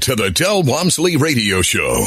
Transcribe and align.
to 0.00 0.14
the 0.14 0.30
Del 0.30 0.62
Walmsley 0.62 1.16
Radio 1.16 1.60
Show. 1.62 2.06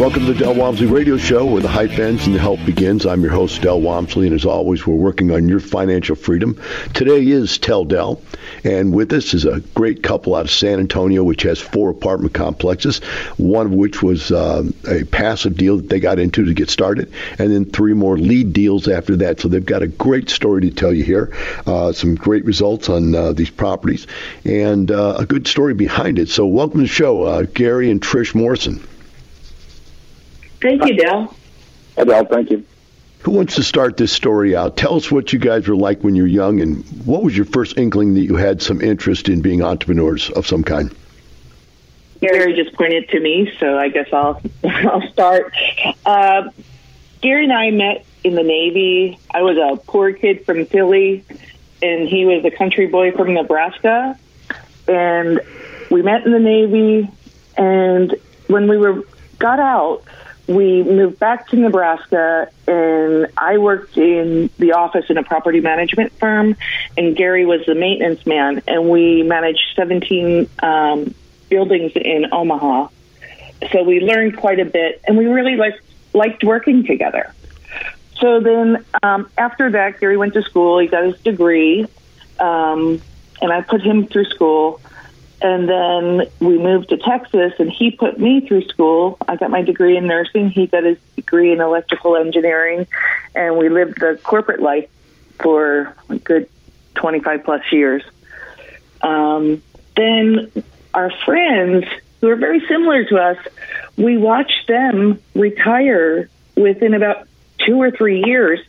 Welcome 0.00 0.24
to 0.24 0.32
the 0.32 0.38
Del 0.38 0.54
Walmsley 0.54 0.86
Radio 0.86 1.18
Show, 1.18 1.44
where 1.44 1.60
the 1.60 1.68
hype 1.68 1.98
ends 1.98 2.24
and 2.24 2.34
the 2.34 2.38
help 2.38 2.64
begins. 2.64 3.04
I'm 3.04 3.20
your 3.20 3.32
host, 3.32 3.60
Del 3.60 3.82
Walmsley, 3.82 4.28
and 4.28 4.34
as 4.34 4.46
always, 4.46 4.86
we're 4.86 4.94
working 4.94 5.30
on 5.30 5.46
your 5.46 5.60
financial 5.60 6.16
freedom. 6.16 6.58
Today 6.94 7.22
is 7.26 7.58
Tell 7.58 7.84
Del, 7.84 8.22
and 8.64 8.94
with 8.94 9.12
us 9.12 9.34
is 9.34 9.44
a 9.44 9.60
great 9.74 10.02
couple 10.02 10.34
out 10.34 10.46
of 10.46 10.50
San 10.50 10.80
Antonio, 10.80 11.22
which 11.22 11.42
has 11.42 11.60
four 11.60 11.90
apartment 11.90 12.32
complexes, 12.32 13.00
one 13.36 13.66
of 13.66 13.72
which 13.74 14.02
was 14.02 14.32
uh, 14.32 14.62
a 14.88 15.04
passive 15.04 15.58
deal 15.58 15.76
that 15.76 15.90
they 15.90 16.00
got 16.00 16.18
into 16.18 16.46
to 16.46 16.54
get 16.54 16.70
started, 16.70 17.12
and 17.38 17.52
then 17.52 17.66
three 17.66 17.92
more 17.92 18.16
lead 18.16 18.54
deals 18.54 18.88
after 18.88 19.16
that. 19.16 19.40
So 19.40 19.48
they've 19.48 19.62
got 19.62 19.82
a 19.82 19.86
great 19.86 20.30
story 20.30 20.62
to 20.62 20.70
tell 20.70 20.94
you 20.94 21.04
here, 21.04 21.30
uh, 21.66 21.92
some 21.92 22.14
great 22.14 22.46
results 22.46 22.88
on 22.88 23.14
uh, 23.14 23.32
these 23.34 23.50
properties, 23.50 24.06
and 24.46 24.90
uh, 24.90 25.16
a 25.18 25.26
good 25.26 25.46
story 25.46 25.74
behind 25.74 26.18
it. 26.18 26.30
So 26.30 26.46
welcome 26.46 26.78
to 26.78 26.84
the 26.84 26.88
show, 26.88 27.24
uh, 27.24 27.42
Gary 27.42 27.90
and 27.90 28.00
Trish 28.00 28.34
Morrison. 28.34 28.82
Thank 30.60 30.84
you, 30.84 30.96
Del. 30.96 31.34
Hi, 31.96 32.04
Del. 32.04 32.24
Thank 32.26 32.50
you. 32.50 32.64
Who 33.20 33.32
wants 33.32 33.56
to 33.56 33.62
start 33.62 33.96
this 33.96 34.12
story 34.12 34.56
out? 34.56 34.76
Tell 34.76 34.94
us 34.94 35.10
what 35.10 35.32
you 35.32 35.38
guys 35.38 35.68
were 35.68 35.76
like 35.76 36.02
when 36.02 36.16
you 36.16 36.22
were 36.22 36.28
young, 36.28 36.60
and 36.60 36.84
what 37.04 37.22
was 37.22 37.36
your 37.36 37.44
first 37.44 37.76
inkling 37.76 38.14
that 38.14 38.22
you 38.22 38.36
had 38.36 38.62
some 38.62 38.80
interest 38.80 39.28
in 39.28 39.42
being 39.42 39.62
entrepreneurs 39.62 40.30
of 40.30 40.46
some 40.46 40.64
kind? 40.64 40.94
Gary 42.20 42.54
just 42.54 42.74
pointed 42.76 43.08
to 43.10 43.20
me, 43.20 43.52
so 43.58 43.78
I 43.78 43.88
guess 43.88 44.08
I'll 44.12 44.40
I'll 44.64 45.06
start. 45.12 45.54
Uh, 46.04 46.50
Gary 47.20 47.44
and 47.44 47.52
I 47.52 47.70
met 47.70 48.04
in 48.24 48.34
the 48.34 48.42
Navy. 48.42 49.18
I 49.30 49.42
was 49.42 49.56
a 49.56 49.76
poor 49.76 50.12
kid 50.12 50.44
from 50.46 50.66
Philly, 50.66 51.24
and 51.82 52.08
he 52.08 52.24
was 52.24 52.44
a 52.44 52.50
country 52.50 52.86
boy 52.86 53.12
from 53.12 53.34
Nebraska. 53.34 54.18
And 54.88 55.40
we 55.90 56.02
met 56.02 56.24
in 56.24 56.32
the 56.32 56.38
Navy, 56.38 57.10
and 57.56 58.14
when 58.46 58.68
we 58.68 58.76
were 58.76 59.04
got 59.38 59.60
out, 59.60 60.04
we 60.50 60.82
moved 60.82 61.20
back 61.20 61.46
to 61.48 61.56
Nebraska, 61.56 62.48
and 62.66 63.28
I 63.36 63.58
worked 63.58 63.96
in 63.96 64.50
the 64.58 64.72
office 64.72 65.08
in 65.08 65.16
a 65.16 65.22
property 65.22 65.60
management 65.60 66.12
firm, 66.14 66.56
and 66.98 67.14
Gary 67.14 67.46
was 67.46 67.64
the 67.66 67.76
maintenance 67.76 68.26
man, 68.26 68.60
and 68.66 68.90
we 68.90 69.22
managed 69.22 69.60
17 69.76 70.48
um, 70.60 71.14
buildings 71.48 71.92
in 71.94 72.26
Omaha. 72.32 72.88
So 73.70 73.84
we 73.84 74.00
learned 74.00 74.38
quite 74.38 74.58
a 74.58 74.64
bit, 74.64 75.00
and 75.04 75.16
we 75.16 75.26
really 75.26 75.54
liked 75.54 75.82
liked 76.14 76.42
working 76.42 76.84
together. 76.84 77.32
So 78.18 78.40
then, 78.40 78.84
um, 79.04 79.30
after 79.38 79.70
that, 79.70 80.00
Gary 80.00 80.16
went 80.16 80.34
to 80.34 80.42
school. 80.42 80.80
He 80.80 80.88
got 80.88 81.04
his 81.04 81.20
degree, 81.20 81.86
um, 82.40 83.00
and 83.40 83.52
I 83.52 83.60
put 83.60 83.82
him 83.82 84.08
through 84.08 84.24
school. 84.24 84.80
And 85.42 85.68
then 85.68 86.28
we 86.38 86.58
moved 86.58 86.90
to 86.90 86.98
Texas, 86.98 87.54
and 87.58 87.70
he 87.70 87.90
put 87.90 88.18
me 88.18 88.46
through 88.46 88.66
school. 88.68 89.16
I 89.26 89.36
got 89.36 89.50
my 89.50 89.62
degree 89.62 89.96
in 89.96 90.06
nursing. 90.06 90.50
He 90.50 90.66
got 90.66 90.84
his 90.84 90.98
degree 91.16 91.52
in 91.52 91.60
electrical 91.60 92.16
engineering, 92.16 92.86
and 93.34 93.56
we 93.56 93.70
lived 93.70 94.00
the 94.00 94.20
corporate 94.22 94.60
life 94.60 94.90
for 95.40 95.94
a 96.10 96.16
good 96.16 96.48
25 96.96 97.44
plus 97.44 97.62
years. 97.72 98.02
Um, 99.00 99.62
then 99.96 100.52
our 100.92 101.10
friends, 101.24 101.86
who 102.20 102.28
are 102.28 102.36
very 102.36 102.60
similar 102.66 103.04
to 103.04 103.16
us, 103.16 103.38
we 103.96 104.18
watched 104.18 104.66
them 104.68 105.22
retire 105.34 106.28
within 106.54 106.92
about 106.92 107.26
two 107.66 107.80
or 107.80 107.90
three 107.90 108.22
years 108.24 108.60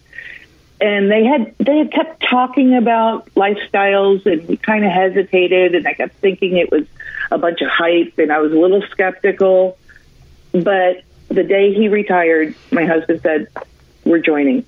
and 0.82 1.12
they 1.12 1.24
had 1.24 1.56
they 1.60 1.78
had 1.78 1.92
kept 1.92 2.24
talking 2.28 2.76
about 2.76 3.28
lifestyles 3.36 4.26
and 4.26 4.62
kind 4.64 4.84
of 4.84 4.92
hesitated 4.92 5.76
and 5.76 5.88
I 5.88 5.94
kept 5.94 6.16
thinking 6.16 6.58
it 6.58 6.72
was 6.72 6.86
a 7.30 7.38
bunch 7.38 7.62
of 7.62 7.70
hype 7.70 8.18
and 8.18 8.32
I 8.32 8.40
was 8.40 8.52
a 8.52 8.58
little 8.58 8.82
skeptical. 8.90 9.78
But 10.52 11.04
the 11.28 11.44
day 11.44 11.74
he 11.74 11.88
retired 11.88 12.56
my 12.72 12.86
husband 12.86 13.22
said 13.22 13.48
we're 14.04 14.20
joining. 14.20 14.66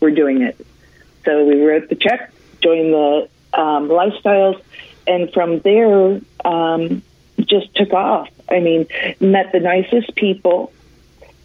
We're 0.00 0.10
doing 0.10 0.42
it. 0.42 0.66
So 1.24 1.44
we 1.44 1.62
wrote 1.62 1.88
the 1.88 1.94
check 1.94 2.32
joined 2.60 2.92
the 2.92 3.28
um, 3.54 3.88
lifestyles 3.88 4.60
and 5.06 5.32
from 5.32 5.60
there 5.60 6.20
um, 6.44 7.02
just 7.38 7.72
took 7.76 7.92
off. 7.92 8.28
I 8.50 8.58
mean 8.58 8.88
met 9.20 9.52
the 9.52 9.60
nicest 9.60 10.16
people 10.16 10.72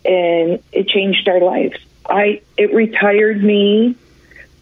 and 0.04 0.64
it 0.72 0.88
changed 0.88 1.28
our 1.28 1.40
lives 1.40 1.78
I 2.12 2.42
it 2.58 2.74
retired 2.74 3.42
me 3.42 3.96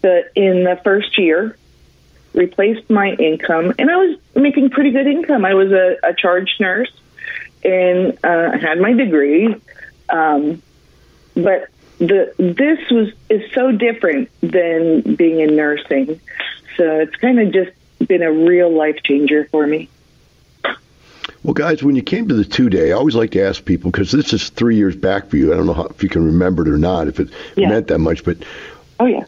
the 0.02 0.30
in 0.34 0.64
the 0.64 0.80
first 0.82 1.18
year, 1.18 1.56
replaced 2.32 2.88
my 2.88 3.10
income, 3.10 3.74
and 3.78 3.90
I 3.90 3.96
was 3.96 4.18
making 4.34 4.70
pretty 4.70 4.92
good 4.92 5.06
income. 5.06 5.44
I 5.44 5.54
was 5.54 5.72
a, 5.72 5.96
a 6.02 6.14
charge 6.14 6.56
nurse 6.60 6.92
and 7.64 8.16
uh, 8.24 8.56
had 8.56 8.80
my 8.80 8.92
degree, 8.92 9.54
um, 10.08 10.62
but 11.34 11.68
the 11.98 12.32
this 12.38 12.88
was 12.90 13.12
is 13.28 13.52
so 13.52 13.72
different 13.72 14.30
than 14.40 15.16
being 15.16 15.40
in 15.40 15.56
nursing. 15.56 16.20
So 16.76 17.00
it's 17.00 17.16
kind 17.16 17.40
of 17.40 17.52
just 17.52 17.72
been 18.06 18.22
a 18.22 18.32
real 18.32 18.70
life 18.70 19.02
changer 19.02 19.44
for 19.46 19.66
me. 19.66 19.90
Well, 21.42 21.54
guys, 21.54 21.82
when 21.82 21.96
you 21.96 22.02
came 22.02 22.28
to 22.28 22.34
the 22.34 22.44
two 22.44 22.68
day, 22.68 22.92
I 22.92 22.96
always 22.96 23.14
like 23.14 23.30
to 23.30 23.42
ask 23.42 23.64
people 23.64 23.90
because 23.90 24.12
this 24.12 24.34
is 24.34 24.50
three 24.50 24.76
years 24.76 24.94
back 24.94 25.30
for 25.30 25.38
you. 25.38 25.52
I 25.52 25.56
don't 25.56 25.66
know 25.66 25.72
how, 25.72 25.86
if 25.86 26.02
you 26.02 26.10
can 26.10 26.26
remember 26.26 26.66
it 26.66 26.68
or 26.68 26.76
not, 26.76 27.08
if 27.08 27.18
it 27.18 27.30
yeah. 27.56 27.68
meant 27.70 27.86
that 27.88 27.98
much, 27.98 28.24
but 28.24 28.36
oh 28.98 29.06
yeah, 29.06 29.24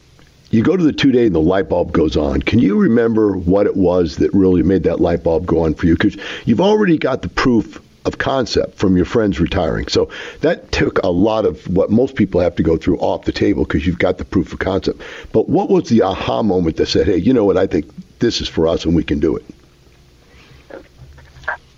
you 0.50 0.62
go 0.62 0.76
to 0.76 0.85
the 0.85 0.93
two 0.93 1.11
day 1.11 1.25
and 1.25 1.35
the 1.35 1.41
light 1.41 1.70
bulb 1.70 1.93
goes 1.93 2.14
on. 2.14 2.43
Can 2.43 2.59
you 2.59 2.79
remember 2.79 3.37
what 3.38 3.67
it 3.67 3.76
was 3.76 4.17
that 4.17 4.31
really 4.35 4.62
made 4.62 4.82
that 4.82 5.00
light 5.00 5.25
bulb 5.25 5.47
go 5.47 5.64
on 5.64 5.73
for 5.73 5.87
you? 5.87 5.94
Because 5.94 6.19
you've 6.44 6.61
already 6.61 6.99
got 6.99 7.23
the 7.23 7.31
proof 7.31 7.81
of 8.05 8.19
concept 8.19 8.76
from 8.76 8.94
your 8.94 9.06
friends 9.06 9.41
retiring. 9.41 9.88
So 9.88 10.11
that 10.41 10.70
took 10.70 10.99
a 10.99 11.08
lot 11.08 11.47
of 11.47 11.67
what 11.69 11.91
most 11.91 12.15
people 12.15 12.43
have 12.43 12.56
to 12.56 12.62
go 12.62 12.76
through 12.76 12.99
off 12.99 13.25
the 13.25 13.32
table 13.32 13.65
because 13.65 13.87
you've 13.87 13.99
got 13.99 14.19
the 14.19 14.25
proof 14.26 14.53
of 14.53 14.58
concept. 14.58 15.00
But 15.32 15.49
what 15.49 15.70
was 15.70 15.88
the 15.88 16.03
aha 16.03 16.43
moment 16.43 16.76
that 16.76 16.87
said, 16.87 17.06
hey, 17.06 17.17
you 17.17 17.32
know 17.32 17.47
what, 17.47 17.56
I 17.56 17.67
think 17.67 17.87
this 18.19 18.43
is 18.43 18.49
for 18.49 18.69
us 18.69 18.85
and 18.85 18.94
we 18.94 19.05
can 19.05 19.20
do 19.20 19.37
it? 19.37 19.44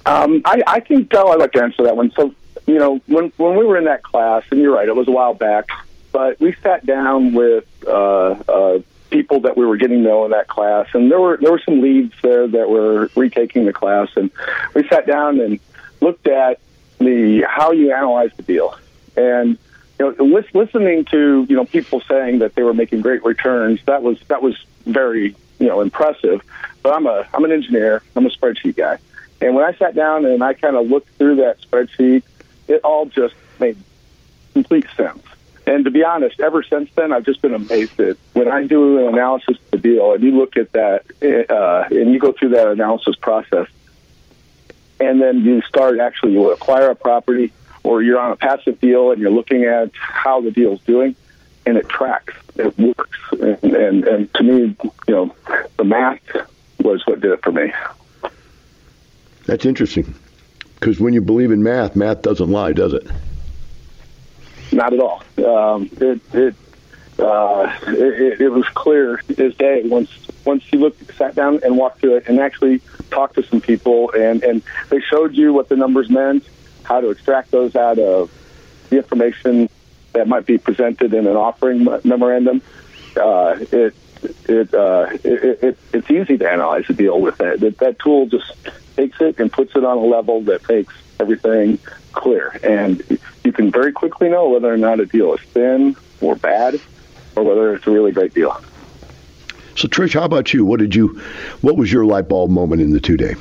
Um, 0.07 0.43
I, 0.45 0.63
I 0.67 0.81
think, 0.81 1.09
Del, 1.09 1.33
I'd 1.33 1.39
like 1.39 1.53
to 1.53 1.63
answer 1.63 1.85
that 1.85 1.97
one. 1.97 2.11
So, 2.13 2.35
you 2.67 2.79
know, 2.79 3.01
when, 3.07 3.33
when 3.37 3.57
we 3.57 3.65
were 3.65 3.77
in 3.77 3.85
that 3.85 4.03
class, 4.03 4.43
and 4.51 4.61
you're 4.61 4.75
right, 4.75 4.89
it 4.89 4.95
was 4.95 5.09
a 5.09 5.13
while 5.13 5.35
back, 5.35 5.69
but 6.13 6.39
we 6.41 6.55
sat 6.63 6.87
down 6.87 7.33
with 7.33 7.67
uh, 7.87 7.91
uh, 8.49 8.79
people 9.11 9.41
that 9.41 9.57
we 9.57 9.65
were 9.65 9.77
getting 9.77 10.03
to 10.03 10.09
know 10.09 10.25
in 10.25 10.31
that 10.33 10.49
class, 10.49 10.87
and 10.95 11.11
there 11.11 11.21
were 11.21 11.37
there 11.39 11.53
were 11.53 11.61
some 11.65 11.81
leads 11.81 12.15
there 12.23 12.47
that 12.47 12.69
were 12.69 13.11
retaking 13.17 13.65
the 13.65 13.73
class, 13.73 14.09
and 14.17 14.31
we 14.75 14.87
sat 14.89 15.07
down 15.07 15.41
and 15.41 15.59
looked 16.01 16.27
at 16.27 16.61
the 16.99 17.45
how 17.49 17.73
you 17.73 17.93
analyze 17.93 18.31
the 18.37 18.43
deal, 18.43 18.79
and 19.17 19.59
you 19.99 20.15
know, 20.19 20.43
listening 20.53 21.05
to 21.07 21.47
you 21.49 21.57
know 21.57 21.65
people 21.65 22.01
saying 22.09 22.41
that 22.41 22.55
they 22.55 22.63
were 22.63 22.75
making 22.75 23.01
great 23.01 23.25
returns, 23.25 23.81
that 23.87 24.03
was 24.03 24.19
that 24.29 24.43
was 24.43 24.57
very 24.87 25.37
you 25.59 25.67
know 25.67 25.81
impressive. 25.81 26.43
But 26.83 26.95
I'm 26.95 27.07
a 27.07 27.27
I'm 27.33 27.45
an 27.45 27.53
engineer, 27.53 28.03
I'm 28.17 28.27
a 28.27 28.31
spreadsheet 28.31 28.77
guy, 28.77 28.99
and 29.45 29.55
when 29.55 29.65
I 29.65 29.75
sat 29.75 29.95
down 29.95 30.25
and 30.25 30.43
I 30.43 30.55
kind 30.55 30.75
of 30.75 30.89
looked 30.89 31.11
through 31.19 31.37
that 31.37 31.61
spreadsheet, 31.61 32.23
it 32.67 32.81
all 32.83 33.07
just 33.07 33.35
made 33.61 33.77
complete 34.55 34.87
sense. 34.97 35.23
And 35.67 35.85
to 35.85 35.91
be 35.91 36.03
honest, 36.05 36.41
ever 36.41 36.63
since 36.63 36.91
then, 36.95 37.13
I've 37.13 37.25
just 37.25 37.43
been 37.43 37.55
amazed 37.55 37.97
that 37.99 38.17
when 38.33 38.49
I 38.49 38.67
do 38.67 38.99
an 38.99 39.15
analysis 39.15 39.57
of 39.57 39.71
the 39.71 39.79
deal 39.79 40.13
and 40.13 40.23
you 40.23 40.31
look 40.33 40.57
at 40.57 40.73
that 40.73 41.05
uh, 41.51 41.95
and 41.95 42.13
you 42.13 42.19
go 42.19 42.33
through 42.33 42.51
that 42.51 42.69
analysis 42.69 43.17
process, 43.17 43.69
and 45.01 45.21
then 45.21 45.45
you 45.45 45.61
start 45.63 45.99
actually 46.01 46.33
you 46.33 46.51
acquire 46.51 46.91
a 46.91 46.95
property 46.95 47.53
or 47.83 48.03
you're 48.03 48.19
on 48.19 48.33
a 48.33 48.37
passive 48.37 48.81
deal 48.81 49.11
and 49.11 49.21
you're 49.21 49.31
looking 49.31 49.65
at 49.65 49.91
how 49.95 50.41
the 50.41 50.51
deal's 50.51 50.81
doing, 50.83 51.17
and 51.67 51.77
it 51.77 51.89
tracks, 51.89 52.35
it 52.57 52.79
works, 52.79 53.19
and, 53.33 53.63
and, 53.63 54.05
and 54.05 54.35
to 54.35 54.43
me, 54.43 54.77
you 55.09 55.15
know, 55.15 55.35
the 55.77 55.85
math 55.85 56.21
was 56.81 57.07
what 57.07 57.21
did 57.21 57.33
it 57.33 57.43
for 57.43 57.53
me. 57.53 57.73
That's 59.47 59.67
interesting, 59.67 60.15
because 60.81 61.01
when 61.01 61.13
you 61.13 61.21
believe 61.21 61.51
in 61.51 61.63
math, 61.63 61.97
math 61.97 62.23
doesn't 62.23 62.51
lie, 62.51 62.73
does 62.73 62.95
it? 62.95 63.07
Not 64.73 64.93
at 64.93 65.01
all. 65.01 65.23
Um, 65.39 65.91
it 66.01 66.21
it, 66.33 66.55
uh, 67.19 67.73
it 67.87 68.41
it 68.41 68.49
was 68.49 68.67
clear 68.71 69.21
as 69.39 69.55
day 69.57 69.83
once 69.85 70.11
once 70.45 70.65
you 70.73 70.79
looked 70.79 71.15
sat 71.17 71.35
down 71.35 71.61
and 71.63 71.77
walked 71.77 72.01
through 72.01 72.17
it 72.17 72.25
and 72.27 72.41
actually 72.41 72.81
talked 73.11 73.35
to 73.37 73.43
some 73.43 73.61
people 73.61 74.11
and 74.13 74.43
and 74.43 74.63
they 74.89 75.01
showed 75.01 75.35
you 75.35 75.53
what 75.53 75.69
the 75.69 75.77
numbers 75.77 76.11
meant, 76.11 76.45
how 76.83 77.01
to 77.01 77.11
extract 77.11 77.51
those 77.51 77.77
out 77.77 77.99
of 77.99 78.31
the 78.91 78.97
information 78.97 79.69
that 80.13 80.27
might 80.27 80.47
be 80.47 80.59
presented 80.59 81.13
in 81.13 81.27
an 81.27 81.37
offering 81.37 81.87
memorandum. 82.03 82.63
Uh, 83.17 83.57
it 83.61 83.95
it, 84.49 84.75
uh, 84.75 85.09
it, 85.23 85.63
it, 85.63 85.79
it's 85.93 86.11
easy 86.11 86.39
to 86.39 86.51
analyze 86.51 86.89
a 86.89 86.95
deal 86.95 87.21
with 87.21 87.41
it. 87.41 87.61
That, 87.61 87.79
that 87.79 87.99
tool 87.99 88.27
just 88.27 88.51
takes 88.97 89.21
it 89.21 89.39
and 89.39 89.53
puts 89.53 89.75
it 89.77 89.85
on 89.85 89.99
a 89.99 90.05
level 90.05 90.43
that 90.43 90.69
makes 90.69 90.95
everything 91.21 91.79
clear. 92.13 92.59
And 92.63 93.03
you 93.45 93.53
can 93.53 93.71
very 93.71 93.93
quickly 93.93 94.29
know 94.29 94.49
whether 94.49 94.73
or 94.73 94.77
not 94.77 95.01
a 95.01 95.07
deal 95.07 95.35
is 95.35 95.41
thin 95.41 95.97
or 96.21 96.37
bad 96.37 96.81
or 97.37 97.45
whether 97.45 97.75
it's 97.75 97.87
a 97.87 97.91
really 97.91 98.13
great 98.13 98.35
deal. 98.35 98.61
So, 99.77 99.89
Trish, 99.89 100.15
how 100.15 100.25
about 100.25 100.55
you? 100.55 100.65
What 100.65 100.79
did 100.79 100.95
you? 100.95 101.21
What 101.61 101.77
was 101.77 101.93
your 101.93 102.05
light 102.05 102.29
bulb 102.29 102.51
moment 102.51 102.81
in 102.81 102.93
the 102.93 103.01
two 103.01 103.17
day? 103.17 103.35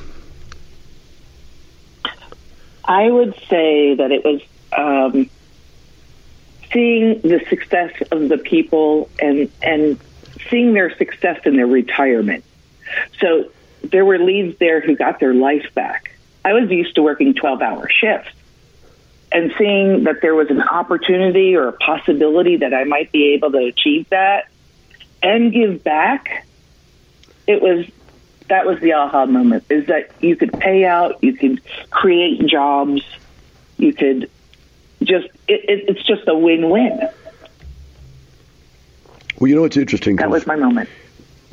I 2.86 3.10
would 3.10 3.36
say 3.50 3.96
that 3.96 4.12
it 4.12 4.26
was 4.26 4.42
um, 4.76 5.30
seeing 6.72 7.22
the 7.22 7.46
success 7.50 7.94
of 8.12 8.30
the 8.30 8.38
people 8.40 9.10
and 9.20 9.50
and 9.62 10.00
seeing 10.50 10.74
their 10.74 10.96
success 10.98 11.40
in 11.46 11.56
their 11.56 11.68
retirement. 11.68 12.44
So 13.20 13.50
there 13.84 14.06
were 14.06 14.18
leads 14.18 14.58
there 14.60 14.82
who 14.82 14.96
got 14.96 15.20
their 15.20 15.34
life 15.34 15.74
back. 15.74 16.16
I 16.44 16.54
was 16.54 16.70
used 16.70 16.96
to 16.96 17.04
working 17.04 17.34
twelve 17.34 17.62
hour 17.62 17.90
shifts 17.90 18.32
and 19.34 19.52
seeing 19.58 20.04
that 20.04 20.22
there 20.22 20.36
was 20.36 20.50
an 20.52 20.62
opportunity 20.62 21.56
or 21.56 21.68
a 21.68 21.74
possibility 21.74 22.58
that 22.58 22.74
I 22.74 22.84
might 22.84 23.12
be 23.12 23.34
able 23.34 23.52
to 23.52 23.66
achieve 23.66 24.08
that 24.10 24.48
and 25.24 25.52
give 25.52 25.84
back, 25.84 26.46
it 27.48 27.62
was 27.62 27.86
that 28.50 28.66
was 28.66 28.80
the 28.82 28.94
aha 28.94 29.26
moment 29.26 29.64
is 29.70 29.88
that 29.88 30.12
you 30.20 30.36
could 30.36 30.52
pay 30.60 30.86
out, 30.86 31.24
you 31.24 31.34
could 31.34 31.62
create 31.90 32.46
jobs, 32.46 33.02
you 33.78 33.94
could 33.94 34.30
just 35.02 35.28
it, 35.48 35.70
it, 35.70 35.90
it's 35.90 36.04
just 36.04 36.28
a 36.28 36.38
win-win. 36.38 37.10
Well, 39.40 39.48
you 39.48 39.56
know 39.56 39.62
what's 39.62 39.78
interesting? 39.78 40.18
That 40.18 40.30
was 40.30 40.46
my 40.46 40.56
moment. 40.56 40.90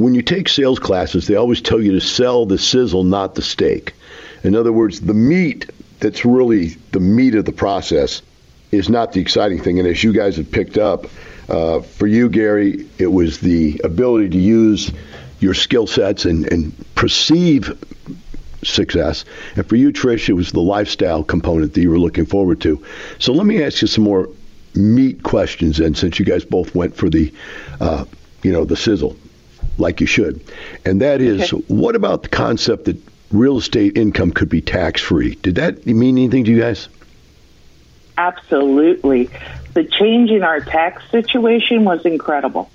When 0.01 0.15
you 0.15 0.23
take 0.23 0.49
sales 0.49 0.79
classes, 0.79 1.27
they 1.27 1.37
always 1.37 1.61
tell 1.61 1.79
you 1.79 1.93
to 1.93 2.01
sell 2.01 2.47
the 2.47 2.57
sizzle, 2.57 3.05
not 3.05 3.35
the 3.35 3.43
steak. 3.43 3.93
In 4.43 4.57
other 4.57 4.73
words, 4.73 5.03
the 5.03 5.13
meat 5.13 5.71
that's 5.99 6.25
really 6.25 6.69
the 6.93 7.01
meat 7.01 7.35
of 7.35 7.45
the 7.45 7.53
process 7.53 8.23
is 8.73 8.89
not 8.89 9.13
the 9.13 9.21
exciting 9.21 9.61
thing. 9.61 9.79
And 9.79 9.87
as 9.87 10.03
you 10.03 10.15
guys 10.15 10.39
have 10.39 10.51
picked 10.51 10.79
up, 10.79 11.05
uh, 11.51 11.81
for 11.81 12.07
you, 12.07 12.31
Gary, 12.31 12.89
it 12.97 13.09
was 13.09 13.41
the 13.41 13.79
ability 13.85 14.31
to 14.31 14.39
use 14.39 14.91
your 15.39 15.53
skill 15.53 15.87
sets 15.87 16.25
and, 16.25 16.51
and 16.51 16.73
perceive 16.95 17.77
success. 18.65 19.27
And 19.57 19.69
for 19.69 19.77
you, 19.77 19.93
Trish, 19.93 20.31
it 20.31 20.35
was 20.35 20.51
the 20.53 20.63
lifestyle 20.63 21.23
component 21.23 21.75
that 21.75 21.83
you 21.83 21.91
were 21.91 21.99
looking 21.99 22.25
forward 22.25 22.63
to. 22.63 22.83
So 23.19 23.35
let 23.35 23.45
me 23.45 23.63
ask 23.63 23.83
you 23.83 23.89
some 23.89 24.05
more 24.05 24.31
meat 24.75 25.23
questions, 25.23 25.79
and 25.79 25.95
since 25.95 26.19
you 26.19 26.25
guys 26.25 26.43
both 26.47 26.75
went 26.75 26.97
for 26.97 27.11
the, 27.11 27.35
uh, 27.83 28.07
you 28.43 28.53
know, 28.53 28.65
the 28.65 28.77
sizzle, 28.77 29.15
like 29.81 30.01
you 30.01 30.07
should, 30.07 30.41
and 30.85 31.01
that 31.01 31.21
is, 31.21 31.53
okay. 31.53 31.65
what 31.69 31.97
about 31.97 32.23
the 32.23 32.29
concept 32.29 32.85
that 32.85 32.97
real 33.31 33.59
estate 33.59 33.97
income 33.97 34.33
could 34.33 34.49
be 34.49 34.61
tax 34.61 35.01
free. 35.01 35.37
Did 35.37 35.57
that 35.57 35.87
mean 35.87 36.19
anything 36.19 36.45
to 36.45 36.51
you 36.51 36.61
guys? 36.61 36.89
Absolutely. 38.19 39.31
The 39.75 39.85
change 39.85 40.31
in 40.31 40.43
our 40.43 40.61
tax 40.61 41.03
situation 41.11 41.85
was 41.85 42.05
incredible. 42.05 42.71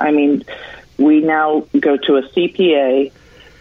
I 0.00 0.10
mean, 0.10 0.44
we 0.98 1.20
now 1.20 1.66
go 1.78 1.96
to 1.96 2.16
a 2.16 2.22
CPA, 2.22 3.12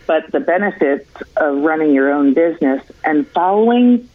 but 0.06 0.32
the 0.32 0.40
benefits 0.40 1.10
of 1.36 1.58
running 1.60 1.94
your 1.94 2.12
own 2.12 2.34
business 2.34 2.84
and 3.04 3.28
following 3.28 4.10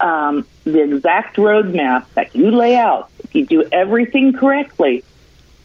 um, 0.00 0.46
the 0.64 0.82
exact 0.82 1.36
roadmap 1.36 2.04
that 2.14 2.34
you 2.36 2.50
lay 2.50 2.76
out, 2.76 3.10
if 3.24 3.34
you 3.34 3.46
do 3.46 3.64
everything 3.72 4.34
correctly, 4.34 5.02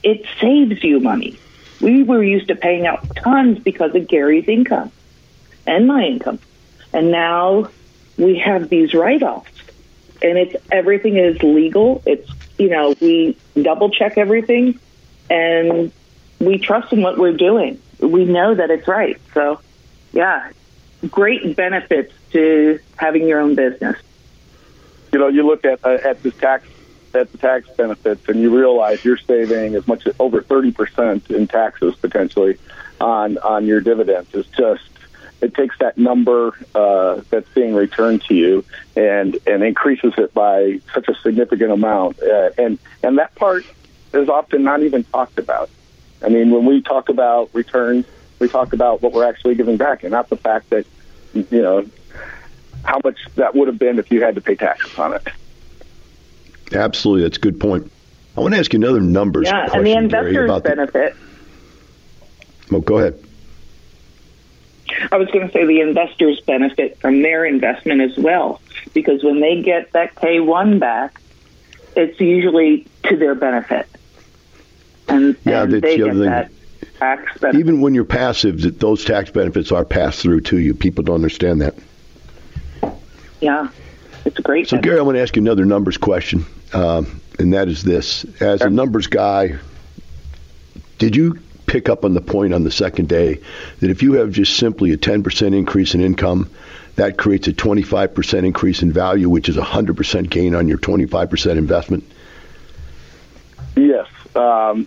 it 0.04 0.26
saves 0.40 0.84
you 0.84 1.00
money. 1.02 1.38
We 1.82 2.04
were 2.04 2.24
used 2.24 2.48
to 2.50 2.56
paying 2.56 2.86
out 2.86 3.16
tons 3.16 3.60
because 3.60 3.96
of 3.96 4.08
Gary's 4.08 4.48
income 4.48 4.92
and 5.66 5.88
my 5.88 6.04
income. 6.04 6.40
And 6.94 7.12
now 7.12 7.70
we 8.18 8.38
have 8.40 8.70
these 8.70 8.94
write 8.94 9.24
offs. 9.24 9.52
And 10.22 10.38
it's 10.38 10.56
everything 10.72 11.18
is 11.18 11.42
legal. 11.42 12.04
It's 12.06 12.30
you 12.60 12.70
know, 12.70 12.94
we 13.02 13.36
double 13.60 13.90
check 13.90 14.18
everything 14.18 14.80
and 15.30 15.92
we 16.40 16.60
trust 16.60 16.94
in 16.94 17.02
what 17.02 17.18
we're 17.18 17.36
doing. 17.36 17.82
We 18.00 18.26
know 18.26 18.54
that 18.54 18.70
it's 18.70 18.88
right. 18.88 19.20
So 19.34 19.60
yeah, 20.14 20.52
great 21.10 21.56
benefits 21.56 22.14
to 22.34 22.80
having 22.98 23.28
your 23.28 23.40
own 23.40 23.56
business. 23.56 23.98
You 25.12 25.20
know, 25.20 25.28
you 25.28 25.46
look 25.46 25.66
at 25.66 25.84
uh, 25.84 25.98
at 26.04 26.22
the 26.22 26.32
tax 26.32 26.68
at 27.16 27.32
the 27.32 27.38
tax 27.38 27.68
benefits, 27.70 28.28
and 28.28 28.40
you 28.40 28.56
realize 28.56 29.04
you're 29.04 29.18
saving 29.18 29.76
as 29.76 29.88
much 29.88 30.08
as 30.08 30.16
over 30.20 30.42
thirty 30.42 30.72
percent 30.72 31.30
in 31.30 31.48
taxes 31.48 31.96
potentially 31.96 32.58
on 33.00 33.38
on 33.40 33.66
your 33.66 33.82
dividends. 33.82 34.30
It's 34.34 34.50
just 34.50 34.84
it 35.42 35.56
takes 35.56 35.78
that 35.80 35.98
number 35.98 36.56
uh, 36.76 37.22
that's 37.30 37.50
being 37.50 37.74
returned 37.74 38.24
to 38.26 38.36
you 38.36 38.64
and 38.96 39.38
and 39.48 39.64
increases 39.64 40.14
it 40.18 40.34
by 40.34 40.80
such 40.94 41.08
a 41.08 41.16
significant 41.16 41.72
amount. 41.72 42.22
Uh, 42.22 42.52
and 42.58 42.80
and 43.04 43.18
that 43.18 43.34
part 43.36 43.66
is 44.14 44.30
often 44.30 44.64
not 44.64 44.84
even 44.84 45.04
talked 45.06 45.40
about. 45.40 45.70
I 46.24 46.30
mean, 46.30 46.52
when 46.52 46.66
we 46.66 46.82
talk 46.82 47.10
about 47.10 47.50
returns, 47.54 48.06
we 48.40 48.48
talk 48.48 48.74
about 48.74 49.02
what 49.02 49.14
we're 49.14 49.28
actually 49.28 49.56
giving 49.56 49.78
back, 49.78 50.04
and 50.04 50.12
not 50.12 50.30
the 50.30 50.38
fact 50.38 50.70
that 50.70 50.86
you 51.34 51.62
know 51.62 51.86
how 52.84 53.00
much 53.04 53.18
that 53.36 53.56
would 53.56 53.68
have 53.68 53.80
been 53.80 54.00
if 54.00 54.12
you 54.12 54.24
had 54.24 54.36
to 54.36 54.42
pay 54.42 54.56
taxes 54.56 54.98
on 54.98 55.14
it. 55.14 55.28
Absolutely, 56.74 57.24
that's 57.24 57.38
a 57.38 57.42
good 57.42 57.60
point. 57.60 57.92
I 58.38 58.40
want 58.42 58.54
to 58.54 58.60
ask 58.60 58.72
you 58.72 58.80
another 58.80 59.02
numbers 59.02 59.48
yeah, 59.48 59.68
question, 59.68 59.80
and 59.80 59.88
the 59.88 59.94
investors 59.94 60.34
Gary, 60.34 60.46
about 60.46 60.64
benefit. 60.64 61.16
The... 62.70 62.76
Oh, 62.78 62.82
go 62.82 62.98
ahead. 62.98 63.22
I 65.12 65.18
was 65.18 65.30
going 65.30 65.48
to 65.48 65.54
say 65.54 65.66
the 65.66 65.82
investors 65.82 66.40
benefit 66.42 67.00
from 67.00 67.22
their 67.22 67.46
investment 67.46 68.02
as 68.02 68.18
well, 68.18 68.62
because 68.94 69.24
when 69.24 69.40
they 69.42 69.62
get 69.62 69.92
that 69.94 70.16
K1 70.16 70.80
back, 70.80 71.20
it's 71.96 72.20
usually 72.20 72.88
to 73.04 73.18
their 73.18 73.36
benefit. 73.36 73.88
And, 75.08 75.36
yeah, 75.46 75.64
and 75.64 75.74
that's 75.74 75.82
they 75.82 75.98
the 75.98 76.04
get 76.06 76.10
other 76.12 76.26
that 76.26 76.50
thing. 76.50 76.90
tax 77.00 77.40
benefit. 77.40 77.60
Even 77.60 77.82
when 77.82 77.94
you're 77.94 78.06
passive, 78.06 78.80
those 78.80 79.04
tax 79.04 79.30
benefits 79.30 79.72
are 79.72 79.84
passed 79.84 80.22
through 80.22 80.42
to 80.42 80.58
you. 80.58 80.74
People 80.74 81.04
don't 81.04 81.16
understand 81.16 81.62
that. 81.62 81.76
yeah, 83.42 83.70
it's 84.26 84.40
a 84.40 84.42
great. 84.42 84.68
So, 84.68 84.78
sense. 84.78 84.86
Gary, 84.86 85.00
I 85.00 85.02
want 85.02 85.18
to 85.18 85.22
ask 85.22 85.36
you 85.36 85.42
another 85.42 85.66
numbers 85.66 85.98
question, 85.98 86.46
um, 86.74 87.22
and 87.40 87.54
that 87.54 87.68
is 87.68 87.84
this: 87.84 88.26
as 88.42 88.62
a 88.62 88.70
numbers 88.70 89.08
guy, 89.08 89.58
did 90.98 91.16
you 91.16 91.40
pick 91.72 91.88
up 91.88 92.04
on 92.04 92.14
the 92.14 92.22
point 92.22 92.54
on 92.54 92.66
the 92.66 92.72
second 92.72 93.08
day 93.08 93.40
that 93.80 93.90
if 93.90 94.04
you 94.04 94.14
have 94.14 94.30
just 94.30 94.58
simply 94.58 94.92
a 94.92 94.98
10% 94.98 95.56
increase 95.56 95.96
in 95.96 96.02
income, 96.02 96.50
that 96.98 97.18
creates 97.18 97.48
a 97.48 97.54
25% 97.54 98.46
increase 98.46 98.82
in 98.82 98.92
value, 98.92 99.30
which 99.30 99.48
is 99.48 99.56
a 99.56 99.62
100% 99.62 100.30
gain 100.30 100.54
on 100.54 100.68
your 100.68 100.78
25% 100.78 101.58
investment? 101.58 102.04
Yes. 103.78 104.08
Um, 104.36 104.86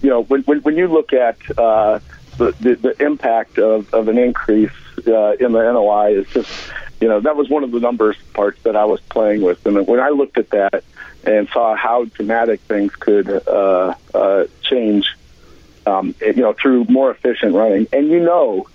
you 0.00 0.10
know, 0.10 0.22
when, 0.22 0.42
when, 0.42 0.60
when 0.60 0.76
you 0.76 0.86
look 0.86 1.12
at 1.12 1.38
uh, 1.58 1.98
the, 2.38 2.52
the, 2.60 2.74
the 2.76 3.04
impact 3.04 3.58
of, 3.58 3.92
of 3.92 4.06
an 4.06 4.16
increase 4.16 4.70
uh, 5.06 5.32
in 5.32 5.50
the 5.50 5.72
NOI, 5.72 6.18
is 6.18 6.28
just, 6.28 6.72
you 7.00 7.08
know, 7.08 7.18
that 7.18 7.34
was 7.34 7.48
one 7.48 7.64
of 7.64 7.72
the 7.72 7.80
numbers 7.80 8.16
parts 8.32 8.62
that 8.62 8.76
I 8.76 8.84
was 8.84 9.00
playing 9.00 9.42
with. 9.42 9.66
And 9.66 9.86
when 9.88 9.98
I 9.98 10.10
looked 10.10 10.38
at 10.38 10.50
that 10.50 10.84
and 11.24 11.48
saw 11.48 11.74
how 11.74 12.04
dramatic 12.04 12.60
things 12.60 12.94
could 12.96 13.28
uh, 13.46 13.94
uh, 14.14 14.44
change, 14.62 15.16
um, 15.86 16.14
you 16.20 16.34
know, 16.34 16.52
through 16.52 16.84
more 16.84 17.10
efficient 17.10 17.54
running, 17.54 17.86
and 17.92 18.08
you 18.08 18.20
know, 18.20 18.66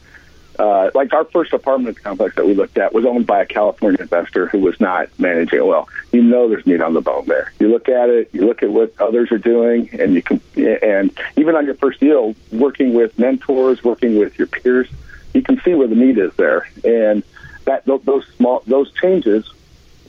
uh, 0.60 0.90
like 0.96 1.14
our 1.14 1.26
first 1.26 1.54
apartment 1.54 2.02
complex 2.02 2.36
that 2.36 2.46
we 2.46 2.56
looked 2.56 2.78
at 2.78 2.94
was 2.94 3.06
owned 3.06 3.28
by 3.28 3.42
a 3.42 3.46
California 3.46 4.02
investor 4.02 4.48
who 4.48 4.60
was 4.60 4.80
not 4.80 5.08
managing 5.20 5.60
it 5.60 5.66
well. 5.66 5.88
You 6.12 6.24
know, 6.24 6.50
there's 6.50 6.66
meat 6.66 6.82
on 6.82 6.94
the 6.94 7.02
bone 7.02 7.26
there. 7.28 7.54
You 7.60 7.70
look 7.70 7.90
at 7.90 8.10
it, 8.10 8.30
you 8.34 8.46
look 8.46 8.64
at 8.64 8.70
what 8.70 9.00
others 9.00 9.32
are 9.32 9.38
doing, 9.38 9.90
and 9.94 10.16
you 10.16 10.24
can, 10.24 10.42
and 10.56 11.16
even 11.36 11.56
on 11.56 11.66
your 11.66 11.76
first 11.76 12.00
deal, 12.00 12.36
working 12.52 12.94
with 12.94 13.18
mentors, 13.20 13.84
working 13.84 14.18
with 14.18 14.38
your 14.40 14.48
peers, 14.48 14.90
you 15.34 15.44
can 15.44 15.62
see 15.62 15.76
where 15.76 15.88
the 15.88 15.96
meat 15.96 16.18
is 16.18 16.34
there, 16.36 16.68
and 16.84 17.24
that 17.66 17.86
those 17.86 18.26
small 18.38 18.64
those 18.66 18.92
changes, 18.94 19.48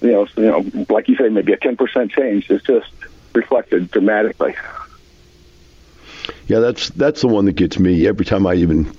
you 0.00 0.12
know, 0.12 0.26
you 0.36 0.42
know, 0.42 0.86
like 0.88 1.08
you 1.08 1.16
say, 1.16 1.28
maybe 1.28 1.52
a 1.52 1.56
ten 1.56 1.76
percent 1.76 2.10
change 2.12 2.50
is 2.50 2.62
just 2.62 2.90
reflected 3.34 3.90
dramatically. 3.90 4.54
Yeah, 6.46 6.60
that's 6.60 6.88
that's 6.90 7.20
the 7.20 7.28
one 7.28 7.44
that 7.46 7.56
gets 7.56 7.78
me 7.78 8.06
every 8.06 8.24
time 8.24 8.46
I 8.46 8.54
even 8.54 8.92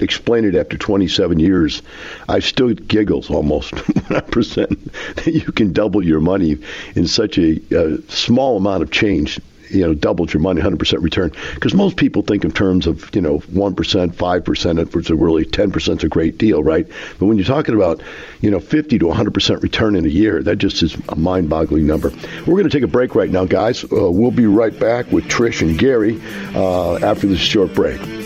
explain 0.00 0.44
it 0.44 0.54
after 0.54 0.76
27 0.76 1.38
years, 1.38 1.82
I 2.28 2.40
still 2.40 2.72
giggles 2.74 3.30
almost 3.30 3.72
when 4.08 4.18
I 4.18 4.20
present 4.20 4.92
that 5.16 5.32
you 5.32 5.52
can 5.52 5.72
double 5.72 6.04
your 6.04 6.20
money 6.20 6.58
in 6.94 7.06
such 7.06 7.38
a, 7.38 7.60
a 7.74 8.02
small 8.10 8.56
amount 8.56 8.82
of 8.82 8.90
change. 8.90 9.40
You 9.70 9.86
know, 9.86 9.94
doubled 9.94 10.32
your 10.32 10.42
money, 10.42 10.60
100% 10.62 11.02
return. 11.02 11.32
Because 11.54 11.74
most 11.74 11.96
people 11.96 12.22
think 12.22 12.44
in 12.44 12.52
terms 12.52 12.86
of, 12.86 13.14
you 13.14 13.20
know, 13.20 13.40
1%, 13.40 13.74
5%, 14.14 14.94
which 14.94 15.10
is 15.10 15.16
really 15.16 15.44
10% 15.44 15.96
is 15.98 16.04
a 16.04 16.08
great 16.08 16.38
deal, 16.38 16.62
right? 16.62 16.86
But 17.18 17.26
when 17.26 17.36
you're 17.36 17.46
talking 17.46 17.74
about, 17.74 18.02
you 18.40 18.50
know, 18.50 18.60
50 18.60 18.98
to 18.98 19.04
100% 19.06 19.62
return 19.62 19.96
in 19.96 20.04
a 20.04 20.08
year, 20.08 20.42
that 20.42 20.56
just 20.56 20.82
is 20.82 20.96
a 21.08 21.16
mind 21.16 21.48
boggling 21.48 21.86
number. 21.86 22.10
We're 22.46 22.54
going 22.54 22.64
to 22.64 22.70
take 22.70 22.82
a 22.82 22.88
break 22.88 23.14
right 23.14 23.30
now, 23.30 23.44
guys. 23.44 23.84
Uh, 23.84 24.10
we'll 24.10 24.30
be 24.30 24.46
right 24.46 24.76
back 24.78 25.10
with 25.10 25.24
Trish 25.24 25.62
and 25.62 25.78
Gary 25.78 26.20
uh, 26.54 26.96
after 26.96 27.26
this 27.26 27.40
short 27.40 27.74
break. 27.74 28.25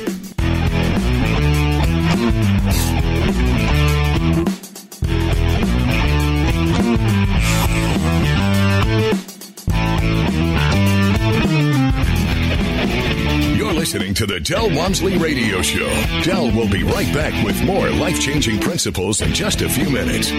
To 14.20 14.26
the 14.26 14.38
Del 14.38 14.68
Walmsley 14.76 15.16
Radio 15.16 15.62
Show. 15.62 15.88
Del 16.22 16.54
will 16.54 16.68
be 16.68 16.82
right 16.82 17.10
back 17.14 17.32
with 17.42 17.58
more 17.64 17.88
life 17.88 18.20
changing 18.20 18.60
principles 18.60 19.22
in 19.22 19.32
just 19.32 19.62
a 19.62 19.66
few 19.66 19.88
minutes. 19.88 20.30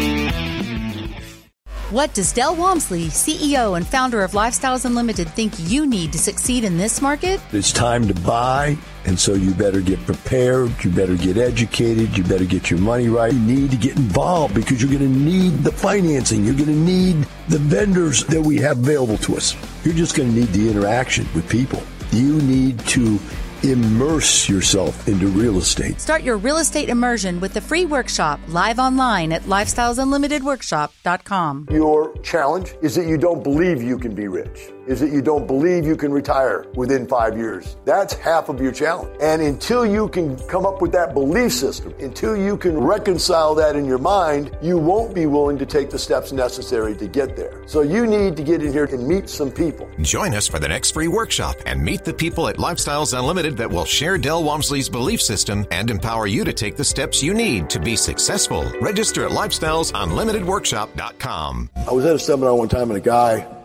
What 1.90 2.14
does 2.14 2.32
Del 2.32 2.56
Walmsley, 2.56 3.06
CEO 3.08 3.76
and 3.76 3.88
founder 3.88 4.22
of 4.22 4.34
Lifestyles 4.34 4.86
Unlimited, 4.86 5.30
think 5.30 5.54
you 5.58 5.88
need 5.88 6.12
to 6.12 6.20
succeed 6.20 6.64
in 6.64 6.78
this 6.78 7.02
market? 7.02 7.42
It's 7.54 7.72
time 7.72 8.08
to 8.08 8.14
buy, 8.22 8.78
and 9.06 9.20
so 9.20 9.34
you 9.34 9.50
better 9.50 9.82
get 9.82 10.00
prepared, 10.06 10.72
you 10.84 10.92
better 10.92 11.16
get 11.16 11.38
educated, 11.38 12.16
you 12.16 12.24
better 12.24 12.46
get 12.46 12.70
your 12.70 12.80
money 12.80 13.08
right. 13.08 13.34
You 13.34 13.40
need 13.40 13.72
to 13.72 13.78
get 13.78 13.98
involved 13.98 14.54
because 14.54 14.80
you're 14.80 14.92
going 14.92 15.12
to 15.12 15.20
need 15.20 15.64
the 15.64 15.72
financing, 15.72 16.46
you're 16.46 16.54
going 16.54 16.68
to 16.68 16.72
need 16.72 17.26
the 17.50 17.58
vendors 17.58 18.26
that 18.26 18.42
we 18.44 18.58
have 18.58 18.78
available 18.78 19.18
to 19.18 19.38
us. 19.38 19.56
You're 19.84 19.96
just 19.96 20.16
going 20.16 20.30
to 20.30 20.36
need 20.36 20.50
the 20.50 20.70
interaction 20.70 21.28
with 21.34 21.50
people. 21.50 21.82
You 22.12 22.42
need 22.42 22.78
to 22.90 23.18
immerse 23.64 24.50
yourself 24.50 25.08
into 25.08 25.28
real 25.28 25.58
estate. 25.58 26.02
Start 26.02 26.24
your 26.24 26.38
real 26.38 26.58
estate 26.58 26.90
immersion 26.90 27.40
with 27.40 27.54
the 27.54 27.62
free 27.62 27.86
workshop 27.86 28.40
live 28.48 28.80
online 28.80 29.32
at 29.32 29.44
lifestylesunlimitedworkshop.com. 29.44 31.68
Your 31.72 32.18
challenge 32.20 32.74
is 32.82 32.96
that 32.96 33.06
you 33.08 33.18
don't 33.18 33.44
believe 33.44 33.84
you 33.84 33.98
can 33.98 34.16
be 34.16 34.28
rich, 34.28 34.72
is 34.88 35.00
that 35.00 35.12
you 35.12 35.22
don't 35.22 35.48
believe 35.48 35.86
you 35.86 35.96
can 35.96 36.12
retire 36.12 36.66
within 36.76 37.08
five 37.08 37.38
years. 37.38 37.78
That's 37.86 38.14
half 38.14 38.50
of 38.50 38.60
your 38.60 38.72
challenge. 38.72 39.16
And 39.22 39.42
until 39.42 39.86
you 39.86 40.10
can 40.10 40.38
come 40.48 40.66
up 40.66 40.82
with 40.82 40.92
that 40.94 41.14
belief 41.14 41.54
system, 41.54 41.94
until 42.00 42.36
you 42.36 42.58
can 42.58 42.78
reconcile 42.78 43.54
that 43.56 43.76
in 43.76 43.86
your 43.86 44.00
mind, 44.00 44.58
you 44.62 44.78
won't 44.78 45.14
be 45.14 45.26
willing 45.26 45.58
to 45.60 45.66
take 45.66 45.90
the 45.90 46.00
steps 46.00 46.32
necessary 46.32 46.96
to 46.96 47.08
get 47.08 47.36
there. 47.36 47.62
So 47.68 47.82
you 47.82 48.08
need 48.08 48.36
to 48.38 48.44
get 48.44 48.64
in 48.64 48.74
here 48.74 48.86
and 48.86 49.08
meet 49.08 49.30
some 49.30 49.52
people. 49.52 49.88
Join 50.02 50.34
us 50.34 50.48
for 50.48 50.60
the 50.60 50.68
next 50.68 50.92
free 50.92 51.08
workshop 51.08 51.56
and 51.66 51.82
meet 51.82 52.04
the 52.04 52.14
people 52.14 52.48
at 52.48 52.58
Lifestyles 52.58 53.18
Unlimited 53.18 53.58
that 53.58 53.70
will 53.70 53.86
share 53.86 54.18
Del 54.18 54.44
Walmsley's 54.44 54.90
belief 54.90 55.22
system 55.22 55.66
and 55.72 55.90
empower 55.90 56.28
you 56.28 56.44
to 56.44 56.54
take 56.54 56.76
the 56.76 56.84
steps 56.84 57.24
you 57.24 57.34
need 57.34 57.70
to 57.70 57.80
be 57.80 57.96
successful. 57.96 58.70
Register 58.82 59.26
at 59.26 59.32
lifestylesunlimitedworkshop.com. 59.32 61.70
I 61.76 61.92
was 61.92 62.06
at 62.06 62.16
a 62.16 62.20
seminar 62.20 62.56
one 62.56 62.70
time 62.70 62.90
and 62.90 62.98
a 62.98 63.02
guy 63.02 63.61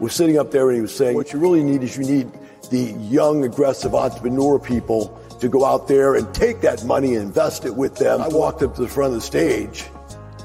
was 0.00 0.14
sitting 0.14 0.38
up 0.38 0.50
there 0.50 0.68
and 0.68 0.76
he 0.76 0.82
was 0.82 0.94
saying, 0.94 1.14
What 1.14 1.32
you 1.32 1.38
really 1.38 1.62
need 1.62 1.82
is 1.82 1.96
you 1.96 2.04
need 2.04 2.30
the 2.70 2.92
young, 3.00 3.44
aggressive 3.44 3.94
entrepreneur 3.94 4.58
people 4.58 5.20
to 5.40 5.48
go 5.48 5.64
out 5.64 5.88
there 5.88 6.14
and 6.14 6.32
take 6.34 6.60
that 6.62 6.84
money 6.84 7.14
and 7.14 7.22
invest 7.22 7.64
it 7.64 7.74
with 7.74 7.96
them. 7.96 8.20
I 8.20 8.28
walked 8.28 8.62
up 8.62 8.74
to 8.76 8.82
the 8.82 8.88
front 8.88 9.14
of 9.14 9.20
the 9.20 9.26
stage 9.26 9.84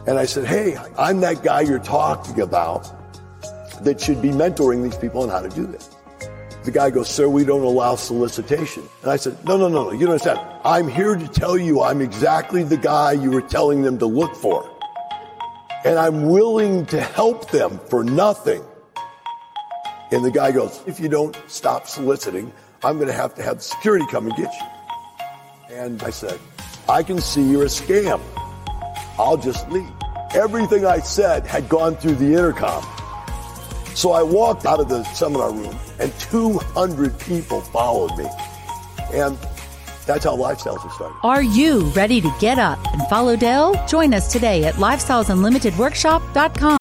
and 0.08 0.18
I 0.18 0.26
said, 0.26 0.46
Hey, 0.46 0.78
I'm 0.98 1.22
that 1.22 1.44
guy 1.44 1.62
you're 1.62 1.80
talking 1.80 2.42
about 2.42 2.90
that 3.84 4.00
should 4.00 4.22
be 4.22 4.30
mentoring 4.30 4.84
these 4.84 4.98
people 4.98 5.24
on 5.24 5.30
how 5.30 5.42
to 5.42 5.50
do 5.50 5.66
this. 5.66 5.90
The 6.64 6.72
guy 6.72 6.92
goes, 6.92 7.10
Sir, 7.10 7.28
we 7.28 7.44
don't 7.44 7.64
allow 7.64 7.96
solicitation. 7.96 8.84
And 9.02 9.12
I 9.12 9.16
said, 9.16 9.44
No, 9.46 9.58
no, 9.58 9.68
no, 9.68 9.86
no. 9.86 9.92
You 9.92 10.02
don't 10.02 10.12
understand. 10.12 10.40
I'm 10.64 10.88
here 10.88 11.16
to 11.16 11.28
tell 11.28 11.58
you 11.58 11.82
I'm 11.82 12.02
exactly 12.02 12.64
the 12.64 12.78
guy 12.78 13.14
you 13.14 13.32
were 13.32 13.42
telling 13.42 13.82
them 13.82 13.98
to 14.00 14.06
look 14.06 14.36
for. 14.36 14.70
And 15.84 15.98
I'm 15.98 16.30
willing 16.30 16.86
to 16.88 17.02
help 17.02 17.50
them 17.50 17.80
for 17.90 18.04
nothing. 18.04 18.64
And 20.12 20.26
the 20.26 20.32
guy 20.32 20.52
goes, 20.52 20.82
If 20.86 21.00
you 21.00 21.08
don't 21.08 21.42
stop 21.48 21.88
soliciting, 21.88 22.52
I'm 22.84 22.98
going 22.98 23.08
to 23.08 23.14
have 23.14 23.34
to 23.36 23.44
have 23.44 23.64
security 23.64 24.06
come 24.12 24.28
and 24.28 24.36
get 24.36 24.54
you. 24.54 25.76
And 25.76 26.04
I 26.04 26.10
said, 26.10 26.38
I 26.90 27.04
can 27.04 27.22
see 27.22 27.42
you're 27.42 27.64
a 27.64 27.68
scam. 27.68 28.20
I'll 29.18 29.38
just 29.38 29.70
leave. 29.70 29.88
Everything 30.34 30.86
I 30.86 31.00
said 31.00 31.46
had 31.46 31.70
gone 31.70 31.96
through 31.96 32.16
the 32.16 32.34
intercom. 32.34 32.84
So 33.96 34.12
I 34.12 34.24
walked 34.24 34.66
out 34.66 34.80
of 34.80 34.90
the 34.90 35.04
seminar 35.14 35.52
room 35.52 35.78
and 36.00 36.12
200 36.20 37.20
people 37.20 37.62
followed 37.62 38.18
me. 38.18 38.28
And 39.14 39.38
that's 40.06 40.26
how 40.26 40.36
lifestyles 40.36 40.84
are 40.86 40.92
started. 40.92 41.16
Are 41.24 41.44
you 41.44 41.82
ready 41.92 42.20
to 42.22 42.32
get 42.40 42.58
up 42.58 42.80
and 42.94 43.02
follow 43.08 43.36
Del? 43.36 43.76
Join 43.88 44.14
us 44.14 44.32
today 44.32 44.64
at 44.66 44.76
lifestylesunlimitedworkshop.com. 44.76 46.81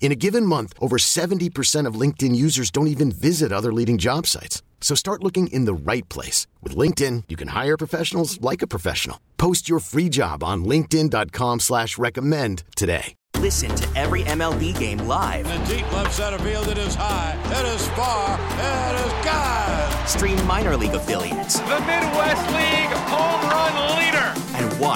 In 0.00 0.12
a 0.12 0.16
given 0.16 0.46
month, 0.46 0.72
over 0.80 0.96
70% 0.96 1.86
of 1.86 2.00
LinkedIn 2.00 2.34
users 2.34 2.70
don't 2.70 2.86
even 2.86 3.12
visit 3.12 3.52
other 3.52 3.72
leading 3.72 3.98
job 3.98 4.26
sites. 4.26 4.62
So 4.80 4.94
start 4.94 5.22
looking 5.22 5.48
in 5.48 5.66
the 5.66 5.74
right 5.74 6.08
place. 6.08 6.46
With 6.62 6.74
LinkedIn, 6.74 7.24
you 7.28 7.36
can 7.36 7.48
hire 7.48 7.76
professionals 7.76 8.40
like 8.40 8.62
a 8.62 8.66
professional. 8.66 9.20
Post 9.36 9.68
your 9.68 9.80
free 9.80 10.08
job 10.08 10.42
on 10.42 10.64
linkedin.com 10.64 11.60
slash 11.60 11.98
recommend 11.98 12.62
today. 12.74 13.14
Listen 13.38 13.74
to 13.76 13.98
every 13.98 14.22
MLB 14.22 14.76
game 14.78 14.98
live. 15.06 15.46
In 15.46 15.62
the 15.62 15.76
deep 15.76 15.92
left 15.92 16.14
center 16.14 16.38
field, 16.38 16.66
it 16.68 16.78
is 16.78 16.96
high, 16.96 17.36
it 17.46 17.66
is 17.74 17.86
far, 17.88 18.34
it 18.34 19.06
is 19.06 19.24
God. 19.24 20.08
Stream 20.08 20.44
minor 20.46 20.76
league 20.76 20.94
affiliates. 20.94 21.60
The 21.60 21.78
Midwest 21.80 22.46
League 22.50 22.94
home 23.06 23.50
run 23.50 23.96
leader. 23.98 24.37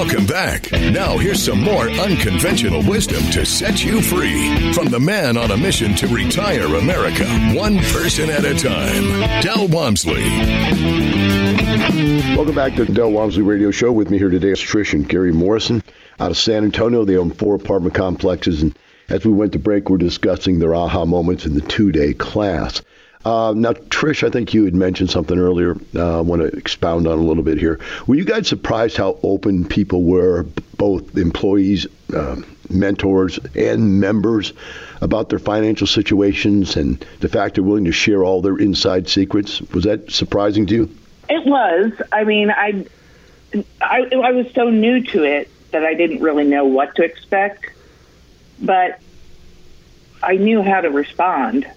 Welcome 0.00 0.24
back. 0.24 0.72
Now, 0.72 1.18
here's 1.18 1.44
some 1.44 1.60
more 1.60 1.86
unconventional 1.86 2.82
wisdom 2.88 3.22
to 3.32 3.44
set 3.44 3.84
you 3.84 4.00
free 4.00 4.72
from 4.72 4.88
the 4.88 4.98
man 4.98 5.36
on 5.36 5.50
a 5.50 5.58
mission 5.58 5.94
to 5.96 6.06
retire 6.08 6.64
America, 6.64 7.26
one 7.54 7.76
person 7.80 8.30
at 8.30 8.46
a 8.46 8.54
time, 8.54 9.42
Del 9.42 9.68
Walmsley. 9.68 10.22
Welcome 12.34 12.54
back 12.54 12.76
to 12.76 12.86
the 12.86 12.94
Del 12.94 13.12
Walmsley 13.12 13.42
Radio 13.42 13.70
Show. 13.70 13.92
With 13.92 14.08
me 14.08 14.16
here 14.16 14.30
today 14.30 14.52
is 14.52 14.58
Trish 14.58 14.94
and 14.94 15.06
Gary 15.06 15.34
Morrison 15.34 15.82
out 16.18 16.30
of 16.30 16.38
San 16.38 16.64
Antonio. 16.64 17.04
They 17.04 17.18
own 17.18 17.30
four 17.30 17.54
apartment 17.54 17.94
complexes, 17.94 18.62
and 18.62 18.74
as 19.10 19.26
we 19.26 19.32
went 19.32 19.52
to 19.52 19.58
break, 19.58 19.90
we're 19.90 19.98
discussing 19.98 20.60
their 20.60 20.74
aha 20.74 21.04
moments 21.04 21.44
in 21.44 21.52
the 21.52 21.60
two-day 21.60 22.14
class. 22.14 22.80
Uh, 23.24 23.52
now, 23.54 23.72
Trish, 23.72 24.26
I 24.26 24.30
think 24.30 24.54
you 24.54 24.64
had 24.64 24.74
mentioned 24.74 25.10
something 25.10 25.38
earlier. 25.38 25.76
Uh, 25.94 26.18
I 26.18 26.20
want 26.22 26.40
to 26.40 26.48
expound 26.56 27.06
on 27.06 27.18
a 27.18 27.22
little 27.22 27.42
bit 27.42 27.58
here. 27.58 27.78
Were 28.06 28.14
you 28.14 28.24
guys 28.24 28.48
surprised 28.48 28.96
how 28.96 29.18
open 29.22 29.66
people 29.66 30.02
were, 30.02 30.46
both 30.78 31.18
employees, 31.18 31.86
uh, 32.14 32.36
mentors, 32.70 33.38
and 33.54 34.00
members, 34.00 34.54
about 35.02 35.28
their 35.28 35.38
financial 35.38 35.86
situations 35.86 36.76
and 36.76 37.04
the 37.20 37.28
fact 37.28 37.56
they're 37.56 37.64
willing 37.64 37.84
to 37.84 37.92
share 37.92 38.24
all 38.24 38.40
their 38.40 38.56
inside 38.56 39.06
secrets? 39.06 39.60
Was 39.72 39.84
that 39.84 40.10
surprising 40.10 40.66
to 40.66 40.74
you? 40.74 40.96
It 41.28 41.44
was. 41.44 41.92
I 42.10 42.24
mean, 42.24 42.50
I, 42.50 42.86
I, 43.82 44.06
I 44.12 44.32
was 44.32 44.50
so 44.54 44.70
new 44.70 45.04
to 45.08 45.24
it 45.24 45.50
that 45.72 45.84
I 45.84 45.92
didn't 45.92 46.22
really 46.22 46.44
know 46.44 46.64
what 46.64 46.96
to 46.96 47.04
expect, 47.04 47.66
but 48.60 48.98
I 50.22 50.36
knew 50.36 50.62
how 50.62 50.80
to 50.80 50.88
respond 50.88 51.70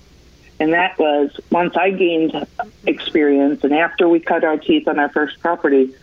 and 0.59 0.73
that 0.73 0.97
was 0.99 1.31
once 1.51 1.75
I 1.75 1.91
gained 1.91 2.47
experience 2.85 3.63
and 3.63 3.73
after 3.73 4.07
we 4.07 4.19
cut 4.19 4.43
our 4.43 4.57
teeth 4.57 4.87
on 4.87 4.99
our 4.99 5.09
first 5.09 5.39
property, 5.39 5.93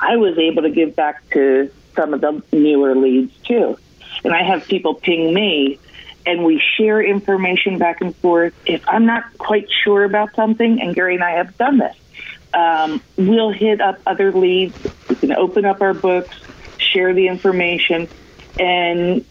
I 0.00 0.16
was 0.16 0.38
able 0.38 0.62
to 0.62 0.70
give 0.70 0.94
back 0.96 1.28
to 1.30 1.70
some 1.94 2.14
of 2.14 2.20
the 2.20 2.42
newer 2.52 2.94
leads 2.94 3.36
too. 3.44 3.78
And 4.24 4.34
I 4.34 4.42
have 4.42 4.66
people 4.66 4.94
ping 4.94 5.32
me 5.32 5.78
and 6.26 6.44
we 6.44 6.60
share 6.76 7.00
information 7.00 7.78
back 7.78 8.00
and 8.00 8.14
forth. 8.16 8.52
If 8.64 8.82
I'm 8.88 9.06
not 9.06 9.24
quite 9.38 9.68
sure 9.84 10.04
about 10.04 10.34
something, 10.34 10.80
and 10.80 10.94
Gary 10.94 11.14
and 11.14 11.24
I 11.24 11.36
have 11.36 11.56
done 11.56 11.78
this, 11.78 11.96
um, 12.52 13.02
we'll 13.16 13.52
hit 13.52 13.80
up 13.80 14.00
other 14.04 14.32
leads. 14.32 14.76
We 15.08 15.16
can 15.16 15.32
open 15.32 15.64
up 15.64 15.80
our 15.80 15.94
books, 15.94 16.34
share 16.78 17.14
the 17.14 17.28
information, 17.28 18.08
and 18.58 19.24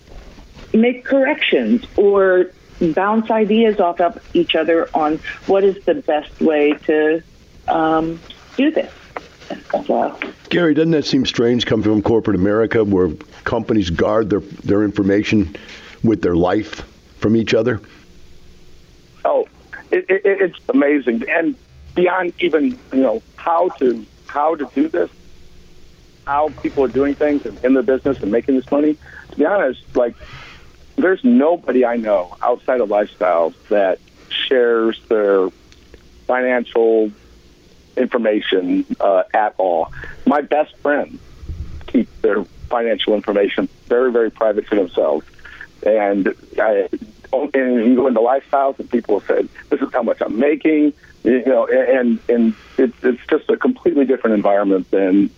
make 0.73 1.05
corrections 1.05 1.85
or 1.97 2.51
bounce 2.81 3.29
ideas 3.31 3.79
off 3.79 3.99
of 4.01 4.21
each 4.35 4.55
other 4.55 4.89
on 4.93 5.19
what 5.47 5.63
is 5.63 5.83
the 5.85 5.95
best 5.95 6.39
way 6.41 6.73
to 6.73 7.23
um, 7.67 8.19
do 8.57 8.71
this. 8.71 8.91
So. 9.85 10.17
Gary, 10.49 10.73
doesn't 10.73 10.91
that 10.91 11.05
seem 11.05 11.25
strange 11.25 11.65
coming 11.65 11.83
from 11.83 12.01
corporate 12.01 12.35
America 12.35 12.83
where 12.83 13.09
companies 13.43 13.89
guard 13.89 14.29
their, 14.29 14.39
their 14.39 14.83
information 14.83 15.55
with 16.03 16.21
their 16.21 16.35
life 16.35 16.81
from 17.19 17.35
each 17.35 17.53
other? 17.53 17.79
Oh, 19.23 19.47
it, 19.91 20.05
it, 20.09 20.21
it's 20.25 20.59
amazing. 20.69 21.29
And 21.29 21.55
beyond 21.93 22.33
even, 22.39 22.77
you 22.93 23.01
know, 23.01 23.21
how 23.35 23.69
to 23.69 24.05
how 24.27 24.55
to 24.55 24.69
do 24.75 24.87
this, 24.89 25.09
how 26.25 26.49
people 26.61 26.83
are 26.83 26.89
doing 26.89 27.15
things 27.15 27.45
in, 27.45 27.57
in 27.63 27.73
the 27.73 27.83
business 27.83 28.21
and 28.21 28.31
making 28.31 28.55
this 28.55 28.69
money, 28.69 28.97
to 29.31 29.35
be 29.37 29.45
honest, 29.45 29.81
like 29.95 30.15
there's 30.95 31.23
nobody 31.23 31.85
I 31.85 31.97
know 31.97 32.35
outside 32.41 32.81
of 32.81 32.89
lifestyles 32.89 33.53
that 33.69 33.99
shares 34.29 34.99
their 35.07 35.49
financial 36.27 37.11
information 37.97 38.85
uh, 38.99 39.23
at 39.33 39.55
all. 39.57 39.91
My 40.25 40.41
best 40.41 40.75
friends 40.77 41.19
keep 41.87 42.09
their 42.21 42.43
financial 42.69 43.13
information 43.13 43.69
very, 43.87 44.11
very 44.11 44.31
private 44.31 44.67
to 44.69 44.75
themselves. 44.75 45.25
And 45.85 46.33
I, 46.57 46.89
and 47.31 47.85
you 47.85 47.95
go 47.95 48.07
into 48.07 48.21
lifestyles, 48.21 48.79
and 48.79 48.89
people 48.89 49.19
have 49.19 49.27
said, 49.27 49.49
"This 49.69 49.81
is 49.81 49.91
how 49.93 50.01
much 50.01 50.21
I'm 50.21 50.39
making," 50.39 50.93
you 51.23 51.45
know, 51.45 51.67
and 51.67 52.19
and 52.27 52.55
it, 52.77 52.93
it's 53.03 53.21
just 53.27 53.49
a 53.49 53.57
completely 53.57 54.05
different 54.05 54.35
environment 54.35 54.89
than 54.89 55.29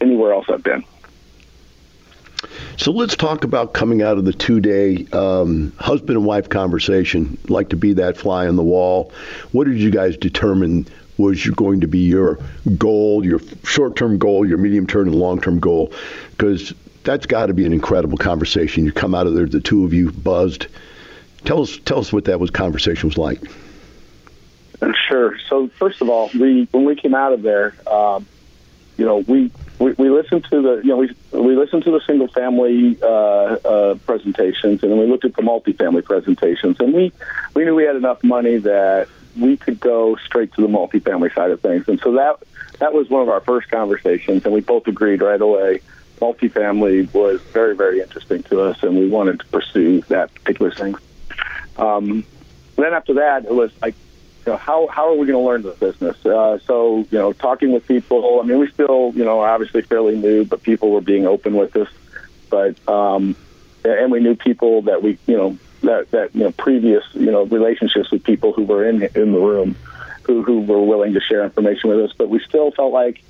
anywhere 0.00 0.32
else 0.32 0.46
I've 0.48 0.62
been. 0.62 0.84
So 2.76 2.92
let's 2.92 3.16
talk 3.16 3.44
about 3.44 3.72
coming 3.72 4.02
out 4.02 4.18
of 4.18 4.24
the 4.24 4.32
two 4.32 4.60
day 4.60 5.06
um, 5.12 5.72
husband 5.78 6.16
and 6.16 6.24
wife 6.24 6.48
conversation. 6.48 7.38
Like 7.48 7.70
to 7.70 7.76
be 7.76 7.92
that 7.94 8.16
fly 8.16 8.46
on 8.46 8.56
the 8.56 8.62
wall. 8.62 9.12
What 9.52 9.66
did 9.66 9.78
you 9.78 9.90
guys 9.90 10.16
determine 10.16 10.86
was 11.16 11.44
going 11.48 11.80
to 11.80 11.88
be 11.88 11.98
your 11.98 12.38
goal, 12.76 13.24
your 13.24 13.40
short 13.64 13.96
term 13.96 14.18
goal, 14.18 14.46
your 14.46 14.58
medium 14.58 14.86
term 14.86 15.08
and 15.08 15.16
long 15.16 15.40
term 15.40 15.58
goal? 15.58 15.92
Because 16.30 16.72
that's 17.02 17.26
got 17.26 17.46
to 17.46 17.54
be 17.54 17.64
an 17.64 17.72
incredible 17.72 18.18
conversation. 18.18 18.84
You 18.84 18.92
come 18.92 19.14
out 19.14 19.26
of 19.26 19.34
there, 19.34 19.46
the 19.46 19.60
two 19.60 19.84
of 19.84 19.92
you 19.92 20.12
buzzed. 20.12 20.66
Tell 21.44 21.62
us, 21.62 21.78
tell 21.78 21.98
us 21.98 22.12
what 22.12 22.26
that 22.26 22.38
was 22.38 22.50
conversation 22.50 23.08
was 23.08 23.18
like. 23.18 23.40
Sure. 25.08 25.36
So 25.48 25.68
first 25.78 26.00
of 26.02 26.08
all, 26.08 26.30
we 26.38 26.68
when 26.70 26.84
we 26.84 26.94
came 26.94 27.14
out 27.14 27.32
of 27.32 27.42
there, 27.42 27.74
um, 27.90 28.26
you 28.98 29.06
know, 29.06 29.18
we 29.18 29.50
we, 29.78 29.92
we 29.92 30.10
listened 30.10 30.44
to 30.50 30.60
the 30.60 30.80
you 30.82 30.88
know 30.88 30.96
we 30.96 31.14
we 31.30 31.56
listened 31.56 31.84
to 31.84 31.92
the 31.92 32.00
single 32.00 32.28
family 32.28 32.98
uh, 33.00 33.06
uh, 33.06 33.94
presentations 34.06 34.82
and 34.82 34.90
then 34.90 34.98
we 34.98 35.06
looked 35.06 35.24
at 35.24 35.34
the 35.34 35.42
multifamily 35.42 36.04
presentations 36.04 36.78
and 36.80 36.92
we 36.92 37.12
we 37.54 37.64
knew 37.64 37.74
we 37.74 37.84
had 37.84 37.96
enough 37.96 38.22
money 38.24 38.56
that 38.58 39.08
we 39.38 39.56
could 39.56 39.78
go 39.78 40.16
straight 40.16 40.52
to 40.54 40.62
the 40.62 40.66
multifamily 40.66 41.32
side 41.32 41.52
of 41.52 41.60
things 41.60 41.84
and 41.86 42.00
so 42.00 42.12
that 42.12 42.36
that 42.80 42.92
was 42.92 43.08
one 43.08 43.22
of 43.22 43.28
our 43.28 43.40
first 43.40 43.70
conversations 43.70 44.44
and 44.44 44.52
we 44.52 44.60
both 44.60 44.86
agreed 44.88 45.22
right 45.22 45.40
away 45.40 45.80
multifamily 46.20 47.12
was 47.14 47.40
very 47.52 47.76
very 47.76 48.00
interesting 48.00 48.42
to 48.42 48.60
us 48.60 48.82
and 48.82 48.98
we 48.98 49.08
wanted 49.08 49.38
to 49.38 49.46
pursue 49.46 50.00
that 50.08 50.34
particular 50.34 50.72
thing. 50.72 50.96
Um, 51.76 52.24
then 52.74 52.92
after 52.92 53.14
that 53.14 53.44
it 53.44 53.54
was 53.54 53.70
like 53.80 53.94
know, 54.48 54.56
how 54.56 54.86
how 54.88 55.08
are 55.08 55.14
we 55.14 55.26
going 55.26 55.38
to 55.38 55.46
learn 55.46 55.62
the 55.62 55.72
business? 55.72 56.24
Uh, 56.24 56.58
so, 56.66 56.98
you 57.10 57.18
know, 57.18 57.32
talking 57.32 57.72
with 57.72 57.86
people. 57.86 58.40
I 58.40 58.44
mean, 58.44 58.58
we 58.58 58.70
still, 58.70 59.12
you 59.14 59.24
know, 59.24 59.40
obviously 59.40 59.82
fairly 59.82 60.16
new, 60.16 60.44
but 60.44 60.62
people 60.62 60.90
were 60.90 61.00
being 61.00 61.26
open 61.26 61.54
with 61.54 61.76
us. 61.76 61.88
But 62.50 62.76
um, 62.88 63.36
and 63.84 64.10
we 64.12 64.20
knew 64.20 64.34
people 64.36 64.82
that 64.82 65.02
we, 65.02 65.18
you 65.26 65.36
know, 65.36 65.58
that 65.82 66.10
that 66.10 66.34
you 66.34 66.44
know, 66.44 66.52
previous, 66.52 67.04
you 67.14 67.30
know, 67.30 67.44
relationships 67.44 68.10
with 68.10 68.24
people 68.24 68.52
who 68.52 68.64
were 68.64 68.88
in 68.88 69.02
in 69.02 69.32
the 69.32 69.40
room, 69.40 69.76
who 70.22 70.42
who 70.42 70.60
were 70.60 70.82
willing 70.82 71.14
to 71.14 71.20
share 71.20 71.44
information 71.44 71.90
with 71.90 72.00
us. 72.00 72.12
But 72.16 72.28
we 72.28 72.40
still 72.40 72.70
felt 72.70 72.92
like 72.92 73.22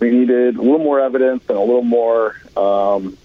we 0.00 0.10
needed 0.10 0.56
a 0.56 0.62
little 0.62 0.78
more 0.78 1.00
evidence 1.00 1.44
and 1.48 1.56
a 1.56 1.60
little 1.60 1.82
more 1.82 2.36
um, 2.56 3.16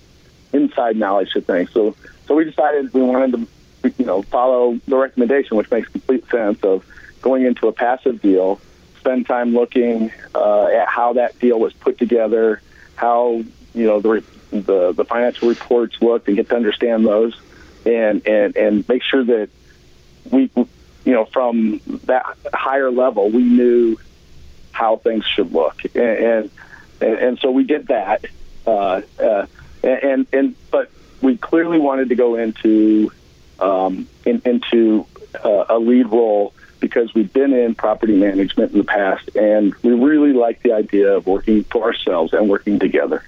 inside 0.53 0.95
knowledge 0.97 1.31
to 1.33 1.41
things. 1.41 1.71
So 1.71 1.95
so 2.27 2.35
we 2.35 2.45
decided 2.45 2.93
we 2.93 3.01
wanted 3.01 3.47
to, 3.83 3.93
you 3.97 4.05
know, 4.05 4.21
follow 4.21 4.79
the 4.87 4.95
recommendation, 4.95 5.57
which 5.57 5.71
makes 5.71 5.89
complete 5.89 6.29
sense 6.29 6.63
of 6.63 6.85
going 7.21 7.45
into 7.45 7.67
a 7.67 7.71
passive 7.71 8.21
deal, 8.21 8.59
spend 8.99 9.25
time 9.25 9.53
looking 9.53 10.11
uh, 10.35 10.65
at 10.65 10.87
how 10.87 11.13
that 11.13 11.39
deal 11.39 11.59
was 11.59 11.73
put 11.73 11.97
together, 11.97 12.61
how 12.95 13.43
you 13.73 13.85
know 13.85 13.99
the 13.99 14.23
the, 14.51 14.93
the 14.93 15.05
financial 15.05 15.47
reports 15.47 16.01
looked, 16.01 16.27
and 16.27 16.37
get 16.37 16.49
to 16.49 16.55
understand 16.55 17.05
those, 17.05 17.39
and 17.85 18.25
and 18.27 18.55
and 18.55 18.87
make 18.87 19.03
sure 19.03 19.23
that 19.23 19.49
we 20.29 20.49
you 20.55 21.13
know 21.13 21.25
from 21.25 21.81
that 22.05 22.25
higher 22.53 22.91
level 22.91 23.29
we 23.29 23.43
knew 23.43 23.97
how 24.71 24.97
things 24.97 25.25
should 25.25 25.51
look, 25.51 25.83
and 25.95 26.49
and, 27.01 27.13
and 27.17 27.39
so 27.39 27.51
we 27.51 27.63
did 27.63 27.87
that, 27.87 28.25
uh, 28.67 29.01
uh, 29.19 29.45
and 29.83 30.27
and 30.33 30.55
but 30.71 30.91
we 31.21 31.37
clearly 31.37 31.79
wanted 31.79 32.09
to 32.09 32.15
go 32.15 32.35
into 32.35 33.11
um, 33.59 34.07
in, 34.25 34.41
into 34.45 35.05
uh, 35.43 35.65
a 35.69 35.77
lead 35.77 36.07
role 36.07 36.53
because 36.79 37.13
we've 37.13 37.31
been 37.31 37.53
in 37.53 37.75
property 37.75 38.15
management 38.15 38.71
in 38.71 38.79
the 38.79 38.83
past 38.83 39.35
and 39.35 39.73
we 39.75 39.91
really 39.91 40.33
like 40.33 40.61
the 40.63 40.73
idea 40.73 41.15
of 41.15 41.27
working 41.27 41.63
for 41.65 41.83
ourselves 41.83 42.33
and 42.33 42.49
working 42.49 42.79
together. 42.79 43.23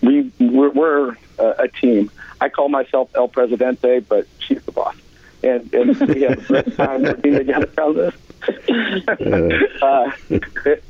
we 0.00 0.30
we're, 0.38 0.70
we're 0.70 1.16
a 1.38 1.68
team. 1.68 2.10
I 2.40 2.48
call 2.48 2.68
myself 2.68 3.10
El 3.14 3.28
Presidente, 3.28 4.00
but 4.00 4.26
she's 4.38 4.62
the 4.62 4.72
boss, 4.72 4.96
and 5.42 5.72
and 5.72 5.96
we 6.08 6.22
have 6.22 6.38
a 6.38 6.62
great 6.62 6.76
time 6.76 7.02
working 7.02 7.34
together 7.34 7.70
on 7.80 7.94
this. 7.94 8.14
uh, 9.82 10.10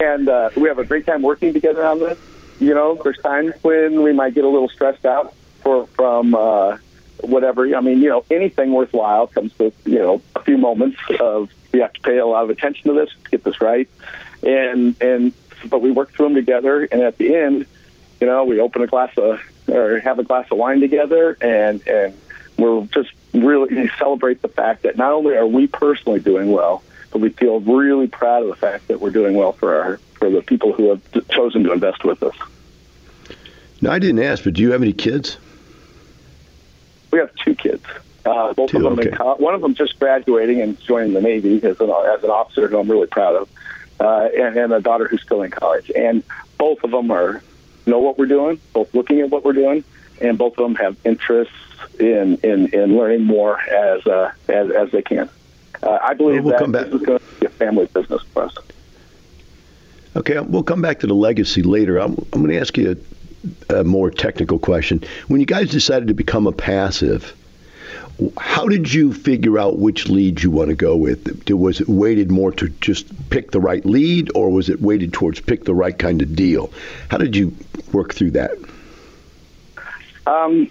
and 0.00 0.28
uh, 0.28 0.50
we 0.56 0.68
have 0.68 0.78
a 0.78 0.84
great 0.84 1.06
time 1.06 1.22
working 1.22 1.52
together 1.52 1.84
on 1.84 1.98
this. 1.98 2.18
You 2.58 2.74
know, 2.74 2.98
there's 3.02 3.18
times 3.18 3.52
when 3.62 4.02
we 4.02 4.12
might 4.12 4.34
get 4.34 4.44
a 4.44 4.48
little 4.48 4.68
stressed 4.68 5.04
out 5.04 5.34
for 5.60 5.86
from 5.88 6.34
uh, 6.34 6.78
whatever. 7.22 7.74
I 7.74 7.80
mean, 7.80 8.02
you 8.02 8.08
know, 8.08 8.24
anything 8.30 8.72
worthwhile 8.72 9.26
comes 9.26 9.56
with 9.58 9.74
you 9.86 9.98
know 9.98 10.22
a 10.36 10.42
few 10.42 10.58
moments 10.58 10.98
of 11.20 11.50
we 11.72 11.80
have 11.80 11.92
to 11.92 12.00
pay 12.00 12.18
a 12.18 12.26
lot 12.26 12.44
of 12.44 12.50
attention 12.50 12.88
to 12.88 12.94
this 12.94 13.10
get 13.30 13.44
this 13.44 13.60
right, 13.60 13.88
and 14.42 15.00
and 15.00 15.32
but 15.68 15.80
we 15.80 15.90
work 15.90 16.12
through 16.12 16.26
them 16.26 16.34
together, 16.34 16.84
and 16.84 17.02
at 17.02 17.18
the 17.18 17.34
end, 17.34 17.66
you 18.20 18.26
know, 18.26 18.44
we 18.44 18.60
open 18.60 18.82
a 18.82 18.86
glass 18.86 19.16
of 19.16 19.40
or 19.68 20.00
have 20.00 20.18
a 20.18 20.24
glass 20.24 20.46
of 20.50 20.58
wine 20.58 20.80
together, 20.80 21.36
and 21.40 21.86
and 21.86 22.18
we're 22.58 22.86
just 22.86 23.10
really 23.32 23.88
celebrate 23.98 24.42
the 24.42 24.48
fact 24.48 24.82
that 24.82 24.96
not 24.96 25.12
only 25.12 25.34
are 25.34 25.46
we 25.46 25.66
personally 25.66 26.20
doing 26.20 26.52
well, 26.52 26.82
but 27.10 27.20
we 27.20 27.30
feel 27.30 27.60
really 27.60 28.06
proud 28.06 28.42
of 28.42 28.48
the 28.48 28.56
fact 28.56 28.88
that 28.88 29.00
we're 29.00 29.10
doing 29.10 29.34
well 29.34 29.52
for 29.52 29.80
our 29.80 29.96
for 30.14 30.30
the 30.30 30.42
people 30.42 30.72
who 30.72 30.90
have 30.90 31.28
chosen 31.28 31.64
to 31.64 31.72
invest 31.72 32.04
with 32.04 32.22
us. 32.22 32.34
Now, 33.80 33.90
I 33.90 33.98
didn't 33.98 34.22
ask, 34.22 34.44
but 34.44 34.54
do 34.54 34.62
you 34.62 34.70
have 34.70 34.82
any 34.82 34.92
kids? 34.92 35.38
We 37.12 37.18
have 37.18 37.34
two 37.36 37.54
kids. 37.54 37.84
Uh, 38.24 38.52
both 38.54 38.70
Two, 38.70 38.78
of 38.78 38.82
them. 38.84 38.98
okay. 38.98 39.08
In 39.10 39.16
co- 39.16 39.34
one 39.36 39.54
of 39.54 39.60
them 39.60 39.74
just 39.74 39.98
graduating 39.98 40.60
and 40.60 40.80
joining 40.80 41.12
the 41.12 41.20
Navy 41.20 41.56
as 41.56 41.80
an 41.80 41.90
as 41.90 42.24
an 42.24 42.30
officer, 42.30 42.68
who 42.68 42.78
I'm 42.78 42.90
really 42.90 43.08
proud 43.08 43.34
of, 43.34 43.48
uh, 44.00 44.28
and, 44.36 44.56
and 44.56 44.72
a 44.72 44.80
daughter 44.80 45.08
who's 45.08 45.22
still 45.22 45.42
in 45.42 45.50
college. 45.50 45.90
And 45.94 46.22
both 46.56 46.82
of 46.84 46.92
them 46.92 47.10
are 47.10 47.42
know 47.84 47.98
what 47.98 48.18
we're 48.18 48.26
doing, 48.26 48.60
both 48.72 48.94
looking 48.94 49.20
at 49.20 49.30
what 49.30 49.44
we're 49.44 49.52
doing, 49.52 49.84
and 50.20 50.38
both 50.38 50.56
of 50.56 50.62
them 50.64 50.76
have 50.76 50.96
interests 51.04 51.54
in 51.98 52.36
in, 52.44 52.68
in 52.68 52.96
learning 52.96 53.24
more 53.24 53.60
as 53.60 54.06
uh, 54.06 54.32
as 54.48 54.70
as 54.70 54.90
they 54.92 55.02
can. 55.02 55.28
Uh, 55.82 55.98
I 56.00 56.14
believe 56.14 56.44
We'll 56.44 56.56
that 56.56 56.90
this 56.90 57.00
is 57.00 57.06
going 57.06 57.18
to 57.18 57.40
be 57.40 57.46
a 57.46 57.50
family 57.50 57.86
business 57.86 58.22
for 58.32 58.44
us. 58.44 58.56
Okay, 60.14 60.38
we'll 60.38 60.62
come 60.62 60.80
back 60.82 61.00
to 61.00 61.06
the 61.06 61.14
legacy 61.14 61.62
later. 61.62 61.98
I'm, 61.98 62.12
I'm 62.32 62.42
going 62.42 62.48
to 62.48 62.60
ask 62.60 62.76
you 62.76 63.02
a, 63.68 63.84
more 63.84 64.10
technical 64.10 64.58
question. 64.58 65.02
When 65.28 65.40
you 65.40 65.46
guys 65.46 65.70
decided 65.70 66.08
to 66.08 66.14
become 66.14 66.46
a 66.46 66.52
passive, 66.52 67.34
how 68.38 68.68
did 68.68 68.92
you 68.92 69.12
figure 69.12 69.58
out 69.58 69.78
which 69.78 70.08
lead 70.08 70.42
you 70.42 70.50
want 70.50 70.68
to 70.68 70.76
go 70.76 70.96
with? 70.96 71.50
Was 71.50 71.80
it 71.80 71.88
weighted 71.88 72.30
more 72.30 72.52
to 72.52 72.68
just 72.68 73.30
pick 73.30 73.50
the 73.50 73.60
right 73.60 73.84
lead, 73.84 74.30
or 74.34 74.50
was 74.50 74.68
it 74.68 74.80
weighted 74.80 75.12
towards 75.12 75.40
pick 75.40 75.64
the 75.64 75.74
right 75.74 75.98
kind 75.98 76.22
of 76.22 76.36
deal? 76.36 76.72
How 77.10 77.18
did 77.18 77.34
you 77.34 77.54
work 77.92 78.14
through 78.14 78.32
that? 78.32 78.52
Um, 80.26 80.70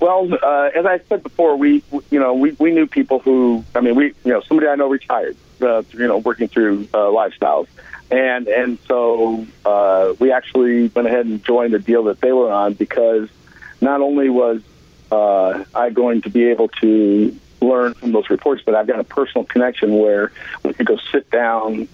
well, 0.00 0.32
uh, 0.32 0.70
as 0.74 0.86
I 0.86 1.00
said 1.08 1.22
before, 1.22 1.56
we 1.56 1.82
you 2.10 2.18
know 2.18 2.34
we, 2.34 2.52
we 2.52 2.70
knew 2.70 2.86
people 2.86 3.18
who 3.18 3.64
I 3.74 3.80
mean 3.80 3.94
we 3.94 4.06
you 4.24 4.32
know 4.32 4.40
somebody 4.40 4.68
I 4.68 4.76
know 4.76 4.88
retired 4.88 5.36
uh, 5.60 5.82
you 5.92 6.06
know 6.06 6.18
working 6.18 6.48
through 6.48 6.88
uh, 6.94 6.98
lifestyles, 6.98 7.66
and 8.10 8.48
and 8.48 8.78
so 8.86 9.46
uh, 9.64 10.14
we 10.18 10.32
actually 10.32 10.88
went 10.88 11.08
ahead 11.08 11.26
and 11.26 11.44
joined 11.44 11.74
the 11.74 11.78
deal 11.78 12.04
that 12.04 12.20
they 12.20 12.32
were 12.32 12.50
on 12.50 12.74
because 12.74 13.28
not 13.80 14.00
only 14.00 14.28
was 14.28 14.62
uh, 15.10 15.64
I 15.74 15.90
going 15.90 16.22
to 16.22 16.30
be 16.30 16.46
able 16.46 16.68
to 16.80 17.36
learn 17.60 17.94
from 17.94 18.12
those 18.12 18.30
reports, 18.30 18.62
but 18.64 18.74
I've 18.74 18.86
got 18.86 19.00
a 19.00 19.04
personal 19.04 19.44
connection 19.44 19.98
where 19.98 20.32
we 20.62 20.72
could 20.72 20.86
go 20.86 20.98
sit 21.12 21.30
down 21.30 21.88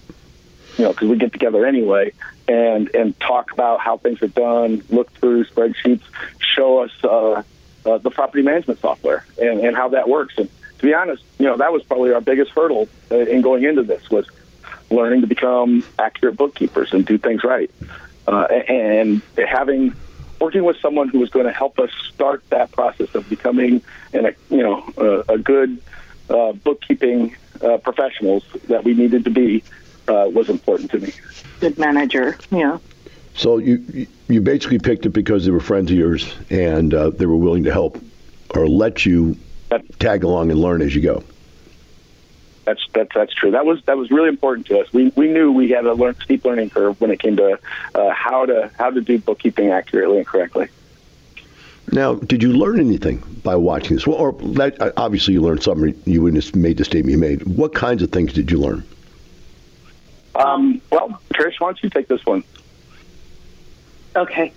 you 0.77 0.83
know, 0.83 0.91
because 0.91 1.09
we 1.09 1.17
get 1.17 1.31
together 1.31 1.65
anyway 1.65 2.13
and 2.47 2.93
and 2.95 3.19
talk 3.19 3.51
about 3.51 3.79
how 3.79 3.97
things 3.97 4.21
are 4.21 4.27
done, 4.27 4.83
look 4.89 5.11
through 5.13 5.45
spreadsheets, 5.45 6.03
show 6.39 6.83
us 6.83 6.91
uh, 7.03 7.43
uh, 7.85 7.97
the 7.97 8.11
property 8.11 8.43
management 8.43 8.79
software 8.79 9.25
and, 9.41 9.59
and 9.59 9.75
how 9.75 9.89
that 9.89 10.07
works. 10.07 10.35
And 10.37 10.49
to 10.79 10.85
be 10.85 10.93
honest, 10.93 11.23
you 11.39 11.45
know, 11.45 11.57
that 11.57 11.73
was 11.73 11.83
probably 11.83 12.13
our 12.13 12.21
biggest 12.21 12.51
hurdle 12.51 12.87
uh, 13.11 13.17
in 13.17 13.41
going 13.41 13.63
into 13.63 13.83
this 13.83 14.09
was 14.09 14.27
learning 14.89 15.21
to 15.21 15.27
become 15.27 15.83
accurate 15.99 16.37
bookkeepers 16.37 16.93
and 16.93 17.05
do 17.05 17.17
things 17.17 17.43
right, 17.43 17.69
uh, 18.27 18.43
and 18.43 19.21
having 19.35 19.93
working 20.39 20.63
with 20.63 20.77
someone 20.77 21.09
who 21.09 21.19
was 21.19 21.29
going 21.29 21.45
to 21.45 21.51
help 21.51 21.79
us 21.79 21.89
start 22.13 22.43
that 22.49 22.71
process 22.71 23.13
of 23.15 23.27
becoming 23.27 23.81
an, 24.13 24.27
a, 24.27 24.33
you 24.49 24.63
know 24.63 24.83
a, 24.97 25.33
a 25.33 25.37
good 25.37 25.81
uh, 26.29 26.51
bookkeeping 26.53 27.35
uh, 27.61 27.77
professionals 27.77 28.45
that 28.67 28.83
we 28.83 28.93
needed 28.93 29.23
to 29.23 29.29
be 29.29 29.63
uh, 30.07 30.29
was 30.31 30.49
important 30.49 30.91
to 30.91 30.99
me. 30.99 31.11
Good 31.59 31.77
manager, 31.77 32.37
yeah. 32.51 32.77
So 33.35 33.57
you 33.57 34.07
you 34.27 34.41
basically 34.41 34.79
picked 34.79 35.05
it 35.05 35.09
because 35.09 35.45
they 35.45 35.51
were 35.51 35.59
friends 35.59 35.91
of 35.91 35.97
yours 35.97 36.33
and 36.49 36.93
uh, 36.93 37.11
they 37.11 37.25
were 37.25 37.35
willing 37.35 37.63
to 37.63 37.71
help 37.71 38.01
or 38.51 38.67
let 38.67 39.05
you 39.05 39.37
tag 39.99 40.23
along 40.23 40.51
and 40.51 40.59
learn 40.59 40.81
as 40.81 40.95
you 40.95 41.01
go. 41.01 41.23
That's 42.67 42.85
that's 42.93 43.13
that's 43.15 43.33
true. 43.33 43.51
That 43.51 43.65
was 43.65 43.81
that 43.85 43.95
was 43.95 44.11
really 44.11 44.27
important 44.27 44.67
to 44.67 44.79
us. 44.79 44.91
We 44.91 45.13
we 45.15 45.29
knew 45.29 45.53
we 45.53 45.69
had 45.69 45.85
a 45.85 45.93
learn, 45.93 46.15
steep 46.15 46.43
learning 46.43 46.69
curve 46.71 46.99
when 46.99 47.11
it 47.11 47.19
came 47.21 47.37
to 47.37 47.57
uh, 47.95 48.09
how 48.09 48.45
to 48.45 48.69
how 48.77 48.89
to 48.89 48.99
do 48.99 49.17
bookkeeping 49.19 49.71
accurately 49.71 50.17
and 50.17 50.27
correctly. 50.27 50.67
Now, 51.93 52.15
did 52.15 52.43
you 52.43 52.51
learn 52.51 52.81
anything 52.81 53.19
by 53.41 53.55
watching 53.55 53.95
this? 53.95 54.05
Well, 54.05 54.17
or 54.17 54.33
that, 54.33 54.75
obviously 54.97 55.35
you 55.35 55.41
learned 55.41 55.63
something. 55.63 55.97
You 56.03 56.23
wouldn't 56.23 56.43
have 56.43 56.53
made 56.57 56.75
the 56.75 56.83
statement 56.83 57.13
you 57.13 57.17
made. 57.17 57.43
What 57.43 57.73
kinds 57.73 58.03
of 58.03 58.11
things 58.11 58.33
did 58.33 58.51
you 58.51 58.57
learn? 58.57 58.83
Um, 60.35 60.81
well, 60.91 61.21
Trish, 61.33 61.61
why 61.61 61.69
don't 61.69 61.81
you 61.81 61.89
take 61.89 62.09
this 62.09 62.25
one? 62.25 62.43
Okay. 64.13 64.51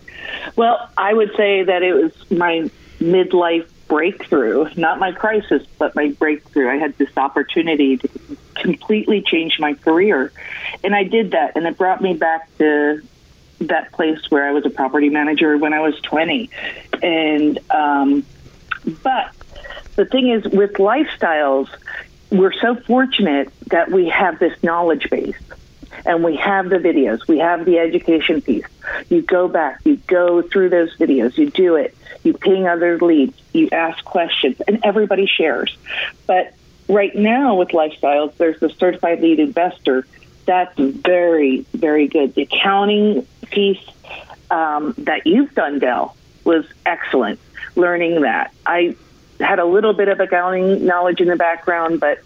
Well, 0.56 0.90
I 0.98 1.14
would 1.14 1.30
say 1.36 1.62
that 1.62 1.84
it 1.84 1.94
was 1.94 2.12
my 2.28 2.68
midlife 2.98 3.68
breakthrough, 3.90 4.70
not 4.76 5.00
my 5.00 5.10
crisis, 5.10 5.66
but 5.76 5.96
my 5.96 6.10
breakthrough. 6.10 6.70
I 6.70 6.76
had 6.76 6.96
this 6.96 7.10
opportunity 7.16 7.96
to 7.96 8.08
completely 8.54 9.20
change 9.20 9.58
my 9.58 9.74
career. 9.74 10.32
And 10.84 10.94
I 10.94 11.02
did 11.02 11.32
that, 11.32 11.56
and 11.56 11.66
it 11.66 11.76
brought 11.76 12.00
me 12.00 12.14
back 12.14 12.48
to 12.58 13.02
that 13.62 13.90
place 13.92 14.30
where 14.30 14.48
I 14.48 14.52
was 14.52 14.64
a 14.64 14.70
property 14.70 15.08
manager 15.08 15.58
when 15.58 15.74
I 15.74 15.80
was 15.80 16.00
20. 16.02 16.50
And, 17.02 17.58
um, 17.68 18.24
but 19.02 19.32
the 19.96 20.04
thing 20.04 20.28
is, 20.28 20.44
with 20.44 20.74
lifestyles, 20.74 21.68
we're 22.30 22.54
so 22.54 22.76
fortunate 22.76 23.52
that 23.66 23.90
we 23.90 24.08
have 24.08 24.38
this 24.38 24.62
knowledge 24.62 25.10
base 25.10 25.34
and 26.06 26.22
we 26.22 26.36
have 26.36 26.70
the 26.70 26.76
videos, 26.76 27.26
we 27.26 27.38
have 27.38 27.64
the 27.64 27.78
education 27.80 28.40
piece. 28.40 28.64
You 29.08 29.22
go 29.22 29.48
back, 29.48 29.80
you 29.84 29.96
go 30.06 30.42
through 30.42 30.68
those 30.70 30.96
videos, 30.96 31.36
you 31.36 31.50
do 31.50 31.74
it, 31.74 31.96
you 32.22 32.34
ping 32.34 32.66
other 32.66 32.98
leads, 32.98 33.40
you 33.52 33.68
ask 33.70 34.04
questions, 34.04 34.60
and 34.66 34.80
everybody 34.84 35.26
shares. 35.26 35.76
But 36.26 36.54
right 36.88 37.14
now 37.14 37.54
with 37.54 37.68
lifestyles, 37.68 38.36
there's 38.36 38.60
the 38.60 38.70
certified 38.70 39.20
lead 39.20 39.40
investor. 39.40 40.06
That's 40.46 40.78
very, 40.78 41.64
very 41.72 42.08
good. 42.08 42.34
The 42.34 42.42
accounting 42.42 43.26
piece 43.50 43.84
um, 44.50 44.94
that 44.98 45.26
you've 45.26 45.54
done, 45.54 45.78
Del, 45.78 46.16
was 46.44 46.66
excellent. 46.84 47.40
Learning 47.76 48.22
that. 48.22 48.52
I 48.66 48.96
had 49.38 49.58
a 49.58 49.64
little 49.64 49.92
bit 49.92 50.08
of 50.08 50.20
accounting 50.20 50.84
knowledge 50.84 51.20
in 51.20 51.28
the 51.28 51.36
background, 51.36 52.00
but 52.00 52.18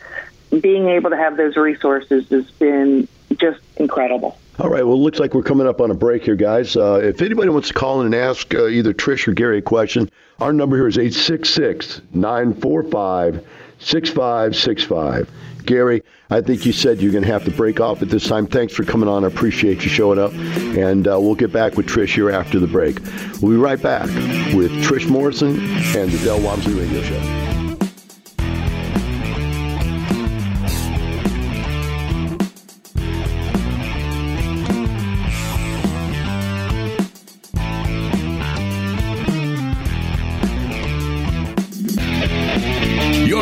being 0.58 0.88
able 0.88 1.10
to 1.10 1.16
have 1.16 1.36
those 1.36 1.56
resources 1.56 2.28
has 2.28 2.50
been 2.52 3.08
just 3.36 3.60
incredible. 3.76 4.38
All 4.60 4.70
right. 4.70 4.86
Well, 4.86 4.94
it 4.94 5.00
looks 5.00 5.18
like 5.18 5.34
we're 5.34 5.42
coming 5.42 5.66
up 5.66 5.80
on 5.80 5.90
a 5.90 5.94
break 5.94 6.22
here, 6.24 6.36
guys. 6.36 6.76
Uh, 6.76 7.00
if 7.02 7.20
anybody 7.20 7.48
wants 7.48 7.68
to 7.68 7.74
call 7.74 8.00
in 8.00 8.06
and 8.06 8.14
ask 8.14 8.54
uh, 8.54 8.66
either 8.66 8.92
Trish 8.94 9.26
or 9.26 9.32
Gary 9.32 9.58
a 9.58 9.62
question, 9.62 10.08
our 10.38 10.52
number 10.52 10.76
here 10.76 10.86
is 10.86 10.96
866 10.96 12.02
945 12.12 13.44
6565. 13.80 15.28
Gary, 15.64 16.02
I 16.30 16.40
think 16.40 16.66
you 16.66 16.72
said 16.72 17.00
you're 17.00 17.10
going 17.10 17.24
to 17.24 17.32
have 17.32 17.44
to 17.46 17.50
break 17.50 17.80
off 17.80 18.02
at 18.02 18.10
this 18.10 18.28
time. 18.28 18.46
Thanks 18.46 18.72
for 18.72 18.84
coming 18.84 19.08
on. 19.08 19.24
I 19.24 19.28
appreciate 19.28 19.82
you 19.82 19.90
showing 19.90 20.18
up. 20.18 20.32
And 20.32 21.08
uh, 21.08 21.18
we'll 21.18 21.34
get 21.34 21.52
back 21.52 21.76
with 21.76 21.86
Trish 21.86 22.14
here 22.14 22.30
after 22.30 22.60
the 22.60 22.66
break. 22.66 23.00
We'll 23.40 23.52
be 23.52 23.56
right 23.56 23.80
back 23.80 24.06
with 24.54 24.70
Trish 24.84 25.08
Morrison 25.08 25.58
and 25.58 26.10
the 26.12 26.24
Del 26.24 26.40
Walmsley 26.40 26.74
Radio 26.74 27.02
Show. 27.02 27.53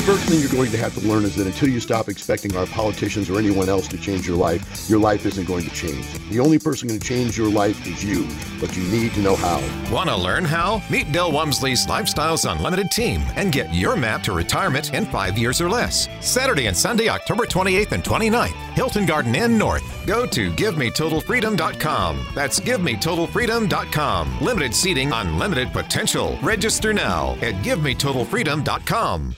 The 0.00 0.06
first 0.06 0.30
thing 0.30 0.40
you're 0.40 0.48
going 0.48 0.70
to 0.70 0.78
have 0.78 0.94
to 0.98 1.06
learn 1.06 1.26
is 1.26 1.36
that 1.36 1.46
until 1.46 1.68
you 1.68 1.78
stop 1.78 2.08
expecting 2.08 2.56
our 2.56 2.64
politicians 2.64 3.28
or 3.28 3.38
anyone 3.38 3.68
else 3.68 3.86
to 3.88 3.98
change 3.98 4.26
your 4.26 4.38
life, 4.38 4.88
your 4.88 4.98
life 4.98 5.26
isn't 5.26 5.44
going 5.44 5.62
to 5.64 5.70
change. 5.74 6.06
The 6.30 6.40
only 6.40 6.58
person 6.58 6.88
going 6.88 6.98
to 6.98 7.06
change 7.06 7.36
your 7.36 7.50
life 7.50 7.86
is 7.86 8.02
you, 8.02 8.26
but 8.58 8.74
you 8.74 8.82
need 8.84 9.12
to 9.12 9.20
know 9.20 9.36
how. 9.36 9.60
Want 9.92 10.08
to 10.08 10.16
learn 10.16 10.46
how? 10.46 10.80
Meet 10.88 11.12
Del 11.12 11.30
Walmsley's 11.30 11.86
Lifestyles 11.86 12.50
Unlimited 12.50 12.90
team 12.90 13.20
and 13.36 13.52
get 13.52 13.74
your 13.74 13.94
map 13.94 14.22
to 14.22 14.32
retirement 14.32 14.94
in 14.94 15.04
five 15.04 15.36
years 15.36 15.60
or 15.60 15.68
less. 15.68 16.08
Saturday 16.26 16.64
and 16.64 16.74
Sunday, 16.74 17.10
October 17.10 17.44
28th 17.44 17.92
and 17.92 18.02
29th, 18.02 18.56
Hilton 18.72 19.04
Garden 19.04 19.34
Inn 19.34 19.58
North. 19.58 19.84
Go 20.06 20.24
to 20.24 20.50
GiveMeTotalFreedom.com. 20.52 22.26
That's 22.34 22.58
GiveMeTotalFreedom.com. 22.58 24.40
Limited 24.40 24.74
seating, 24.74 25.12
unlimited 25.12 25.74
potential. 25.74 26.38
Register 26.40 26.94
now 26.94 27.32
at 27.42 27.56
GiveMeTotalFreedom.com. 27.56 29.36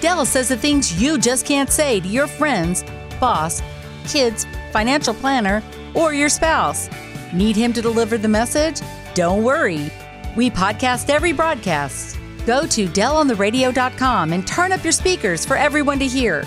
Del 0.00 0.26
says 0.26 0.48
the 0.48 0.56
things 0.56 1.00
you 1.00 1.18
just 1.18 1.46
can't 1.46 1.70
say 1.70 2.00
to 2.00 2.08
your 2.08 2.26
friends, 2.26 2.84
boss, 3.18 3.62
kids, 4.06 4.46
financial 4.72 5.14
planner, 5.14 5.62
or 5.94 6.12
your 6.12 6.28
spouse. 6.28 6.88
Need 7.32 7.56
him 7.56 7.72
to 7.72 7.82
deliver 7.82 8.18
the 8.18 8.28
message? 8.28 8.80
Don't 9.14 9.42
worry. 9.42 9.90
We 10.36 10.50
podcast 10.50 11.08
every 11.08 11.32
broadcast. 11.32 12.18
Go 12.44 12.66
to 12.66 12.86
DelOnTheRadio.com 12.86 14.32
and 14.32 14.46
turn 14.46 14.70
up 14.72 14.84
your 14.84 14.92
speakers 14.92 15.44
for 15.44 15.56
everyone 15.56 15.98
to 15.98 16.06
hear. 16.06 16.44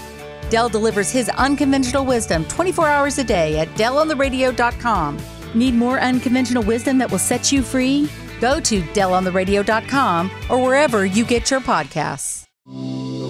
Del 0.50 0.70
delivers 0.70 1.12
his 1.12 1.30
unconventional 1.30 2.06
wisdom 2.06 2.46
24 2.46 2.88
hours 2.88 3.18
a 3.18 3.24
day 3.24 3.60
at 3.60 3.68
DelOnTheRadio.com. 3.70 5.18
Need 5.56 5.74
more 5.74 6.00
unconventional 6.00 6.64
wisdom 6.64 6.98
that 7.00 7.10
will 7.12 7.20
set 7.20 7.52
you 7.52 7.62
free? 7.64 8.10
Go 8.40 8.60
to 8.62 8.82
DelOnTheRadio.com 8.82 10.32
or 10.50 10.62
wherever 10.62 11.06
you 11.06 11.26
get 11.26 11.52
your 11.52 11.60
podcasts. 11.62 12.46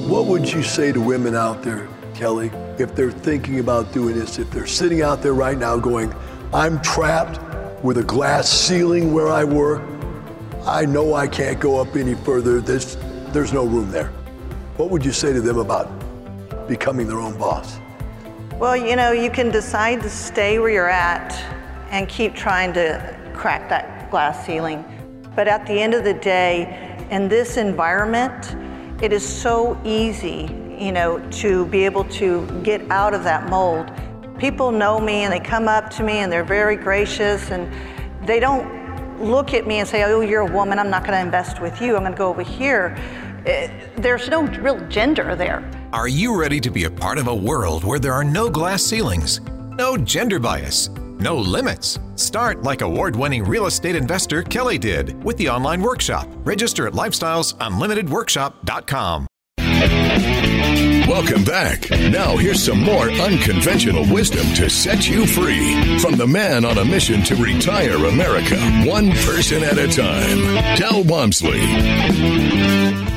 What 0.10 0.26
would 0.26 0.52
you 0.52 0.64
say 0.64 0.92
to 0.92 1.00
women 1.00 1.36
out 1.36 1.62
there, 1.62 1.88
Kelly, 2.16 2.48
if 2.80 2.96
they're 2.96 3.12
thinking 3.12 3.60
about 3.60 3.94
doing 3.94 4.18
this? 4.18 4.40
If 4.40 4.50
they're 4.50 4.66
sitting 4.66 5.04
out 5.04 5.22
there 5.22 5.36
right 5.36 5.56
now 5.56 5.78
going, 5.78 6.12
I'm 6.52 6.82
trapped 6.82 7.40
with 7.84 8.00
a 8.00 8.04
glass 8.04 8.50
ceiling 8.50 9.14
where 9.14 9.28
I 9.28 9.44
work. 9.44 9.84
I 10.66 10.84
know 10.84 11.14
I 11.14 11.28
can't 11.28 11.60
go 11.60 11.80
up 11.80 11.96
any 11.96 12.16
further. 12.16 12.60
There's, 12.60 12.98
there's 13.34 13.54
no 13.54 13.66
room 13.66 13.92
there. 13.92 14.08
What 14.78 14.90
would 14.90 15.06
you 15.06 15.12
say 15.12 15.32
to 15.32 15.42
them 15.42 15.60
about 15.60 15.88
becoming 16.68 17.08
their 17.08 17.20
own 17.20 17.38
boss? 17.38 17.78
Well, 18.56 18.76
you 18.76 18.96
know, 18.96 19.12
you 19.12 19.30
can 19.30 19.52
decide 19.52 20.02
to 20.02 20.10
stay 20.10 20.58
where 20.58 20.72
you're 20.72 20.90
at 20.90 21.34
and 21.92 22.10
keep 22.10 22.34
trying 22.34 22.74
to 22.74 23.16
crack 23.36 23.70
that 23.70 24.10
glass 24.10 24.44
ceiling. 24.44 24.84
But 25.36 25.48
at 25.48 25.68
the 25.68 25.80
end 25.80 25.94
of 25.94 26.04
the 26.04 26.16
day, 26.16 26.98
in 27.12 27.28
this 27.28 27.58
environment, 27.58 28.56
it 29.02 29.14
is 29.14 29.28
so 29.28 29.80
easy, 29.86 30.50
you 30.78 30.92
know, 30.92 31.20
to 31.32 31.66
be 31.68 31.86
able 31.86 32.04
to 32.06 32.46
get 32.64 32.82
out 32.92 33.14
of 33.14 33.24
that 33.24 33.50
mold. 33.50 33.90
People 34.38 34.72
know 34.72 35.00
me 35.00 35.24
and 35.24 35.32
they 35.32 35.40
come 35.40 35.68
up 35.68 35.90
to 35.92 36.04
me 36.04 36.20
and 36.20 36.32
they're 36.32 36.44
very 36.44 36.76
gracious 36.76 37.52
and 37.52 37.72
they 38.28 38.40
don't 38.40 38.80
look 39.22 39.54
at 39.54 39.66
me 39.66 39.80
and 39.80 39.88
say, 39.88 40.04
oh, 40.04 40.22
you're 40.22 40.42
a 40.42 40.52
woman, 40.52 40.80
I'm 40.80 40.90
not 40.90 41.04
going 41.04 41.14
to 41.14 41.22
invest 41.22 41.62
with 41.62 41.82
you, 41.82 41.96
I'm 41.96 42.02
going 42.02 42.12
to 42.12 42.18
go 42.18 42.30
over 42.30 42.44
here. 42.44 42.96
Eh, 43.46 43.70
there's 43.96 44.28
no 44.30 44.44
real 44.44 44.80
gender 44.90 45.36
there. 45.36 45.70
Are 45.94 46.08
you 46.08 46.40
ready 46.40 46.60
to 46.60 46.70
be 46.70 46.84
a 46.84 46.92
part 46.92 47.18
of 47.18 47.28
a 47.28 47.36
world 47.36 47.84
where 47.84 48.00
there 48.00 48.14
are 48.14 48.24
no 48.24 48.50
glass 48.50 48.84
ceilings, 48.84 49.42
no 49.72 49.98
gender 49.98 50.40
bias, 50.40 50.90
no 51.20 51.38
limits? 51.38 52.00
Start 52.16 52.64
like 52.64 52.82
award 52.82 53.16
winning 53.16 53.44
real 53.44 53.66
estate 53.66 53.96
investor 53.96 54.44
Kelly 54.44 54.78
did 54.78 55.24
with 55.24 55.38
the 55.38 55.50
online 55.50 55.82
workshop. 55.82 56.28
Register 56.44 56.86
at 56.88 56.94
lifestylesunlimitedworkshop.com. 56.94 59.28
Welcome 61.10 61.44
back. 61.44 61.90
Now, 61.90 62.38
here's 62.38 62.64
some 62.64 62.84
more 62.84 63.10
unconventional 63.10 64.06
wisdom 64.14 64.46
to 64.54 64.70
set 64.70 65.10
you 65.10 65.26
free 65.26 65.98
from 66.00 66.18
the 66.18 66.28
man 66.28 66.64
on 66.64 66.78
a 66.78 66.86
mission 66.86 67.24
to 67.24 67.36
retire 67.36 68.06
America, 68.06 68.58
one 68.86 69.12
person 69.12 69.64
at 69.64 69.80
a 69.80 69.88
time, 69.88 70.78
Del 70.78 71.04
Walmsley. 71.06 73.09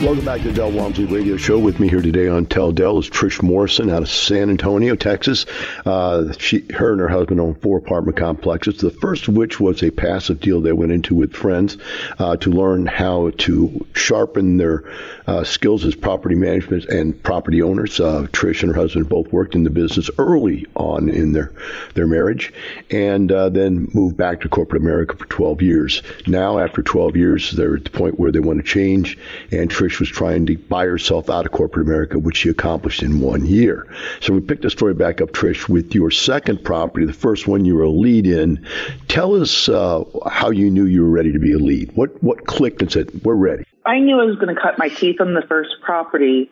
Welcome 0.00 0.24
back 0.24 0.40
to 0.40 0.50
the 0.50 0.54
Del 0.54 0.70
Radio 1.08 1.36
Show. 1.36 1.58
With 1.58 1.78
me 1.78 1.86
here 1.86 2.00
today 2.00 2.26
on 2.26 2.46
Tell 2.46 2.72
Del 2.72 2.98
is 3.00 3.10
Trish 3.10 3.42
Morrison 3.42 3.90
out 3.90 4.00
of 4.00 4.08
San 4.08 4.48
Antonio, 4.48 4.94
Texas. 4.94 5.44
Uh, 5.84 6.32
she, 6.38 6.64
her 6.72 6.92
and 6.92 7.00
her 7.02 7.08
husband 7.08 7.38
own 7.38 7.54
four 7.56 7.76
apartment 7.76 8.16
complexes. 8.16 8.78
The 8.78 8.90
first 8.90 9.28
of 9.28 9.36
which 9.36 9.60
was 9.60 9.82
a 9.82 9.90
passive 9.90 10.40
deal 10.40 10.62
they 10.62 10.72
went 10.72 10.92
into 10.92 11.14
with 11.14 11.34
friends 11.34 11.76
uh, 12.18 12.38
to 12.38 12.50
learn 12.50 12.86
how 12.86 13.30
to 13.30 13.86
sharpen 13.94 14.56
their 14.56 14.84
uh, 15.30 15.44
skills 15.44 15.84
as 15.84 15.94
property 15.94 16.34
management 16.34 16.84
and 16.86 17.22
property 17.22 17.62
owners. 17.62 18.00
Uh, 18.00 18.26
Trish 18.32 18.64
and 18.64 18.74
her 18.74 18.80
husband 18.80 19.08
both 19.08 19.32
worked 19.32 19.54
in 19.54 19.62
the 19.62 19.70
business 19.70 20.10
early 20.18 20.66
on 20.74 21.08
in 21.08 21.32
their 21.32 21.52
their 21.94 22.08
marriage, 22.08 22.52
and 22.90 23.30
uh, 23.30 23.48
then 23.48 23.88
moved 23.94 24.16
back 24.16 24.40
to 24.40 24.48
corporate 24.48 24.82
America 24.82 25.16
for 25.16 25.26
12 25.26 25.62
years. 25.62 26.02
Now, 26.26 26.58
after 26.58 26.82
12 26.82 27.16
years, 27.16 27.52
they're 27.52 27.76
at 27.76 27.84
the 27.84 27.90
point 27.90 28.18
where 28.18 28.32
they 28.32 28.40
want 28.40 28.58
to 28.58 28.64
change, 28.64 29.18
and 29.52 29.70
Trish 29.70 30.00
was 30.00 30.08
trying 30.08 30.46
to 30.46 30.58
buy 30.58 30.86
herself 30.86 31.30
out 31.30 31.46
of 31.46 31.52
corporate 31.52 31.86
America, 31.86 32.18
which 32.18 32.38
she 32.38 32.48
accomplished 32.48 33.04
in 33.04 33.20
one 33.20 33.46
year. 33.46 33.86
So 34.18 34.32
we 34.32 34.40
picked 34.40 34.62
the 34.62 34.70
story 34.70 34.94
back 34.94 35.20
up, 35.20 35.30
Trish, 35.30 35.68
with 35.68 35.94
your 35.94 36.10
second 36.10 36.64
property, 36.64 37.06
the 37.06 37.12
first 37.12 37.46
one 37.46 37.64
you 37.64 37.76
were 37.76 37.84
a 37.84 37.90
lead 37.90 38.26
in. 38.26 38.66
Tell 39.06 39.40
us 39.40 39.68
uh, 39.68 40.02
how 40.28 40.50
you 40.50 40.72
knew 40.72 40.86
you 40.86 41.02
were 41.02 41.10
ready 41.10 41.32
to 41.32 41.38
be 41.38 41.52
a 41.52 41.58
lead. 41.58 41.92
What 41.94 42.20
what 42.20 42.46
clicked 42.46 42.82
and 42.82 42.90
said 42.90 43.22
we're 43.22 43.34
ready? 43.34 43.64
I 43.84 43.98
knew 43.98 44.20
I 44.20 44.24
was 44.24 44.36
going 44.36 44.54
to 44.54 44.60
cut 44.60 44.78
my 44.78 44.88
teeth 44.88 45.20
on 45.20 45.34
the 45.34 45.42
first 45.48 45.70
property, 45.82 46.50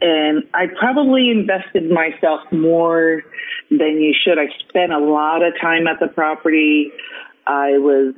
and 0.00 0.44
I 0.54 0.66
probably 0.78 1.30
invested 1.30 1.90
myself 1.90 2.40
more 2.50 3.22
than 3.70 4.00
you 4.00 4.14
should. 4.14 4.38
I 4.38 4.46
spent 4.68 4.92
a 4.92 4.98
lot 4.98 5.42
of 5.42 5.54
time 5.60 5.86
at 5.86 6.00
the 6.00 6.08
property. 6.08 6.90
I 7.46 7.78
was 7.78 8.14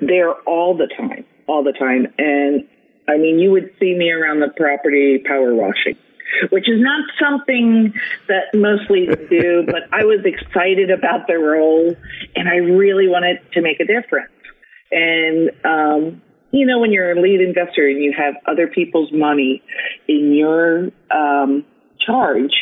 there 0.00 0.32
all 0.32 0.76
the 0.76 0.88
time, 0.96 1.24
all 1.46 1.62
the 1.62 1.72
time, 1.72 2.12
and 2.18 2.66
I 3.08 3.18
mean, 3.18 3.38
you 3.38 3.50
would 3.50 3.70
see 3.80 3.94
me 3.94 4.10
around 4.10 4.40
the 4.40 4.48
property 4.48 5.18
power 5.18 5.54
washing, 5.54 5.96
which 6.50 6.68
is 6.68 6.80
not 6.80 7.04
something 7.20 7.92
that 8.28 8.54
most 8.54 8.88
do, 8.88 9.64
but 9.66 9.82
I 9.92 10.04
was 10.04 10.20
excited 10.24 10.90
about 10.90 11.26
the 11.26 11.38
role 11.38 11.96
and 12.36 12.48
I 12.48 12.56
really 12.56 13.08
wanted 13.08 13.38
to 13.52 13.62
make 13.62 13.80
a 13.80 13.84
difference. 13.84 14.32
And, 14.90 15.50
um, 15.64 16.22
you 16.52 16.66
know, 16.66 16.78
when 16.78 16.92
you're 16.92 17.12
a 17.12 17.20
lead 17.20 17.40
investor 17.40 17.88
and 17.88 18.02
you 18.02 18.12
have 18.16 18.34
other 18.46 18.66
people's 18.68 19.10
money 19.10 19.62
in 20.06 20.34
your 20.34 20.90
um, 21.10 21.64
charge, 22.06 22.52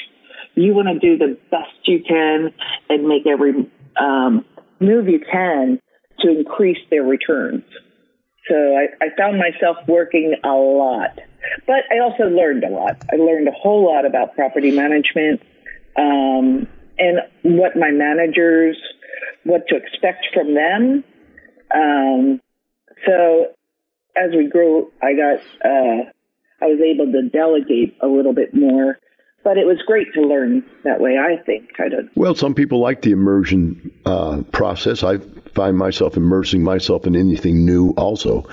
you 0.54 0.72
want 0.74 0.88
to 0.88 0.98
do 0.98 1.18
the 1.18 1.36
best 1.50 1.72
you 1.84 2.02
can 2.06 2.52
and 2.88 3.06
make 3.06 3.26
every 3.26 3.68
um, 4.00 4.44
move 4.78 5.08
you 5.08 5.20
can 5.20 5.80
to 6.20 6.30
increase 6.30 6.78
their 6.90 7.02
returns. 7.02 7.64
So 8.48 8.54
I, 8.54 9.04
I 9.04 9.08
found 9.16 9.38
myself 9.38 9.76
working 9.88 10.36
a 10.44 10.48
lot, 10.48 11.18
but 11.66 11.82
I 11.90 11.98
also 11.98 12.24
learned 12.24 12.64
a 12.64 12.70
lot. 12.70 12.96
I 13.12 13.16
learned 13.16 13.48
a 13.48 13.52
whole 13.52 13.92
lot 13.92 14.06
about 14.06 14.34
property 14.34 14.70
management 14.70 15.42
um, 15.96 16.66
and 16.98 17.18
what 17.42 17.76
my 17.76 17.90
managers, 17.90 18.76
what 19.44 19.66
to 19.68 19.76
expect 19.76 20.26
from 20.32 20.54
them. 20.54 21.04
Um, 21.74 22.40
so 23.06 23.46
as 24.16 24.30
we 24.34 24.48
grew, 24.48 24.90
I 25.02 25.14
got, 25.14 25.40
uh, 25.64 26.10
I 26.62 26.66
was 26.66 26.80
able 26.80 27.10
to 27.12 27.28
delegate 27.28 27.96
a 28.02 28.06
little 28.06 28.34
bit 28.34 28.54
more 28.54 28.98
but 29.42 29.56
it 29.56 29.66
was 29.66 29.78
great 29.86 30.12
to 30.14 30.20
learn 30.20 30.64
that 30.84 31.00
way. 31.00 31.16
I 31.16 31.42
think 31.42 31.74
kind 31.74 31.94
of. 31.94 32.08
Well, 32.14 32.34
some 32.34 32.54
people 32.54 32.78
like 32.78 33.02
the 33.02 33.12
immersion 33.12 33.90
uh, 34.04 34.42
process. 34.52 35.02
I 35.02 35.18
find 35.54 35.76
myself 35.76 36.16
immersing 36.16 36.62
myself 36.62 37.06
in 37.06 37.16
anything 37.16 37.64
new. 37.64 37.90
Also, 37.92 38.46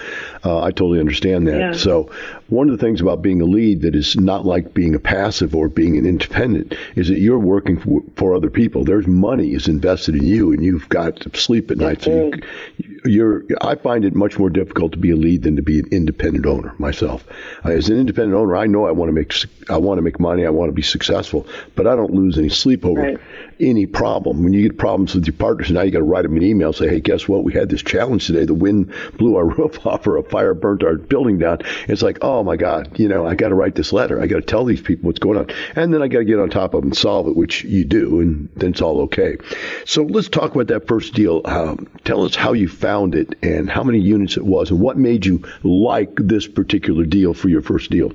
uh, 0.46 0.62
I 0.62 0.72
totally 0.72 1.00
understand 1.00 1.48
that. 1.48 1.60
Yeah. 1.60 1.72
So, 1.74 2.10
one 2.48 2.70
of 2.70 2.78
the 2.78 2.84
things 2.84 3.02
about 3.02 3.22
being 3.22 3.42
a 3.42 3.46
lead 3.46 3.82
that 3.82 3.96
is 3.96 4.16
not 4.16 4.46
like 4.46 4.74
being 4.74 4.96
a 4.96 5.00
passive 5.00 5.56
or 5.56 5.68
being 5.68 5.98
an 5.98 6.06
independent 6.06 6.74
is 6.96 7.10
that 7.10 7.20
you're 7.20 7.40
working 7.40 7.80
for, 7.80 8.02
for 8.16 8.34
other 8.34 8.50
people. 8.50 8.86
There's 8.86 9.08
money 9.08 9.54
is 9.54 9.68
invested 9.68 10.16
in 10.16 10.24
you, 10.24 10.54
and 10.54 10.64
you've 10.64 10.88
got 10.88 11.18
to 11.18 11.38
sleep 11.38 11.70
at 11.70 11.78
night. 11.78 12.04
So 12.04 12.32
you, 12.78 12.97
you're. 13.08 13.44
I 13.62 13.76
find 13.76 14.06
it 14.06 14.16
much 14.16 14.38
more 14.38 14.50
difficult 14.50 14.92
to 14.94 14.98
be 14.98 15.12
a 15.12 15.16
lead 15.16 15.44
than 15.44 15.56
to 15.56 15.62
be 15.62 15.80
an 15.80 15.88
independent 15.92 16.46
owner 16.46 16.74
myself. 16.78 17.26
As 17.64 17.90
an 17.90 17.98
independent 17.98 18.36
owner, 18.36 18.56
I 18.56 18.68
know 18.68 18.86
I 18.86 18.92
want 18.92 19.10
to 19.10 19.14
make. 19.14 19.34
I 19.70 19.78
want 19.78 19.98
to 19.98 20.02
make 20.02 20.20
money. 20.20 20.46
I 20.46 20.50
want 20.50 20.70
to 20.70 20.74
be 20.74 20.82
successful, 20.82 21.48
but 21.76 21.88
I 21.88 21.96
don't 21.96 22.14
lose 22.14 22.38
any 22.38 22.50
sleep 22.50 22.86
over 22.86 23.02
right. 23.02 23.20
any 23.60 23.86
problem. 23.86 24.44
When 24.44 24.54
you 24.54 24.62
get 24.62 24.78
problems 24.78 25.16
with 25.16 25.26
your 25.26 25.36
partners, 25.36 25.72
now 25.72 25.82
you 25.82 25.92
got 25.92 26.00
to 26.00 26.04
write 26.04 26.24
them 26.24 26.38
an 26.38 26.44
email, 26.44 26.74
say, 26.74 26.88
"Hey, 26.90 27.00
guess 27.00 27.28
what? 27.28 27.44
We 27.44 27.54
had 27.54 27.70
this 27.70 27.82
challenge 27.82 28.28
today. 28.28 28.46
The 28.46 28.54
wind 28.54 28.94
blew 29.18 29.36
our 29.36 29.46
roof 29.58 29.86
off, 29.86 30.06
or 30.08 30.18
a 30.18 30.24
fire 30.24 30.54
burnt 30.54 30.84
our 30.84 30.96
building 30.96 31.40
down." 31.40 31.60
It's 31.88 32.02
like, 32.02 32.20
oh 32.22 32.44
my 32.44 32.58
God, 32.58 33.00
you 33.00 33.08
know, 33.08 33.26
I 33.26 33.36
got 33.36 33.50
to 33.50 33.56
write 33.56 33.76
this 33.76 33.94
letter. 33.94 34.22
I 34.22 34.28
got 34.28 34.38
to 34.38 34.42
tell 34.42 34.66
these 34.66 34.82
people 34.82 35.08
what's 35.08 35.20
going 35.20 35.38
on, 35.38 35.48
and 35.76 35.94
then 35.94 36.02
I 36.02 36.08
got 36.08 36.20
to 36.20 36.26
get 36.26 36.40
on 36.40 36.50
top 36.50 36.74
of 36.74 36.84
it 36.84 36.86
and 36.86 36.98
solve 36.98 37.28
it, 37.28 37.36
which 37.36 37.64
you 37.64 37.86
do, 37.86 38.20
and 38.20 38.50
then 38.56 38.72
it's 38.72 38.82
all 38.82 39.02
okay. 39.02 39.38
So 39.86 40.04
let's 40.04 40.30
talk 40.30 40.54
about 40.54 40.68
that 40.68 40.88
first 40.88 41.14
deal. 41.14 41.42
Um, 41.46 41.88
tell 42.04 42.24
us 42.24 42.36
how 42.36 42.54
you 42.54 42.68
found 42.68 42.97
it 43.06 43.36
and 43.42 43.70
how 43.70 43.84
many 43.84 44.00
units 44.00 44.38
it 44.38 44.46
was, 44.46 44.72
and 44.72 44.80
what 44.80 44.98
made 44.98 45.26
you 45.26 45.44
like 45.64 46.16
this 46.16 46.48
particular 46.48 47.06
deal 47.06 47.34
for 47.34 47.50
your 47.50 47.62
first 47.62 47.90
deal. 47.92 48.10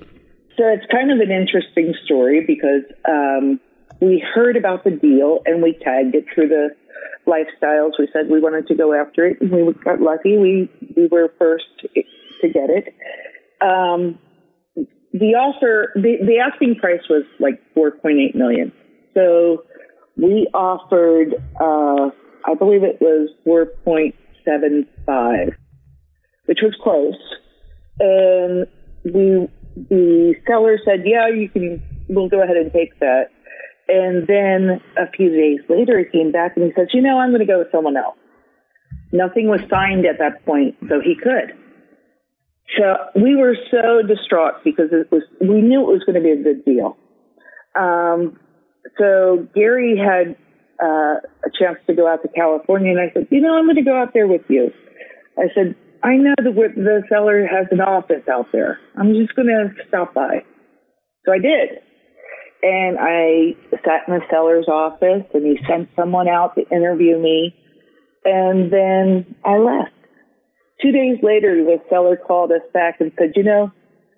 So 0.56 0.68
it's 0.68 0.84
kind 0.90 1.10
of 1.10 1.18
an 1.20 1.30
interesting 1.30 1.94
story 2.04 2.44
because 2.46 2.82
um, 3.08 3.58
we 4.00 4.22
heard 4.34 4.56
about 4.56 4.84
the 4.84 4.90
deal 4.90 5.40
and 5.46 5.62
we 5.62 5.72
tagged 5.72 6.14
it 6.14 6.26
through 6.34 6.48
the 6.48 6.68
lifestyles. 7.26 7.92
We 7.98 8.08
said 8.12 8.28
we 8.30 8.40
wanted 8.40 8.66
to 8.68 8.74
go 8.74 8.92
after 8.92 9.26
it, 9.26 9.40
and 9.40 9.50
we 9.50 9.72
got 9.84 10.00
lucky. 10.00 10.36
We 10.36 10.70
we 10.96 11.06
were 11.06 11.32
first 11.38 11.64
to 11.80 12.48
get 12.48 12.70
it. 12.70 12.94
Um, 13.60 14.18
the 15.12 15.34
offer, 15.34 15.92
the, 15.94 16.16
the 16.20 16.38
asking 16.38 16.76
price 16.76 17.02
was 17.08 17.24
like 17.38 17.60
4.8 17.76 18.34
million. 18.34 18.72
So 19.14 19.64
we 20.16 20.48
offered, 20.54 21.34
uh, 21.60 22.10
I 22.44 22.54
believe 22.54 22.82
it 22.82 23.00
was 23.00 23.28
4.75, 24.46 25.54
which 26.46 26.58
was 26.62 26.74
close. 26.82 27.14
And 28.00 28.66
we, 29.04 29.48
the 29.88 30.34
seller 30.46 30.78
said, 30.84 31.04
yeah, 31.04 31.28
you 31.28 31.48
can, 31.48 31.82
we'll 32.08 32.28
go 32.28 32.42
ahead 32.42 32.56
and 32.56 32.72
take 32.72 32.98
that. 33.00 33.26
And 33.88 34.26
then 34.26 34.80
a 34.96 35.10
few 35.10 35.30
days 35.30 35.60
later, 35.68 35.98
he 35.98 36.18
came 36.18 36.32
back 36.32 36.56
and 36.56 36.64
he 36.66 36.72
said, 36.74 36.88
you 36.92 37.02
know, 37.02 37.18
I'm 37.18 37.30
going 37.30 37.40
to 37.40 37.46
go 37.46 37.58
with 37.58 37.68
someone 37.72 37.96
else. 37.96 38.16
Nothing 39.12 39.48
was 39.48 39.60
signed 39.68 40.06
at 40.06 40.18
that 40.18 40.44
point, 40.46 40.76
so 40.88 41.00
he 41.00 41.14
could. 41.14 41.58
So 42.78 43.20
we 43.20 43.36
were 43.36 43.56
so 43.70 44.06
distraught 44.06 44.64
because 44.64 44.88
it 44.92 45.10
was, 45.12 45.22
we 45.40 45.60
knew 45.60 45.82
it 45.82 45.92
was 45.92 46.02
going 46.06 46.14
to 46.14 46.22
be 46.22 46.30
a 46.30 46.42
good 46.42 46.64
deal. 46.64 46.96
Um, 47.74 48.38
so 48.98 49.46
Gary 49.54 49.98
had 49.98 50.36
uh, 50.82 51.22
a 51.46 51.50
chance 51.56 51.78
to 51.86 51.94
go 51.94 52.08
out 52.08 52.22
to 52.22 52.28
California, 52.28 52.90
and 52.90 53.00
I 53.00 53.12
said, 53.14 53.28
you 53.30 53.40
know, 53.40 53.54
I'm 53.56 53.66
going 53.66 53.76
to 53.76 53.82
go 53.82 53.96
out 53.96 54.12
there 54.12 54.26
with 54.26 54.42
you. 54.48 54.70
I 55.38 55.46
said, 55.54 55.76
I 56.02 56.16
know 56.16 56.34
the 56.36 56.50
the 56.50 57.02
seller 57.08 57.46
has 57.46 57.66
an 57.70 57.80
office 57.80 58.26
out 58.30 58.46
there. 58.52 58.80
I'm 58.98 59.14
just 59.14 59.34
going 59.36 59.46
to 59.46 59.70
stop 59.88 60.12
by. 60.12 60.42
So 61.24 61.32
I 61.32 61.38
did, 61.38 61.78
and 62.62 62.98
I 62.98 63.54
sat 63.70 64.08
in 64.08 64.14
the 64.14 64.20
seller's 64.28 64.66
office, 64.66 65.22
and 65.32 65.46
he 65.46 65.58
sent 65.68 65.88
someone 65.94 66.28
out 66.28 66.56
to 66.56 66.68
interview 66.74 67.16
me, 67.18 67.54
and 68.24 68.72
then 68.72 69.36
I 69.44 69.58
left. 69.58 69.94
Two 70.82 70.90
days 70.90 71.18
later, 71.22 71.62
the 71.64 71.78
seller 71.88 72.16
called 72.16 72.50
us 72.50 72.66
back 72.74 72.96
and 73.00 73.12
said, 73.16 73.34
you 73.36 73.44
know, 73.44 73.70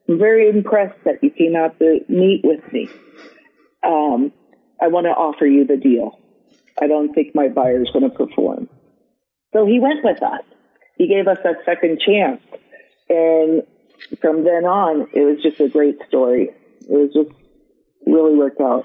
I'm 0.08 0.18
very 0.18 0.48
impressed 0.48 0.98
that 1.04 1.22
you 1.22 1.30
came 1.30 1.56
out 1.56 1.78
to 1.78 1.98
meet 2.08 2.40
with 2.42 2.60
me. 2.72 2.88
Um, 3.86 4.32
I 4.80 4.88
want 4.88 5.04
to 5.04 5.10
offer 5.10 5.44
you 5.44 5.66
the 5.66 5.76
deal. 5.76 6.18
I 6.80 6.86
don't 6.86 7.12
think 7.14 7.34
my 7.34 7.48
buyer's 7.48 7.90
going 7.92 8.08
to 8.08 8.14
perform. 8.14 8.68
So 9.52 9.66
he 9.66 9.78
went 9.80 10.04
with 10.04 10.22
us. 10.22 10.42
He 10.96 11.08
gave 11.08 11.28
us 11.28 11.38
a 11.44 11.54
second 11.64 12.00
chance. 12.00 12.40
And 13.08 13.62
from 14.20 14.44
then 14.44 14.64
on, 14.64 15.08
it 15.12 15.20
was 15.20 15.42
just 15.42 15.60
a 15.60 15.68
great 15.68 15.98
story. 16.08 16.50
It 16.80 16.90
was 16.90 17.12
just 17.12 17.30
really 18.06 18.34
worked 18.34 18.60
out. 18.60 18.84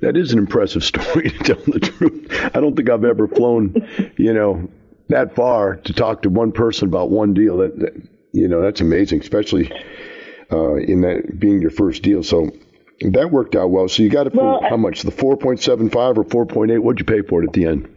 That 0.00 0.16
is 0.16 0.32
an 0.32 0.38
impressive 0.38 0.84
story 0.92 1.30
to 1.30 1.38
tell 1.38 1.62
the 1.66 1.80
truth. 1.80 2.50
I 2.54 2.60
don't 2.60 2.76
think 2.76 2.90
I've 2.90 3.04
ever 3.04 3.28
flown, 3.28 3.88
you 4.16 4.32
know, 4.32 4.68
that 5.08 5.34
far 5.34 5.76
to 5.76 5.92
talk 5.92 6.22
to 6.22 6.30
one 6.30 6.52
person 6.52 6.88
about 6.88 7.10
one 7.10 7.34
deal. 7.34 7.58
That, 7.58 7.78
that 7.80 8.08
you 8.32 8.48
know, 8.48 8.62
that's 8.62 8.80
amazing, 8.80 9.20
especially 9.20 9.72
uh, 10.52 10.74
in 10.76 11.02
that 11.02 11.38
being 11.38 11.60
your 11.60 11.70
first 11.70 12.02
deal. 12.02 12.22
So 12.22 12.50
that 13.00 13.30
worked 13.30 13.56
out 13.56 13.70
well. 13.70 13.88
So 13.88 14.02
you 14.02 14.10
got 14.10 14.26
it 14.26 14.34
for 14.34 14.44
well, 14.44 14.62
how 14.68 14.76
much? 14.76 15.02
The 15.02 15.10
four 15.10 15.36
point 15.36 15.60
seven 15.60 15.88
five 15.90 16.18
or 16.18 16.24
four 16.24 16.46
point 16.46 16.70
eight? 16.70 16.78
What'd 16.78 17.00
you 17.00 17.06
pay 17.06 17.26
for 17.26 17.42
it 17.42 17.46
at 17.46 17.52
the 17.52 17.66
end? 17.66 17.88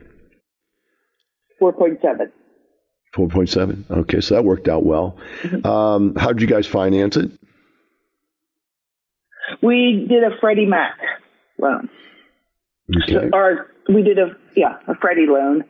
Four 1.60 1.74
point 1.74 2.00
seven. 2.02 2.32
Four 3.14 3.28
point 3.28 3.50
seven. 3.50 3.86
Okay, 3.90 4.22
so 4.22 4.36
that 4.36 4.44
worked 4.44 4.68
out 4.68 4.86
well. 4.86 5.18
Mm-hmm. 5.42 5.68
Um, 5.68 6.16
how 6.16 6.32
did 6.32 6.42
you 6.42 6.48
guys 6.48 6.66
finance 6.66 7.18
it? 7.18 7.32
We 9.62 10.06
did 10.10 10.24
a 10.24 10.38
Freddie 10.40 10.66
Mac 10.66 10.98
loan. 11.60 11.90
Okay. 13.04 13.14
So, 13.14 13.30
or 13.34 13.72
we 13.88 14.04
did 14.04 14.20
a 14.20 14.36
yeah 14.56 14.78
a 14.88 14.96
Freddie 14.96 15.28
loan, 15.28 15.64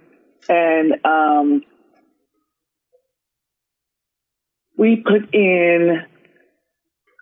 and 0.48 1.06
um, 1.06 1.64
we 4.78 5.04
put 5.06 5.34
in 5.34 6.06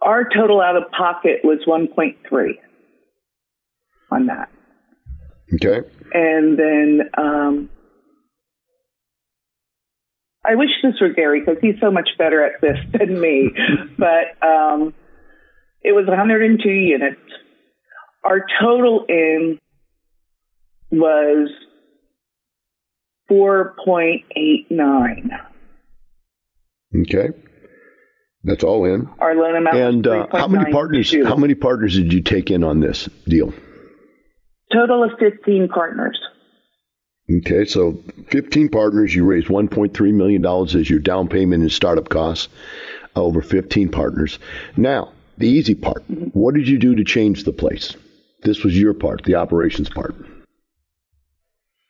our 0.02 0.24
total 0.24 0.62
out 0.62 0.76
of 0.76 0.90
pocket 0.92 1.42
was 1.44 1.60
1.3 1.68 2.58
on 4.12 4.28
that. 4.28 4.50
Okay. 5.54 5.88
And 6.14 6.58
then 6.58 7.02
um, 7.18 7.70
I 10.46 10.56
wish 10.56 10.70
this 10.82 10.96
were 11.00 11.10
Gary 11.10 11.42
because 11.42 11.58
he's 11.62 11.80
so 11.80 11.92
much 11.92 12.10
better 12.18 12.44
at 12.44 12.62
this 12.62 12.78
than 12.98 13.20
me. 13.20 13.52
but 13.98 14.44
um, 14.46 14.94
it 15.82 15.94
was 15.94 16.08
102 16.08 16.70
units. 16.70 17.20
Our 18.24 18.46
total 18.62 19.06
in 19.08 19.60
was 20.92 21.50
4.89. 23.30 25.40
Okay. 27.02 27.30
That's 28.44 28.64
all 28.64 28.86
in. 28.86 29.08
Our 29.20 29.36
loan 29.36 29.56
amount. 29.56 29.76
And 29.78 30.08
uh, 30.08 30.28
how 30.32 30.48
many 30.48 30.72
partners? 30.72 31.14
How 31.14 31.36
many 31.36 31.56
partners 31.56 31.96
did 31.96 32.12
you 32.12 32.22
take 32.22 32.50
in 32.50 32.64
on 32.64 32.80
this 32.80 33.08
deal? 33.28 33.54
Total 34.74 35.04
of 35.04 35.12
fifteen 35.20 35.68
partners. 35.68 36.20
Okay, 37.30 37.66
so 37.66 38.04
15 38.28 38.70
partners. 38.70 39.16
You 39.16 39.24
raised 39.24 39.48
1.3 39.48 40.14
million 40.14 40.42
dollars 40.42 40.76
as 40.76 40.90
your 40.90 41.00
down 41.00 41.30
payment 41.30 41.62
and 41.62 41.72
startup 41.72 42.10
costs. 42.10 42.50
Over 43.16 43.42
15 43.42 43.90
partners. 43.90 44.40
Now, 44.78 45.12
the 45.38 45.48
easy 45.48 45.76
part. 45.76 46.08
Mm-hmm. 46.10 46.28
What 46.28 46.56
did 46.56 46.68
you 46.68 46.80
do 46.80 46.96
to 46.96 47.04
change 47.04 47.44
the 47.44 47.52
place? 47.52 47.96
This 48.44 48.64
was 48.64 48.78
your 48.78 48.94
part, 48.94 49.24
the 49.24 49.36
operations 49.36 49.90
part. 49.90 50.16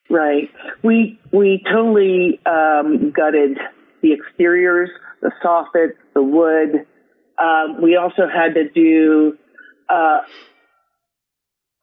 Right. 0.10 0.50
We 0.84 1.20
we 1.32 1.64
totally 1.72 2.40
um, 2.46 3.12
gutted 3.12 3.58
the 4.02 4.14
exteriors, 4.14 4.90
the 5.21 5.31
soffits, 5.43 5.97
the 6.13 6.23
wood. 6.23 6.86
Um, 7.41 7.81
we 7.81 7.95
also 7.95 8.23
had 8.27 8.55
to 8.55 8.69
do 8.69 9.38
uh, 9.89 10.19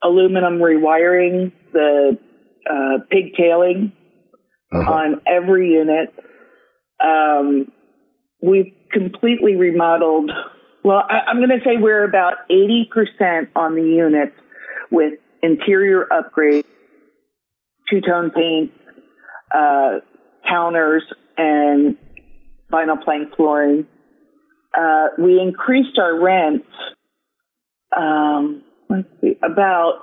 aluminum 0.02 0.58
rewiring, 0.58 1.52
the 1.72 2.18
uh, 2.68 2.98
pigtailing 3.10 3.92
uh-huh. 4.72 4.92
on 4.92 5.20
every 5.26 5.70
unit. 5.70 6.14
Um, 7.02 7.70
we've 8.42 8.72
completely 8.92 9.56
remodeled. 9.56 10.30
Well, 10.84 11.02
I, 11.08 11.30
am 11.30 11.38
going 11.38 11.50
to 11.50 11.64
say 11.64 11.76
we're 11.78 12.04
about 12.04 12.48
80% 12.50 13.48
on 13.54 13.74
the 13.74 13.82
units 13.82 14.34
with 14.90 15.14
interior 15.42 16.06
upgrades, 16.10 16.64
two 17.90 18.00
tone 18.00 18.30
paint, 18.30 18.72
uh, 19.54 20.00
counters, 20.48 21.02
and 21.36 21.96
vinyl 22.72 23.02
plank 23.02 23.34
flooring. 23.36 23.86
Uh, 24.78 25.08
we 25.18 25.40
increased 25.40 25.98
our 25.98 26.20
rent. 26.20 26.64
um, 27.96 28.62
let's 28.88 29.08
see, 29.20 29.36
about, 29.42 30.02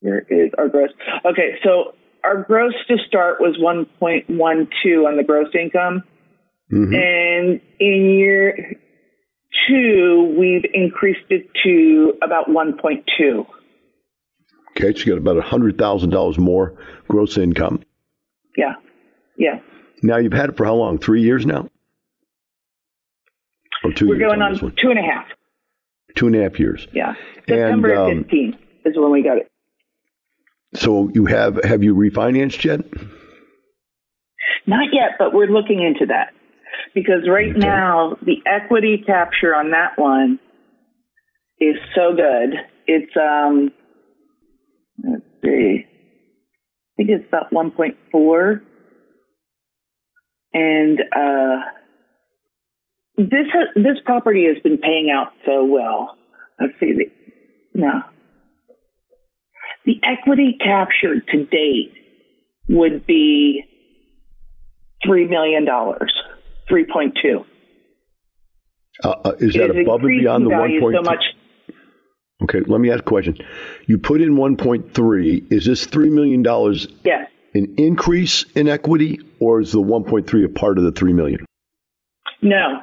here 0.00 0.26
is 0.28 0.50
our 0.58 0.68
gross. 0.68 0.90
Okay, 1.24 1.56
so 1.64 1.94
our 2.24 2.42
gross 2.42 2.74
to 2.88 2.96
start 3.06 3.40
was 3.40 3.56
1.12 3.58 5.06
on 5.06 5.16
the 5.16 5.24
gross 5.24 5.48
income. 5.58 6.02
Mm-hmm. 6.72 6.94
And 6.94 7.60
in 7.78 8.10
year 8.18 8.76
two, 9.68 10.34
we've 10.38 10.64
increased 10.74 11.26
it 11.30 11.48
to 11.64 12.14
about 12.22 12.48
1.2. 12.48 13.46
Okay, 14.70 14.98
so 14.98 15.04
you 15.04 15.18
got 15.18 15.18
about 15.18 15.42
$100,000 15.42 16.38
more 16.38 16.74
gross 17.08 17.38
income. 17.38 17.82
Yeah, 18.56 18.74
yeah. 19.38 19.60
Now 20.02 20.18
you've 20.18 20.32
had 20.32 20.50
it 20.50 20.56
for 20.56 20.64
how 20.64 20.74
long? 20.74 20.98
Three 20.98 21.22
years 21.22 21.46
now? 21.46 21.68
Or 23.84 23.92
two 23.92 24.08
We're 24.08 24.16
years 24.16 24.30
going 24.30 24.42
on, 24.42 24.52
on 24.52 24.74
two 24.80 24.90
and 24.90 24.98
a 24.98 25.02
half. 25.02 25.26
Two 26.14 26.26
and 26.26 26.36
a 26.36 26.42
half 26.42 26.58
years. 26.58 26.86
Yeah. 26.92 27.14
September 27.48 27.92
and, 27.92 28.18
um, 28.18 28.24
15th 28.24 28.58
is 28.84 28.96
when 28.96 29.10
we 29.10 29.22
got 29.22 29.38
it. 29.38 29.50
So 30.74 31.10
you 31.14 31.26
have 31.26 31.62
have 31.64 31.82
you 31.82 31.94
refinanced 31.94 32.64
yet? 32.64 32.80
Not 34.66 34.88
yet, 34.92 35.12
but 35.18 35.32
we're 35.32 35.46
looking 35.46 35.82
into 35.82 36.06
that. 36.06 36.32
Because 36.94 37.28
right 37.28 37.50
okay. 37.50 37.58
now 37.58 38.16
the 38.22 38.42
equity 38.46 39.02
capture 39.06 39.54
on 39.54 39.70
that 39.70 39.92
one 39.96 40.38
is 41.60 41.76
so 41.94 42.14
good. 42.14 42.58
It's 42.86 43.12
um 43.16 43.72
let's 45.04 45.22
see. 45.44 45.86
I 45.86 46.96
think 46.96 47.10
it's 47.10 47.28
about 47.28 47.52
1.4 47.52 48.60
and 50.56 50.98
uh, 51.14 51.56
this 53.18 53.46
has, 53.52 53.68
this 53.74 53.98
property 54.06 54.46
has 54.46 54.62
been 54.62 54.78
paying 54.78 55.10
out 55.14 55.32
so 55.44 55.66
well. 55.66 56.16
Let's 56.58 56.72
see. 56.80 56.94
The, 56.94 57.10
no. 57.74 58.02
The 59.84 60.00
equity 60.02 60.56
captured 60.58 61.26
to 61.28 61.44
date 61.44 61.92
would 62.70 63.06
be 63.06 63.64
$3 65.06 65.28
million, 65.28 65.66
3.2. 65.66 67.44
Uh, 69.04 69.08
uh, 69.08 69.32
is 69.38 69.54
It 69.54 69.58
that 69.58 69.76
is 69.76 69.82
above 69.86 70.00
and 70.04 70.20
beyond 70.20 70.46
the 70.46 70.50
value 70.50 70.80
1.3? 70.80 70.94
so 70.96 71.02
much. 71.02 71.22
Okay, 72.44 72.60
let 72.66 72.80
me 72.80 72.90
ask 72.90 73.00
a 73.00 73.02
question. 73.02 73.36
You 73.86 73.98
put 73.98 74.22
in 74.22 74.36
1.3. 74.36 75.52
Is 75.52 75.66
this 75.66 75.86
$3 75.86 76.10
million 76.10 76.42
Yes. 77.04 77.28
An 77.54 77.74
increase 77.78 78.44
in 78.54 78.68
equity, 78.68 79.20
or 79.40 79.60
is 79.60 79.72
the 79.72 79.78
1.3 79.78 80.44
a 80.44 80.48
part 80.48 80.78
of 80.78 80.84
the 80.84 80.92
3 80.92 81.12
million? 81.12 81.44
No, 82.42 82.82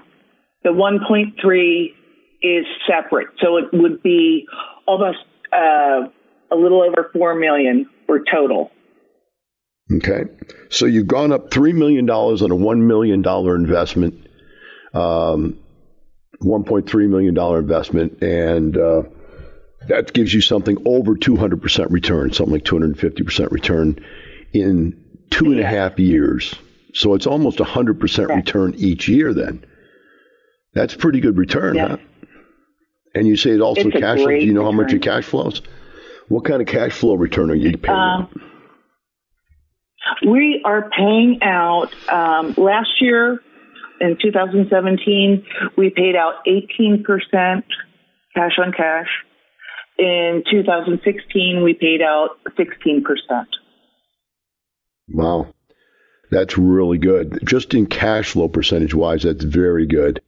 the 0.63 0.69
1.3 0.69 1.93
is 2.41 2.65
separate, 2.87 3.29
so 3.41 3.57
it 3.57 3.65
would 3.73 4.03
be 4.03 4.45
almost 4.87 5.19
uh, 5.51 6.07
a 6.51 6.55
little 6.55 6.81
over 6.81 7.09
four 7.13 7.35
million 7.35 7.89
for 8.05 8.19
total. 8.31 8.71
Okay. 9.91 10.23
So 10.69 10.85
you've 10.85 11.07
gone 11.07 11.31
up 11.31 11.51
$3 11.51 11.73
million 11.73 12.09
on 12.09 12.51
a 12.51 12.55
$1 12.55 12.77
million 12.79 13.23
investment, 13.25 14.27
um, 14.93 15.59
$1.3 16.41 17.09
million 17.09 17.37
investment, 17.37 18.21
and 18.21 18.77
uh, 18.77 19.03
that 19.87 20.13
gives 20.13 20.33
you 20.33 20.41
something 20.41 20.77
over 20.85 21.15
200% 21.15 21.91
return, 21.91 22.33
something 22.33 22.53
like 22.53 22.63
250% 22.63 23.51
return 23.51 24.05
in 24.53 25.03
two 25.29 25.51
and 25.51 25.59
a 25.59 25.65
half 25.65 25.99
years. 25.99 26.53
So 26.93 27.15
it's 27.15 27.25
almost 27.25 27.57
100% 27.57 28.35
return 28.35 28.75
each 28.77 29.07
year 29.07 29.33
then. 29.33 29.65
That's 30.73 30.95
pretty 30.95 31.19
good 31.19 31.37
return, 31.37 31.77
huh? 31.77 31.97
And 33.15 33.27
you 33.27 33.35
say 33.35 33.51
it 33.51 33.61
also 33.61 33.89
It's 33.89 33.99
cash 33.99 34.19
flows. 34.19 34.39
Do 34.39 34.45
you 34.45 34.53
know 34.53 34.63
how 34.63 34.71
much 34.71 34.91
your 34.91 34.99
cash 34.99 35.25
flows? 35.25 35.61
What 36.29 36.45
kind 36.45 36.61
of 36.61 36.67
cash 36.67 36.93
flow 36.93 37.15
return 37.15 37.51
are 37.51 37.55
you 37.55 37.77
paying? 37.77 37.97
Um, 37.97 38.29
we 40.27 40.61
are 40.65 40.89
paying 40.89 41.39
out 41.41 41.93
um, 42.09 42.53
last 42.57 43.01
year 43.01 43.39
in 44.01 44.17
2017 44.21 45.45
we 45.77 45.89
paid 45.89 46.15
out 46.15 46.45
18% 46.45 47.63
cash 48.35 48.51
on 48.57 48.71
cash. 48.71 49.07
In 49.97 50.43
2016 50.49 51.63
we 51.63 51.73
paid 51.73 52.01
out 52.01 52.39
16%. 52.57 53.03
Wow. 55.09 55.53
That's 56.31 56.57
really 56.57 56.97
good. 56.97 57.39
Just 57.43 57.73
in 57.73 57.85
cash 57.85 58.31
flow 58.31 58.47
percentage 58.47 58.93
wise, 58.93 59.23
that's 59.23 59.43
very 59.43 59.85
good. 59.85 60.21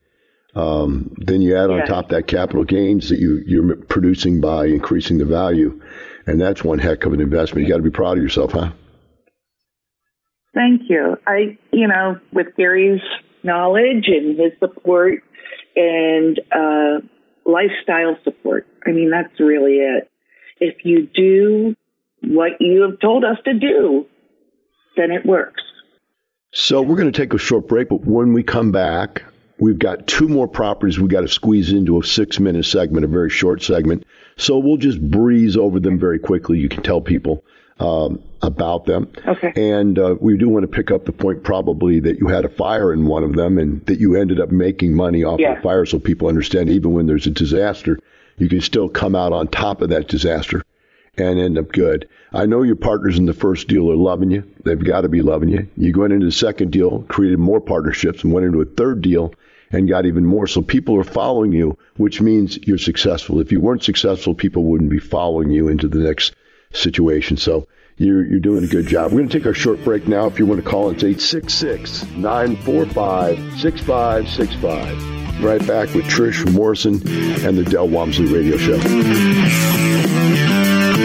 Um, 0.54 1.14
then 1.18 1.42
you 1.42 1.56
add 1.58 1.70
on 1.70 1.80
Yeah. 1.80 1.86
top 1.86 2.10
that 2.10 2.28
capital 2.28 2.64
gains 2.64 3.10
that 3.10 3.20
you, 3.20 3.42
you're 3.46 3.76
producing 3.76 4.40
by 4.40 4.68
increasing 4.68 5.18
the 5.18 5.26
value. 5.26 5.82
And 6.28 6.40
that's 6.40 6.64
one 6.64 6.80
heck 6.80 7.06
of 7.06 7.14
an 7.14 7.22
investment. 7.22 7.68
You 7.68 7.74
got 7.74 7.78
to 7.78 7.84
be 7.84 7.90
proud 7.90 8.18
of 8.18 8.24
yourself, 8.24 8.54
huh? 8.54 8.72
Thank 10.54 10.84
you. 10.90 11.18
I, 11.28 11.58
you 11.72 11.88
know, 11.88 12.20
with 12.32 12.56
Gary's 12.56 13.02
knowledge 13.44 14.06
and 14.08 14.40
his 14.40 14.54
support 14.60 15.24
and 15.76 16.40
uh, 16.52 17.06
lifestyle 17.46 18.18
support, 18.24 18.66
I 18.86 18.92
mean, 18.92 19.10
that's 19.12 19.38
really 19.40 19.78
it. 19.80 20.10
If 20.60 20.86
you 20.86 21.08
do 21.14 21.76
what 22.22 22.54
you 22.62 22.84
have 22.84 23.00
told 23.02 23.26
us 23.26 23.38
to 23.44 23.54
do, 23.54 24.06
then 24.98 25.12
it 25.12 25.26
works. 25.26 25.62
So 26.52 26.82
we're 26.82 26.96
going 26.96 27.12
to 27.12 27.18
take 27.22 27.34
a 27.34 27.38
short 27.38 27.68
break, 27.68 27.90
but 27.90 28.06
when 28.06 28.34
we 28.34 28.42
come 28.44 28.72
back, 28.72 29.24
we've 29.60 29.80
got 29.80 30.08
two 30.08 30.28
more 30.28 30.48
properties 30.48 30.98
we've 31.00 31.10
got 31.10 31.22
to 31.22 31.28
squeeze 31.28 31.72
into 31.72 32.00
a 32.00 32.04
six 32.06 32.40
minute 32.40 32.66
segment, 32.66 33.04
a 33.04 33.08
very 33.08 33.30
short 33.30 33.62
segment. 33.62 34.06
So 34.38 34.58
we'll 34.58 34.78
just 34.78 35.02
breeze 35.02 35.58
over 35.58 35.80
them 35.80 36.00
very 36.00 36.20
quickly. 36.20 36.60
You 36.60 36.70
can 36.70 36.82
tell 36.84 37.02
people 37.02 37.44
um, 37.80 38.24
about 38.42 38.86
them. 38.86 39.12
Okay. 39.28 39.52
And 39.56 40.00
uh, 40.00 40.16
we 40.22 40.38
do 40.38 40.48
want 40.48 40.64
to 40.64 40.68
pick 40.70 40.92
up 40.92 41.04
the 41.06 41.12
point 41.12 41.44
probably 41.44 42.00
that 42.02 42.20
you 42.20 42.28
had 42.28 42.46
a 42.46 42.50
fire 42.50 42.94
in 42.94 43.06
one 43.06 43.24
of 43.24 43.34
them 43.34 43.58
and 43.58 43.86
that 43.88 44.00
you 44.00 44.16
ended 44.16 44.40
up 44.40 44.50
making 44.52 44.94
money 44.96 45.26
off 45.26 45.40
Yeah. 45.42 45.56
the 45.56 45.62
fire 45.62 45.86
so 45.86 46.00
people 46.00 46.30
understand 46.30 46.70
even 46.70 46.94
when 46.94 47.06
there's 47.06 47.28
a 47.28 47.32
disaster, 47.32 48.00
you 48.38 48.48
can 48.48 48.62
still 48.62 48.88
come 48.88 49.14
out 49.16 49.34
on 49.34 49.48
top 49.50 49.82
of 49.82 49.90
that 49.90 50.08
disaster 50.08 50.64
and 51.18 51.40
end 51.40 51.58
up 51.58 51.72
good. 51.72 52.08
I 52.34 52.46
know 52.46 52.64
your 52.64 52.76
partners 52.76 53.18
in 53.18 53.26
the 53.26 53.34
first 53.34 53.68
deal 53.68 53.92
are 53.92 53.96
loving 53.96 54.32
you. 54.32 54.44
They've 54.64 54.84
got 54.84 55.02
to 55.02 55.10
be 55.10 55.22
loving 55.22 55.50
you. 55.50 55.68
You 55.78 55.94
went 55.98 56.14
into 56.14 56.26
the 56.26 56.32
second 56.32 56.72
deal, 56.72 57.04
created 57.08 57.40
more 57.40 57.62
partnerships, 57.62 58.24
and 58.24 58.34
went 58.34 58.46
into 58.46 58.62
a 58.62 58.66
third 58.66 59.02
deal 59.02 59.34
and 59.72 59.90
got 59.90 60.06
even 60.06 60.26
more. 60.26 60.48
So 60.48 60.62
people 60.62 61.00
are 61.00 61.04
following 61.04 61.52
you, 61.52 61.78
which 61.98 62.22
means 62.22 62.58
you're 62.68 62.78
successful. 62.78 63.40
If 63.40 63.52
you 63.52 63.60
weren't 63.60 63.84
successful, 63.84 64.34
people 64.34 64.64
wouldn't 64.64 64.90
be 64.90 65.00
following 65.00 65.50
you 65.52 65.68
into 65.68 65.88
the 65.88 66.00
next 66.00 66.36
situation. 66.74 67.38
So 67.38 67.68
you're, 67.98 68.26
you're 68.26 68.40
doing 68.40 68.64
a 68.64 68.68
good 68.68 68.88
job. 68.88 69.12
We're 69.12 69.20
going 69.20 69.30
to 69.30 69.38
take 69.38 69.46
our 69.48 69.54
short 69.54 69.84
break 69.84 70.08
now. 70.08 70.28
If 70.28 70.40
you 70.40 70.46
want 70.46 70.64
to 70.64 70.70
call, 70.70 70.90
it's 70.90 71.04
866 71.04 72.04
945 72.12 73.60
6565. 73.60 75.44
Right 75.44 75.66
back 75.68 75.94
with 75.94 76.06
Trish 76.06 76.50
Morrison 76.54 76.96
and 77.46 77.58
the 77.58 77.66
Del 77.66 77.90
Walmsley 77.90 78.28
Radio 78.28 78.58
Show. 78.58 78.80
You're 80.96 81.04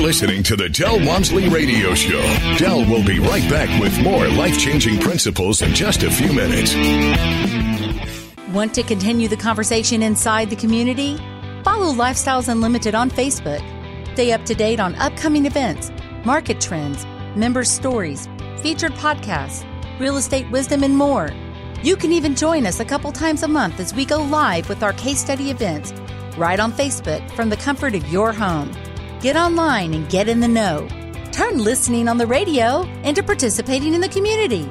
listening 0.00 0.42
to 0.42 0.56
the 0.56 0.68
Del 0.70 1.02
Walmsley 1.06 1.48
Radio 1.48 1.94
Show. 1.94 2.20
Del 2.58 2.84
will 2.84 3.02
be 3.02 3.18
right 3.18 3.48
back 3.48 3.80
with 3.80 3.98
more 4.02 4.28
life 4.28 4.58
changing 4.58 4.98
principles 5.00 5.62
in 5.62 5.74
just 5.74 6.02
a 6.02 6.10
few 6.10 6.34
minutes. 6.34 6.74
Want 8.52 8.74
to 8.74 8.82
continue 8.82 9.28
the 9.28 9.38
conversation 9.38 10.02
inside 10.02 10.50
the 10.50 10.56
community? 10.56 11.18
Follow 11.64 11.92
Lifestyles 11.94 12.48
Unlimited 12.48 12.96
on 12.96 13.08
Facebook. 13.08 13.62
Stay 14.14 14.32
up 14.32 14.44
to 14.46 14.54
date 14.54 14.80
on 14.80 14.96
upcoming 14.96 15.46
events, 15.46 15.92
market 16.24 16.60
trends, 16.60 17.06
member 17.36 17.62
stories, 17.62 18.28
featured 18.58 18.92
podcasts, 18.94 19.64
real 20.00 20.16
estate 20.16 20.50
wisdom, 20.50 20.82
and 20.82 20.96
more. 20.96 21.30
You 21.84 21.96
can 21.96 22.10
even 22.10 22.34
join 22.34 22.66
us 22.66 22.80
a 22.80 22.84
couple 22.84 23.12
times 23.12 23.44
a 23.44 23.48
month 23.48 23.78
as 23.78 23.94
we 23.94 24.04
go 24.04 24.22
live 24.24 24.68
with 24.68 24.82
our 24.82 24.92
case 24.94 25.20
study 25.20 25.50
events 25.50 25.92
right 26.36 26.58
on 26.58 26.72
Facebook 26.72 27.30
from 27.32 27.48
the 27.48 27.56
comfort 27.56 27.94
of 27.94 28.12
your 28.12 28.32
home. 28.32 28.72
Get 29.20 29.36
online 29.36 29.94
and 29.94 30.08
get 30.08 30.28
in 30.28 30.40
the 30.40 30.48
know. 30.48 30.88
Turn 31.30 31.58
listening 31.58 32.08
on 32.08 32.18
the 32.18 32.26
radio 32.26 32.82
into 33.04 33.22
participating 33.22 33.94
in 33.94 34.00
the 34.00 34.08
community. 34.08 34.68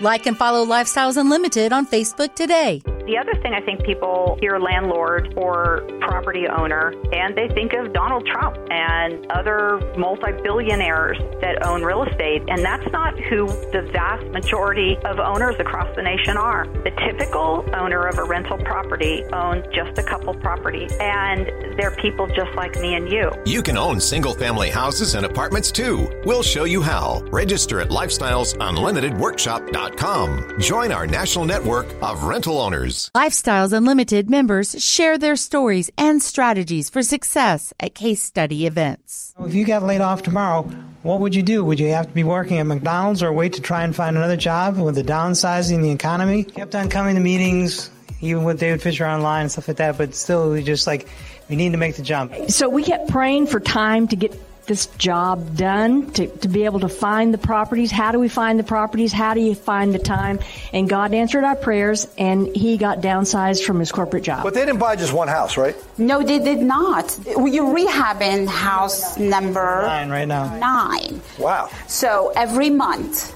Like 0.00 0.26
and 0.26 0.36
follow 0.36 0.66
Lifestyles 0.66 1.16
Unlimited 1.16 1.72
on 1.72 1.86
Facebook 1.86 2.34
today. 2.34 2.82
The 3.06 3.18
other 3.18 3.34
thing 3.42 3.52
I 3.52 3.60
think 3.60 3.82
people 3.84 4.38
hear 4.40 4.58
landlord 4.60 5.34
or 5.36 5.82
property 6.00 6.46
owner 6.46 6.94
and 7.12 7.36
they 7.36 7.48
think 7.48 7.72
of 7.72 7.92
Donald 7.92 8.24
Trump 8.26 8.56
and 8.70 9.26
other 9.32 9.80
multi 9.98 10.30
billionaires 10.42 11.18
that 11.40 11.66
own 11.66 11.82
real 11.82 12.04
estate. 12.04 12.42
And 12.48 12.64
that's 12.64 12.86
not 12.92 13.18
who 13.18 13.48
the 13.72 13.88
vast 13.92 14.24
majority 14.26 14.96
of 15.04 15.18
owners 15.18 15.56
across 15.58 15.92
the 15.96 16.02
nation 16.02 16.36
are. 16.36 16.68
The 16.84 16.92
typical 17.06 17.64
owner 17.74 18.06
of 18.06 18.18
a 18.18 18.24
rental 18.24 18.58
property 18.58 19.24
owns 19.32 19.66
just 19.74 19.98
a 19.98 20.04
couple 20.04 20.32
properties. 20.34 20.92
And 21.00 21.50
they're 21.76 21.96
people 21.96 22.28
just 22.28 22.54
like 22.54 22.76
me 22.76 22.94
and 22.94 23.10
you. 23.10 23.32
You 23.44 23.62
can 23.62 23.76
own 23.76 23.98
single 24.00 24.34
family 24.34 24.70
houses 24.70 25.16
and 25.16 25.26
apartments 25.26 25.72
too. 25.72 26.08
We'll 26.24 26.44
show 26.44 26.64
you 26.64 26.82
how. 26.82 27.22
Register 27.32 27.80
at 27.80 27.88
lifestylesunlimitedworkshop.com. 27.88 30.60
Join 30.60 30.92
our 30.92 31.06
national 31.06 31.46
network 31.46 31.86
of 32.00 32.22
rental 32.24 32.60
owners. 32.60 32.91
Lifestyles 33.14 33.72
Unlimited 33.72 34.28
members 34.30 34.82
share 34.82 35.18
their 35.18 35.36
stories 35.36 35.90
and 35.96 36.22
strategies 36.22 36.90
for 36.90 37.02
success 37.02 37.72
at 37.80 37.94
case 37.94 38.22
study 38.22 38.66
events. 38.66 39.34
If 39.40 39.54
you 39.54 39.64
got 39.64 39.82
laid 39.82 40.00
off 40.00 40.22
tomorrow, 40.22 40.62
what 41.02 41.20
would 41.20 41.34
you 41.34 41.42
do? 41.42 41.64
Would 41.64 41.80
you 41.80 41.88
have 41.88 42.06
to 42.06 42.12
be 42.12 42.24
working 42.24 42.58
at 42.58 42.66
McDonald's 42.66 43.22
or 43.22 43.32
wait 43.32 43.54
to 43.54 43.60
try 43.60 43.82
and 43.84 43.94
find 43.94 44.16
another 44.16 44.36
job 44.36 44.78
with 44.78 44.94
the 44.94 45.02
downsizing 45.02 45.82
the 45.82 45.90
economy? 45.90 46.44
Kept 46.44 46.74
on 46.74 46.88
coming 46.88 47.14
to 47.14 47.20
meetings, 47.20 47.90
even 48.20 48.44
with 48.44 48.60
David 48.60 48.82
Fisher 48.82 49.06
online 49.06 49.42
and 49.42 49.52
stuff 49.52 49.68
like 49.68 49.78
that, 49.78 49.98
but 49.98 50.14
still, 50.14 50.50
we 50.50 50.62
just 50.62 50.86
like, 50.86 51.08
we 51.48 51.56
need 51.56 51.72
to 51.72 51.78
make 51.78 51.96
the 51.96 52.02
jump. 52.02 52.32
So 52.48 52.68
we 52.68 52.84
kept 52.84 53.08
praying 53.08 53.48
for 53.48 53.60
time 53.60 54.06
to 54.08 54.16
get 54.16 54.32
this 54.66 54.86
job 54.86 55.56
done, 55.56 56.10
to, 56.12 56.26
to 56.28 56.48
be 56.48 56.64
able 56.64 56.80
to 56.80 56.88
find 56.88 57.34
the 57.34 57.38
properties. 57.38 57.90
How 57.90 58.12
do 58.12 58.18
we 58.20 58.28
find 58.28 58.58
the 58.58 58.64
properties? 58.64 59.12
How 59.12 59.34
do 59.34 59.40
you 59.40 59.54
find 59.54 59.92
the 59.92 59.98
time? 59.98 60.38
And 60.72 60.88
God 60.88 61.12
answered 61.14 61.44
our 61.44 61.56
prayers 61.56 62.06
and 62.16 62.54
he 62.54 62.76
got 62.76 63.00
downsized 63.00 63.64
from 63.64 63.80
his 63.80 63.90
corporate 63.90 64.22
job. 64.22 64.42
But 64.44 64.54
they 64.54 64.64
didn't 64.64 64.78
buy 64.78 64.96
just 64.96 65.12
one 65.12 65.28
house, 65.28 65.56
right? 65.56 65.76
No, 65.98 66.22
they 66.22 66.38
did 66.38 66.60
not. 66.60 67.18
You're 67.26 67.74
rehabbing 67.74 68.46
house 68.46 69.18
number 69.18 69.82
Nine 69.82 70.10
right 70.10 70.28
now. 70.28 70.56
nine. 70.58 71.20
Wow. 71.38 71.68
So 71.88 72.32
every 72.36 72.70
month, 72.70 73.34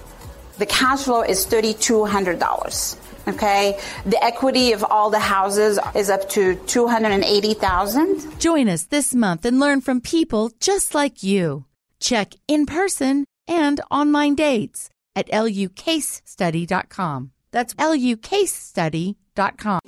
the 0.58 0.66
cash 0.66 1.02
flow 1.04 1.22
is 1.22 1.44
$3,200. 1.46 2.96
Okay, 3.28 3.80
the 4.04 4.22
equity 4.22 4.72
of 4.72 4.84
all 4.84 5.10
the 5.10 5.18
houses 5.18 5.78
is 5.94 6.10
up 6.10 6.28
to 6.30 6.54
two 6.66 6.86
hundred 6.86 7.12
and 7.12 7.24
eighty 7.24 7.54
thousand. 7.54 8.38
Join 8.40 8.68
us 8.68 8.84
this 8.84 9.14
month 9.14 9.44
and 9.44 9.58
learn 9.58 9.80
from 9.80 10.00
people 10.00 10.50
just 10.60 10.94
like 10.94 11.22
you. 11.22 11.64
Check 11.98 12.34
in 12.46 12.66
person 12.66 13.24
and 13.48 13.80
online 13.90 14.34
dates 14.36 14.90
at 15.16 15.28
lucasestudy.com. 15.30 17.30
That's 17.50 17.74
lukstudy.com. 17.74 19.80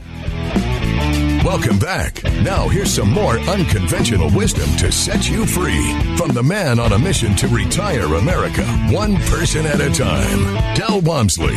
Welcome 1.45 1.79
back. 1.79 2.23
Now, 2.43 2.69
here's 2.69 2.93
some 2.93 3.11
more 3.11 3.39
unconventional 3.39 4.29
wisdom 4.37 4.69
to 4.77 4.93
set 4.93 5.31
you 5.31 5.47
free 5.47 5.97
from 6.17 6.33
the 6.33 6.43
man 6.43 6.79
on 6.79 6.93
a 6.93 6.99
mission 6.99 7.35
to 7.37 7.49
retire 7.49 8.17
America, 8.17 8.65
one 8.91 9.17
person 9.17 9.65
at 9.65 9.81
a 9.81 9.91
time, 9.91 10.75
Del 10.75 11.01
Walmsley. 11.01 11.57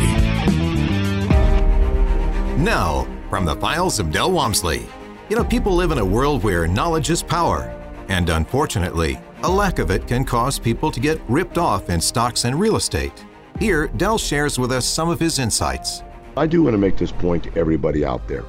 Now, 2.58 3.06
from 3.30 3.46
the 3.46 3.56
files 3.56 3.98
of 3.98 4.12
Del 4.12 4.30
Walmsley. 4.30 4.86
You 5.30 5.36
know, 5.36 5.44
people 5.44 5.74
live 5.74 5.90
in 5.90 5.98
a 5.98 6.04
world 6.04 6.44
where 6.44 6.68
knowledge 6.68 7.08
is 7.08 7.22
power, 7.22 7.62
and 8.08 8.28
unfortunately, 8.28 9.18
a 9.42 9.48
lack 9.48 9.78
of 9.78 9.90
it 9.90 10.06
can 10.06 10.24
cause 10.24 10.58
people 10.58 10.90
to 10.90 11.00
get 11.00 11.18
ripped 11.28 11.56
off 11.56 11.88
in 11.88 11.98
stocks 11.98 12.44
and 12.44 12.60
real 12.60 12.76
estate. 12.76 13.24
Here, 13.58 13.86
Del 13.96 14.18
shares 14.18 14.58
with 14.58 14.70
us 14.70 14.84
some 14.84 15.08
of 15.08 15.18
his 15.18 15.38
insights. 15.38 16.02
I 16.36 16.46
do 16.46 16.62
want 16.62 16.74
to 16.74 16.78
make 16.78 16.98
this 16.98 17.10
point 17.10 17.44
to 17.44 17.58
everybody 17.58 18.04
out 18.04 18.28
there. 18.28 18.44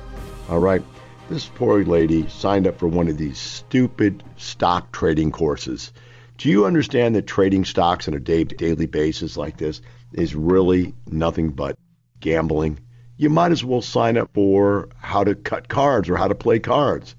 All 0.49 0.60
right. 0.60 0.84
This 1.30 1.45
poor 1.45 1.86
lady 1.86 2.28
signed 2.28 2.68
up 2.68 2.78
for 2.78 2.88
one 2.88 3.08
of 3.08 3.18
these 3.18 3.39
stupid 3.39 4.22
stock 4.36 4.91
trading 4.91 5.32
courses. 5.32 5.93
Do 6.38 6.49
you 6.49 6.66
understand 6.66 7.16
that 7.16 7.26
trading 7.26 7.64
stocks 7.64 8.10
on 8.10 8.14
a 8.14 8.20
day, 8.20 8.43
daily 8.43 8.86
basis 8.86 9.38
like 9.38 9.58
this 9.58 9.82
is 10.12 10.36
really 10.36 10.93
nothing 11.08 11.51
but 11.51 11.78
gambling? 12.20 12.80
You 13.18 13.30
might 13.30 13.51
as 13.51 13.64
well 13.64 13.82
sign 13.82 14.18
up 14.18 14.32
for 14.34 14.89
how 14.97 15.24
to 15.24 15.36
cut 15.36 15.68
cards 15.68 16.09
or 16.09 16.18
how 16.18 16.28
to 16.28 16.36
play 16.36 16.59
cards 16.59 17.16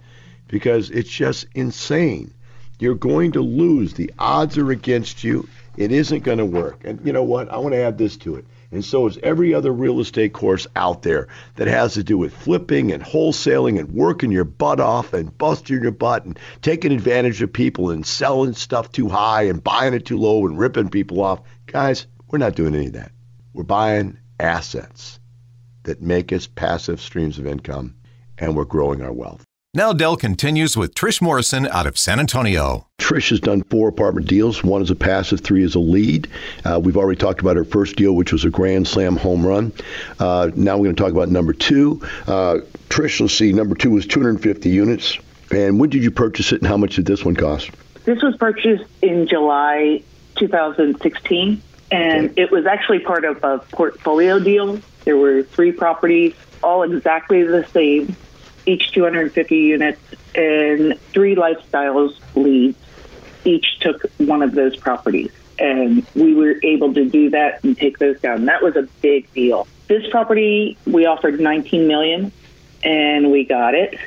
because 0.49 0.91
it's 0.91 1.11
just 1.11 1.47
insane. 1.55 2.33
You're 2.79 2.95
going 2.95 3.33
to 3.33 3.41
lose. 3.41 3.95
The 3.95 4.13
odds 4.19 4.59
are 4.59 4.71
against 4.71 5.25
you. 5.25 5.49
It 5.77 5.93
isn't 5.93 6.25
going 6.25 6.39
to 6.39 6.47
work. 6.47 6.85
And 6.85 7.05
you 7.07 7.13
know 7.13 7.23
what? 7.23 7.49
I 7.51 7.59
want 7.59 7.75
to 7.75 7.83
add 7.83 7.99
this 7.99 8.17
to 8.19 8.37
it 8.37 8.45
and 8.75 8.85
so 8.85 9.07
is 9.07 9.19
every 9.23 9.55
other 9.55 9.73
real 9.73 10.01
estate 10.01 10.33
course 10.33 10.67
out 10.75 11.03
there 11.03 11.29
that 11.55 11.69
has 11.69 11.95
to 11.95 12.03
do 12.03 12.19
with 12.19 12.35
flipping 12.35 12.91
and 12.91 13.03
wholesaling 13.03 13.79
and 13.79 13.93
working 13.93 14.33
your 14.33 14.45
butt 14.45 14.81
off 14.81 15.13
and 15.13 15.37
busting 15.39 15.81
your 15.81 15.93
butt 15.93 16.25
and 16.25 16.39
taking 16.61 16.93
advantage 16.93 17.41
of 17.41 17.53
people 17.53 17.91
and 17.91 18.05
selling 18.05 18.53
stuff 18.53 18.91
too 18.91 19.09
high 19.09 19.43
and 19.43 19.63
buying 19.63 19.95
it 19.95 20.05
too 20.05 20.19
low 20.19 20.47
and 20.47 20.59
ripping 20.59 20.89
people 20.89 21.23
off. 21.23 21.41
Guys, 21.67 22.07
we're 22.29 22.39
not 22.39 22.57
doing 22.57 22.75
any 22.75 22.87
of 22.87 22.95
that. 22.95 23.13
We're 23.53 23.63
buying 23.63 24.19
assets 24.41 25.21
that 25.85 26.03
make 26.03 26.33
us 26.33 26.47
passive 26.47 27.01
streams 27.01 27.39
of 27.39 27.47
income 27.47 27.95
and 28.39 28.57
we're 28.57 28.65
growing 28.65 29.03
our 29.03 29.13
wealth. 29.13 29.45
Now 29.77 29.93
Del 29.93 30.17
continues 30.17 30.77
with 30.77 30.95
Trish 30.95 31.21
Morrison 31.21 31.67
out 31.67 31.87
of 31.87 31.99
San 31.99 32.21
Antonio. 32.21 32.87
Trish 33.01 33.31
has 33.31 33.41
done 33.41 33.65
four 33.65 33.89
apartment 33.89 34.29
deals. 34.29 34.63
One 34.63 34.83
is 34.83 34.91
a 34.91 34.95
passive, 34.95 35.41
three 35.41 35.65
is 35.65 35.75
a 35.75 35.81
lead. 35.81 36.29
Uh, 36.65 36.81
we've 36.83 36.97
already 36.97 37.19
talked 37.19 37.41
about 37.41 37.57
her 37.57 37.65
first 37.65 37.97
deal, 37.97 38.13
which 38.13 38.33
was 38.33 38.45
a 38.45 38.51
grand 38.51 38.87
slam 38.87 39.17
home 39.17 39.45
run. 39.45 39.73
Uh, 40.21 40.53
now 40.55 40.77
we're 40.77 40.85
going 40.85 40.97
to 40.97 41.03
talk 41.03 41.11
about 41.11 41.29
number 41.29 41.53
two. 41.53 42.01
Uh, 42.29 42.59
Trish, 42.89 43.21
let's 43.21 43.35
see, 43.35 43.53
number 43.53 43.75
two 43.75 43.91
was 43.91 44.07
250 44.07 44.69
units. 44.69 45.19
And 45.51 45.81
when 45.81 45.91
did 45.91 46.05
you 46.05 46.13
purchase 46.13 46.53
it, 46.53 46.61
and 46.61 46.69
how 46.69 46.77
much 46.77 46.95
did 46.95 47.07
this 47.07 47.25
one 47.25 47.35
cost? 47.35 47.71
This 48.05 48.23
was 48.23 48.37
purchased 48.37 48.85
in 49.03 49.27
July 49.27 50.03
2016, 50.37 51.61
and 51.95 52.39
it 52.39 52.51
was 52.51 52.67
actually 52.67 53.01
part 53.01 53.25
of 53.25 53.43
a 53.45 53.59
portfolio 53.59 54.39
deal. 54.39 54.81
There 55.05 55.17
were 55.17 55.43
three 55.43 55.73
properties, 55.73 56.35
all 56.63 56.83
exactly 56.83 57.43
the 57.45 57.67
same 57.73 58.17
each 58.67 58.93
250 58.93 59.57
units, 59.57 60.01
and 60.35 60.99
three 61.13 61.37
lifestyles 61.37 62.19
leads 62.35 62.79
each 63.45 63.79
took 63.81 64.11
one 64.17 64.43
of 64.43 64.53
those 64.53 64.75
properties. 64.77 65.31
And 65.59 66.05
we 66.15 66.35
were 66.35 66.57
able 66.63 66.95
to 66.95 67.09
do 67.09 67.31
that 67.31 67.63
and 67.63 67.77
take 67.77 67.99
those 67.99 68.19
down. 68.21 68.47
That 68.47 68.63
was 68.63 68.75
a 68.75 68.89
big 69.03 69.33
deal. 69.35 69.69
This 69.87 70.09
property 70.11 70.79
we 70.87 71.07
offered 71.07 71.39
19 71.39 71.87
million, 71.87 72.33
and 72.83 73.31
we 73.31 73.45
got 73.45 73.75
it. 73.75 73.99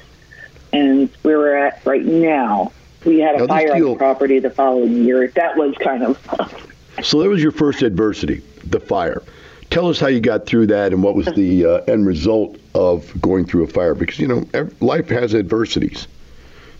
And 0.73 1.09
where 1.21 1.37
we're 1.37 1.55
at 1.55 1.85
right 1.85 2.03
now, 2.03 2.73
we 3.05 3.19
had 3.19 3.35
a 3.35 3.39
now 3.39 3.47
fire 3.47 3.73
on 3.73 3.81
the 3.81 3.95
property 3.95 4.39
the 4.39 4.49
following 4.49 5.05
year. 5.05 5.27
That 5.29 5.55
was 5.55 5.75
kind 5.77 6.03
of. 6.03 6.63
so 7.03 7.21
that 7.21 7.29
was 7.29 7.41
your 7.41 7.51
first 7.51 7.81
adversity, 7.81 8.41
the 8.63 8.79
fire. 8.79 9.23
Tell 9.69 9.89
us 9.89 9.99
how 9.99 10.07
you 10.07 10.21
got 10.21 10.45
through 10.45 10.67
that 10.67 10.93
and 10.93 11.03
what 11.03 11.15
was 11.15 11.25
the 11.27 11.65
uh, 11.65 11.77
end 11.87 12.07
result 12.07 12.57
of 12.73 13.19
going 13.21 13.45
through 13.45 13.63
a 13.63 13.67
fire 13.67 13.95
because 13.95 14.17
you 14.17 14.27
know 14.27 14.47
life 14.79 15.09
has 15.09 15.35
adversities. 15.35 16.07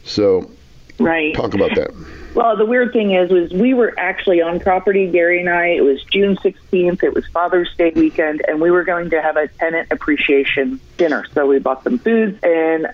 So, 0.06 0.50
right. 0.98 1.36
Talk 1.36 1.54
about 1.54 1.76
that. 1.76 1.92
Well, 2.34 2.56
the 2.56 2.66
weird 2.66 2.94
thing 2.94 3.12
is, 3.12 3.30
was 3.30 3.52
we 3.52 3.74
were 3.74 3.94
actually 4.00 4.42
on 4.42 4.60
property, 4.60 5.08
Gary 5.08 5.40
and 5.40 5.50
I. 5.50 5.68
It 5.70 5.82
was 5.82 6.02
June 6.04 6.38
16th. 6.38 7.04
It 7.04 7.14
was 7.14 7.26
Father's 7.28 7.74
Day 7.78 7.92
weekend, 7.96 8.42
and 8.48 8.62
we 8.62 8.72
were 8.72 8.84
going 8.84 9.10
to 9.10 9.22
have 9.22 9.36
a 9.36 9.48
tenant 9.48 9.92
appreciation 9.92 10.80
dinner. 10.98 11.26
So 11.34 11.48
we 11.48 11.60
bought 11.60 11.84
some 11.84 11.98
foods, 11.98 12.38
and 12.44 12.88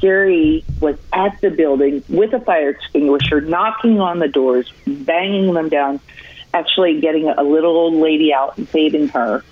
Gary 0.00 0.64
was 0.80 0.96
at 1.12 1.40
the 1.40 1.50
building 1.50 2.04
with 2.08 2.32
a 2.34 2.40
fire 2.40 2.70
extinguisher, 2.70 3.40
knocking 3.40 4.00
on 4.00 4.18
the 4.18 4.28
doors, 4.28 4.72
banging 4.86 5.54
them 5.54 5.68
down, 5.68 6.00
actually 6.52 7.00
getting 7.00 7.28
a 7.28 7.42
little 7.42 7.76
old 7.76 7.94
lady 7.94 8.32
out 8.32 8.58
and 8.58 8.68
saving 8.68 9.08
her. 9.08 9.44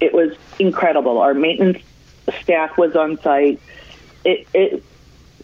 It 0.00 0.12
was 0.12 0.36
incredible. 0.58 1.18
Our 1.18 1.34
maintenance 1.34 1.78
staff 2.42 2.76
was 2.76 2.96
on 2.96 3.20
site. 3.20 3.60
It, 4.24 4.46
it, 4.54 4.84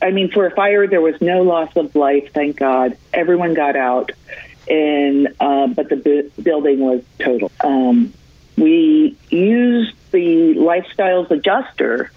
I 0.02 0.10
mean, 0.10 0.30
for 0.30 0.46
a 0.46 0.50
fire, 0.50 0.86
there 0.86 1.00
was 1.00 1.20
no 1.20 1.42
loss 1.42 1.74
of 1.76 1.94
life, 1.94 2.32
thank 2.32 2.56
God. 2.56 2.96
Everyone 3.12 3.54
got 3.54 3.76
out, 3.76 4.12
and 4.68 5.28
uh, 5.38 5.66
but 5.68 5.88
the 5.88 5.96
bu- 5.96 6.42
building 6.42 6.80
was 6.80 7.02
total. 7.18 7.50
Um, 7.62 8.12
we 8.56 9.16
used 9.28 9.94
the 10.10 10.54
lifestyles 10.54 11.30
adjuster 11.30 12.10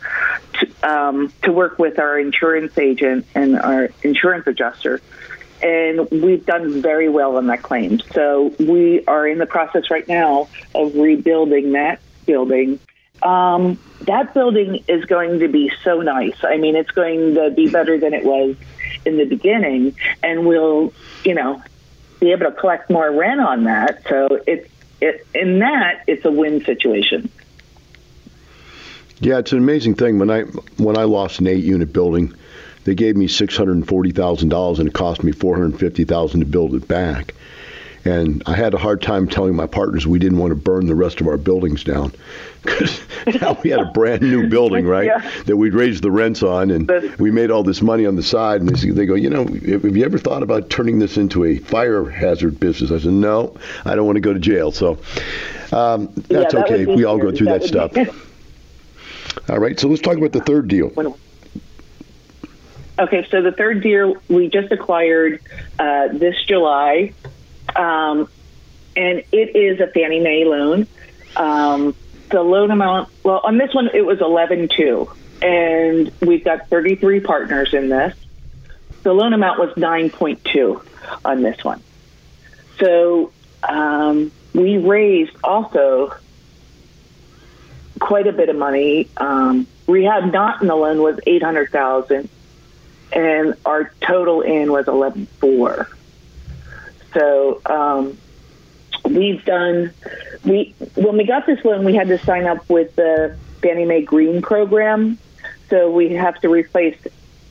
to, 0.53 0.89
um, 0.89 1.33
to 1.43 1.51
work 1.51 1.77
with 1.77 1.99
our 1.99 2.17
insurance 2.19 2.77
agent 2.77 3.25
and 3.35 3.59
our 3.59 3.89
insurance 4.01 4.47
adjuster 4.47 5.01
and 5.63 6.11
we've 6.11 6.45
done 6.45 6.81
very 6.81 7.09
well 7.09 7.37
on 7.37 7.47
that 7.47 7.63
claim. 7.63 7.99
So 8.13 8.53
we 8.59 9.03
are 9.05 9.25
in 9.25 9.37
the 9.37 9.45
process 9.45 9.89
right 9.89 10.07
now 10.07 10.49
of 10.75 10.95
rebuilding 10.95 11.71
that 11.71 11.99
building. 12.25 12.79
Um, 13.21 13.79
that 14.01 14.33
building 14.33 14.83
is 14.87 15.05
going 15.05 15.39
to 15.39 15.47
be 15.47 15.71
so 15.83 16.01
nice. 16.01 16.35
I 16.43 16.57
mean, 16.57 16.75
it's 16.75 16.91
going 16.91 17.35
to 17.35 17.51
be 17.51 17.69
better 17.69 17.97
than 17.97 18.13
it 18.13 18.25
was 18.25 18.57
in 19.05 19.17
the 19.17 19.23
beginning, 19.25 19.95
and 20.21 20.45
we'll, 20.45 20.93
you 21.23 21.33
know, 21.33 21.63
be 22.19 22.31
able 22.31 22.45
to 22.45 22.51
collect 22.51 22.89
more 22.89 23.09
rent 23.09 23.39
on 23.39 23.63
that. 23.63 24.03
So 24.09 24.41
it's 24.45 24.69
it 25.01 25.25
in 25.33 25.59
that 25.59 26.03
it's 26.07 26.25
a 26.25 26.31
win 26.31 26.63
situation. 26.65 27.29
Yeah, 29.19 29.39
it's 29.39 29.53
an 29.53 29.57
amazing 29.59 29.95
thing. 29.95 30.19
When 30.19 30.29
I 30.29 30.41
when 30.77 30.97
I 30.97 31.03
lost 31.03 31.39
an 31.39 31.47
eight 31.47 31.63
unit 31.63 31.93
building 31.93 32.33
they 32.85 32.95
gave 32.95 33.15
me 33.15 33.27
six 33.27 33.55
hundred 33.55 33.75
and 33.75 33.87
forty 33.87 34.11
thousand 34.11 34.49
dollars, 34.49 34.79
and 34.79 34.87
it 34.87 34.93
cost 34.93 35.23
me 35.23 35.31
four 35.31 35.55
hundred 35.55 35.79
fifty 35.79 36.03
thousand 36.03 36.41
to 36.41 36.45
build 36.45 36.75
it 36.75 36.87
back. 36.87 37.33
And 38.05 38.43
I 38.45 38.53
had 38.53 38.73
a 38.73 38.77
hard 38.77 39.01
time 39.01 39.29
telling 39.29 39.55
my 39.55 39.65
partners 39.65 40.05
we 40.05 40.19
didn't 40.19 40.37
want 40.37 40.51
to 40.51 40.55
burn 40.55 40.87
the 40.87 40.95
rest 40.95 41.21
of 41.21 41.27
our 41.27 41.37
buildings 41.37 41.85
down 41.85 42.11
because 42.61 42.99
now 43.39 43.57
we 43.63 43.69
had 43.69 43.79
a 43.79 43.85
brand 43.85 44.21
new 44.21 44.49
building, 44.49 44.85
right? 44.85 45.05
Yeah. 45.05 45.31
That 45.45 45.55
we'd 45.55 45.73
raised 45.73 46.03
the 46.03 46.11
rents 46.11 46.43
on, 46.43 46.69
and 46.69 46.89
we 47.17 47.31
made 47.31 47.49
all 47.49 47.63
this 47.63 47.81
money 47.81 48.05
on 48.05 48.17
the 48.17 48.23
side. 48.23 48.59
And 48.59 48.69
they, 48.69 48.89
they 48.89 49.05
go, 49.05 49.15
you 49.15 49.29
know, 49.29 49.45
have 49.45 49.95
you 49.95 50.03
ever 50.03 50.17
thought 50.17 50.43
about 50.43 50.69
turning 50.69 50.99
this 50.99 51.15
into 51.15 51.45
a 51.45 51.59
fire 51.59 52.09
hazard 52.09 52.59
business? 52.59 52.91
I 52.91 52.99
said, 52.99 53.13
no, 53.13 53.55
I 53.85 53.95
don't 53.95 54.05
want 54.05 54.17
to 54.17 54.21
go 54.21 54.33
to 54.33 54.39
jail. 54.39 54.73
So 54.73 54.99
um, 55.71 56.11
that's 56.27 56.53
yeah, 56.53 56.59
that 56.59 56.71
okay. 56.71 56.85
We 56.85 57.05
all 57.05 57.17
go 57.17 57.31
through 57.31 57.47
that, 57.47 57.61
that 57.61 57.67
stuff. 57.67 58.29
All 59.49 59.59
right, 59.59 59.79
so 59.79 59.87
let's 59.87 60.01
talk 60.01 60.17
about 60.17 60.31
the 60.31 60.41
third 60.41 60.67
deal. 60.67 60.89
Okay, 62.97 63.27
so 63.31 63.41
the 63.41 63.51
third 63.51 63.81
deer 63.81 64.13
we 64.29 64.49
just 64.49 64.71
acquired 64.71 65.41
uh, 65.79 66.09
this 66.09 66.35
July, 66.45 67.13
um, 67.75 68.29
and 68.95 69.23
it 69.31 69.55
is 69.55 69.79
a 69.79 69.87
Fannie 69.87 70.19
Mae 70.19 70.45
loan. 70.45 70.85
Um, 71.35 71.95
the 72.29 72.43
loan 72.43 72.69
amount, 72.69 73.09
well, 73.23 73.41
on 73.43 73.57
this 73.57 73.73
one 73.73 73.89
it 73.95 74.05
was 74.05 74.21
eleven 74.21 74.67
two, 74.67 75.11
and 75.41 76.11
we've 76.21 76.43
got 76.43 76.69
thirty 76.69 76.95
three 76.95 77.19
partners 77.19 77.73
in 77.73 77.89
this. 77.89 78.15
The 79.01 79.11
loan 79.11 79.33
amount 79.33 79.59
was 79.59 79.75
nine 79.75 80.11
point 80.11 80.45
two 80.45 80.83
on 81.25 81.41
this 81.41 81.63
one. 81.63 81.81
So 82.79 83.31
um, 83.67 84.31
we 84.53 84.77
raised 84.77 85.35
also 85.43 86.13
quite 87.99 88.27
a 88.27 88.33
bit 88.33 88.49
of 88.49 88.55
money. 88.55 89.09
Um, 89.17 89.65
rehab 89.87 90.31
not 90.31 90.61
in 90.61 90.67
the 90.67 90.75
loan 90.75 91.01
was 91.01 91.19
eight 91.25 91.41
hundred 91.41 91.71
thousand 91.71 92.29
and 93.13 93.55
our 93.65 93.91
total 94.01 94.41
in 94.41 94.71
was 94.71 94.87
eleven 94.87 95.27
four. 95.39 95.87
So 97.13 97.61
um, 97.65 98.17
we've 99.05 99.43
done 99.45 99.93
we 100.43 100.73
when 100.95 101.17
we 101.17 101.25
got 101.25 101.45
this 101.45 101.63
loan, 101.63 101.85
we 101.85 101.95
had 101.95 102.07
to 102.07 102.17
sign 102.19 102.45
up 102.45 102.67
with 102.69 102.95
the 102.95 103.37
Fannie 103.61 103.85
Mae 103.85 104.01
Green 104.01 104.41
program. 104.41 105.17
So 105.69 105.89
we 105.89 106.13
have 106.13 106.39
to 106.41 106.49
replace 106.49 106.97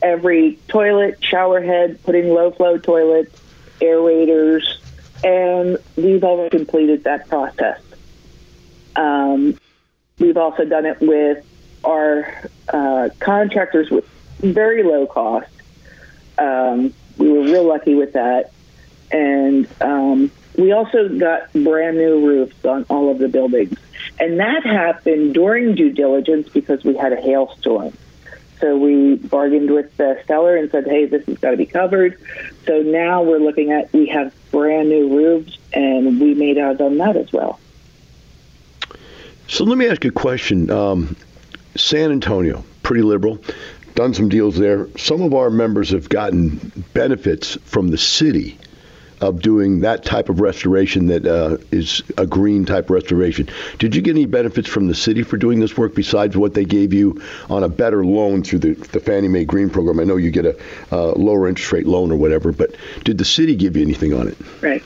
every 0.01 0.59
toilet, 0.67 1.23
shower 1.23 1.61
head, 1.61 2.03
put 2.03 2.15
in 2.15 2.29
low 2.29 2.51
flow 2.51 2.77
toilets, 2.77 3.37
aerators, 3.79 4.63
and 5.23 5.77
we've 5.95 6.23
already 6.23 6.55
completed 6.55 7.05
that 7.05 7.27
process. 7.27 7.81
Um, 8.95 9.57
we've 10.19 10.37
also 10.37 10.65
done 10.65 10.85
it 10.85 11.01
with 11.01 11.45
our 11.83 12.49
uh, 12.69 13.09
contractors 13.19 13.89
with 13.89 14.07
very 14.39 14.83
low 14.83 15.07
cost. 15.07 15.47
Um, 16.37 16.93
we 17.17 17.29
were 17.29 17.43
real 17.43 17.65
lucky 17.67 17.95
with 17.95 18.13
that. 18.13 18.51
And 19.11 19.67
um, 19.81 20.31
we 20.57 20.71
also 20.71 21.09
got 21.09 21.53
brand 21.53 21.97
new 21.97 22.27
roofs 22.27 22.65
on 22.65 22.85
all 22.89 23.11
of 23.11 23.19
the 23.19 23.27
buildings. 23.27 23.77
And 24.19 24.39
that 24.39 24.65
happened 24.65 25.33
during 25.33 25.75
due 25.75 25.91
diligence 25.91 26.49
because 26.49 26.83
we 26.83 26.95
had 26.95 27.13
a 27.13 27.21
hailstorm. 27.21 27.93
So 28.59 28.77
we 28.77 29.15
bargained 29.15 29.71
with 29.71 29.95
the 29.97 30.21
seller 30.25 30.55
and 30.55 30.71
said, 30.71 30.85
hey, 30.85 31.05
this 31.05 31.25
has 31.25 31.37
got 31.37 31.51
to 31.51 31.57
be 31.57 31.65
covered. 31.65 32.17
So 32.65 32.81
now 32.81 33.23
we're 33.23 33.39
looking 33.39 33.71
at, 33.71 33.91
we 33.91 34.07
have 34.07 34.33
brand 34.51 34.89
new 34.89 35.17
roofs 35.17 35.57
and 35.73 36.21
we 36.21 36.33
made 36.33 36.57
out 36.57 36.79
on 36.79 36.97
that 36.97 37.17
as 37.17 37.31
well. 37.33 37.59
So 39.47 39.65
let 39.65 39.77
me 39.77 39.87
ask 39.87 40.03
you 40.03 40.11
a 40.11 40.13
question. 40.13 40.69
Um, 40.69 41.15
San 41.75 42.11
Antonio, 42.11 42.63
pretty 42.83 43.01
liberal, 43.01 43.39
done 43.95 44.13
some 44.13 44.29
deals 44.29 44.57
there. 44.57 44.87
Some 44.97 45.21
of 45.21 45.33
our 45.33 45.49
members 45.49 45.91
have 45.91 46.09
gotten 46.09 46.71
benefits 46.93 47.57
from 47.65 47.89
the 47.89 47.97
city 47.97 48.57
of 49.21 49.41
doing 49.41 49.81
that 49.81 50.03
type 50.03 50.27
of 50.27 50.41
restoration 50.41 51.07
that 51.07 51.25
uh, 51.25 51.57
is 51.71 52.03
a 52.17 52.25
green 52.25 52.65
type 52.65 52.89
restoration. 52.89 53.47
Did 53.79 53.95
you 53.95 54.01
get 54.01 54.11
any 54.11 54.25
benefits 54.25 54.67
from 54.67 54.87
the 54.87 54.95
city 54.95 55.23
for 55.23 55.37
doing 55.37 55.59
this 55.61 55.77
work 55.77 55.95
besides 55.95 56.35
what 56.35 56.53
they 56.53 56.65
gave 56.65 56.91
you 56.93 57.21
on 57.49 57.63
a 57.63 57.69
better 57.69 58.03
loan 58.05 58.43
through 58.43 58.59
the, 58.59 58.73
the 58.73 58.99
Fannie 58.99 59.29
Mae 59.29 59.45
Green 59.45 59.69
program? 59.69 59.99
I 59.99 60.03
know 60.03 60.17
you 60.17 60.29
get 60.29 60.45
a 60.45 60.57
uh, 60.91 61.13
lower 61.13 61.47
interest 61.47 61.71
rate 61.71 61.87
loan 61.87 62.11
or 62.11 62.17
whatever, 62.17 62.51
but 62.51 62.75
did 63.05 63.17
the 63.17 63.23
city 63.25 63.55
give 63.55 63.77
you 63.77 63.83
anything 63.83 64.13
on 64.13 64.27
it? 64.27 64.37
Right. 64.61 64.83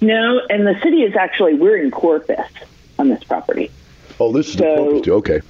No, 0.00 0.40
and 0.48 0.66
the 0.66 0.78
city 0.82 1.02
is 1.02 1.14
actually, 1.16 1.54
we're 1.54 1.76
in 1.76 1.90
Corpus 1.90 2.40
on 2.98 3.08
this 3.08 3.22
property. 3.24 3.70
Oh, 4.18 4.32
this 4.32 4.48
is 4.48 4.54
So- 4.54 4.58
the 4.58 4.76
Corpus 4.76 5.02
too. 5.02 5.14
Okay. 5.14 5.40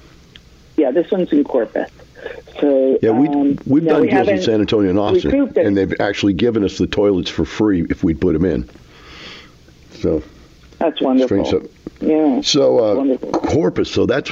Yeah, 0.81 0.89
this 0.89 1.11
one's 1.11 1.31
in 1.31 1.43
Corpus. 1.43 1.91
So 2.59 2.97
Yeah, 3.03 3.11
we 3.11 3.27
um, 3.27 3.59
we've 3.67 3.85
done 3.85 4.01
we 4.01 4.09
deals 4.09 4.27
in 4.27 4.41
San 4.41 4.61
Antonio 4.61 4.89
and 4.89 4.97
Austin, 4.97 5.55
and 5.57 5.77
they've 5.77 5.93
actually 5.99 6.33
given 6.33 6.63
us 6.63 6.79
the 6.79 6.87
toilets 6.87 7.29
for 7.29 7.45
free 7.45 7.85
if 7.87 8.03
we'd 8.03 8.19
put 8.19 8.33
them 8.33 8.45
in. 8.45 8.67
So 9.91 10.23
That's 10.79 10.99
wonderful. 10.99 11.45
strange 11.45 11.47
stuff. 11.49 12.01
Yeah. 12.01 12.41
So 12.41 12.79
uh, 12.79 13.17
Corpus, 13.17 13.91
so 13.91 14.07
that's 14.07 14.31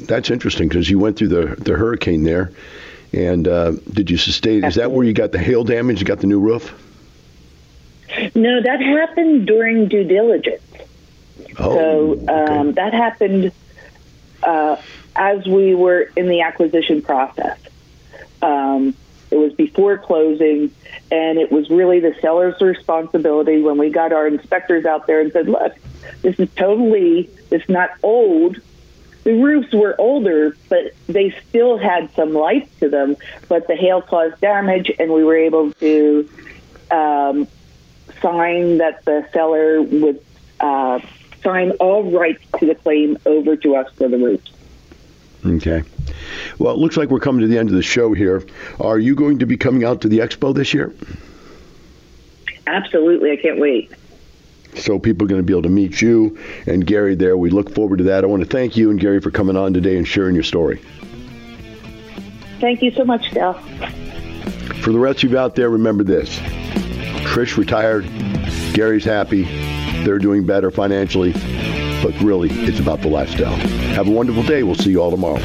that's 0.00 0.28
interesting 0.30 0.68
because 0.68 0.90
you 0.90 0.98
went 0.98 1.16
through 1.16 1.28
the 1.28 1.56
the 1.56 1.72
hurricane 1.72 2.24
there, 2.24 2.52
and 3.14 3.48
uh, 3.48 3.70
did 3.90 4.10
you 4.10 4.18
sustain? 4.18 4.64
Is 4.64 4.74
that 4.74 4.90
where 4.92 5.06
you 5.06 5.14
got 5.14 5.32
the 5.32 5.38
hail 5.38 5.64
damage? 5.64 6.00
You 6.00 6.04
got 6.04 6.20
the 6.20 6.26
new 6.26 6.40
roof? 6.40 6.74
No, 8.34 8.60
that 8.62 8.82
happened 8.82 9.46
during 9.46 9.88
due 9.88 10.04
diligence. 10.04 10.62
Oh, 11.58 11.74
so 11.74 12.28
um, 12.28 12.72
that 12.74 12.92
happened 12.92 13.52
uh, 14.42 14.76
as 15.16 15.46
we 15.46 15.74
were 15.74 16.10
in 16.16 16.28
the 16.28 16.42
acquisition 16.42 17.02
process. 17.02 17.58
Um, 18.42 18.94
it 19.30 19.36
was 19.36 19.52
before 19.54 19.98
closing, 19.98 20.70
and 21.10 21.38
it 21.38 21.50
was 21.50 21.68
really 21.68 22.00
the 22.00 22.14
seller's 22.20 22.60
responsibility 22.60 23.60
when 23.60 23.76
we 23.76 23.90
got 23.90 24.12
our 24.12 24.26
inspectors 24.26 24.84
out 24.84 25.06
there 25.06 25.20
and 25.20 25.32
said, 25.32 25.48
"Look, 25.48 25.74
this 26.22 26.38
is 26.38 26.48
totally 26.54 27.28
it's 27.50 27.68
not 27.68 27.90
old." 28.02 28.60
The 29.24 29.32
roofs 29.32 29.72
were 29.72 29.96
older, 29.98 30.56
but 30.68 30.92
they 31.08 31.34
still 31.48 31.78
had 31.78 32.14
some 32.14 32.32
life 32.32 32.68
to 32.78 32.88
them. 32.88 33.16
But 33.48 33.66
the 33.66 33.74
hail 33.74 34.00
caused 34.00 34.40
damage, 34.40 34.92
and 35.00 35.12
we 35.12 35.24
were 35.24 35.36
able 35.36 35.72
to 35.72 36.28
um, 36.92 37.48
sign 38.22 38.78
that 38.78 39.04
the 39.04 39.26
seller 39.32 39.82
would 39.82 40.24
uh, 40.60 41.00
sign 41.42 41.72
all 41.72 42.04
rights 42.04 42.44
to 42.60 42.66
the 42.66 42.76
claim 42.76 43.18
over 43.26 43.56
to 43.56 43.74
us 43.74 43.92
for 43.96 44.06
the 44.06 44.16
roofs. 44.16 44.50
Okay. 45.44 45.82
Well, 46.58 46.74
it 46.74 46.78
looks 46.78 46.96
like 46.96 47.10
we're 47.10 47.20
coming 47.20 47.42
to 47.42 47.46
the 47.46 47.58
end 47.58 47.68
of 47.68 47.74
the 47.74 47.82
show 47.82 48.12
here. 48.12 48.44
Are 48.80 48.98
you 48.98 49.14
going 49.14 49.40
to 49.40 49.46
be 49.46 49.56
coming 49.56 49.84
out 49.84 50.00
to 50.02 50.08
the 50.08 50.18
expo 50.18 50.54
this 50.54 50.72
year? 50.74 50.94
Absolutely, 52.66 53.30
I 53.32 53.36
can't 53.36 53.60
wait. 53.60 53.92
So 54.74 54.98
people 54.98 55.24
are 55.24 55.28
going 55.28 55.40
to 55.40 55.46
be 55.46 55.52
able 55.52 55.62
to 55.62 55.68
meet 55.68 56.02
you 56.02 56.38
and 56.66 56.86
Gary 56.86 57.14
there. 57.14 57.36
We 57.36 57.50
look 57.50 57.74
forward 57.74 57.98
to 57.98 58.04
that. 58.04 58.24
I 58.24 58.26
want 58.26 58.42
to 58.42 58.48
thank 58.48 58.76
you 58.76 58.90
and 58.90 59.00
Gary 59.00 59.20
for 59.20 59.30
coming 59.30 59.56
on 59.56 59.72
today 59.72 59.96
and 59.96 60.06
sharing 60.06 60.34
your 60.34 60.44
story. 60.44 60.82
Thank 62.60 62.82
you 62.82 62.90
so 62.90 63.04
much, 63.04 63.30
Dale. 63.30 63.54
For 64.82 64.92
the 64.92 64.98
rest 64.98 65.24
of 65.24 65.30
you 65.30 65.38
out 65.38 65.54
there, 65.54 65.70
remember 65.70 66.04
this 66.04 66.38
Trish 66.38 67.56
retired, 67.56 68.04
Gary's 68.72 69.04
happy, 69.04 69.44
they're 70.04 70.18
doing 70.18 70.44
better 70.44 70.70
financially, 70.70 71.32
but 72.02 72.18
really, 72.20 72.48
it's 72.50 72.80
about 72.80 73.02
the 73.02 73.08
lifestyle. 73.08 73.56
Have 73.94 74.08
a 74.08 74.10
wonderful 74.10 74.42
day. 74.42 74.62
We'll 74.62 74.74
see 74.74 74.90
you 74.90 75.02
all 75.02 75.10
tomorrow. 75.10 75.40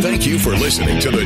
Thank 0.00 0.26
you 0.26 0.38
for 0.38 0.50
listening 0.52 0.98
to 1.00 1.10
the 1.10 1.25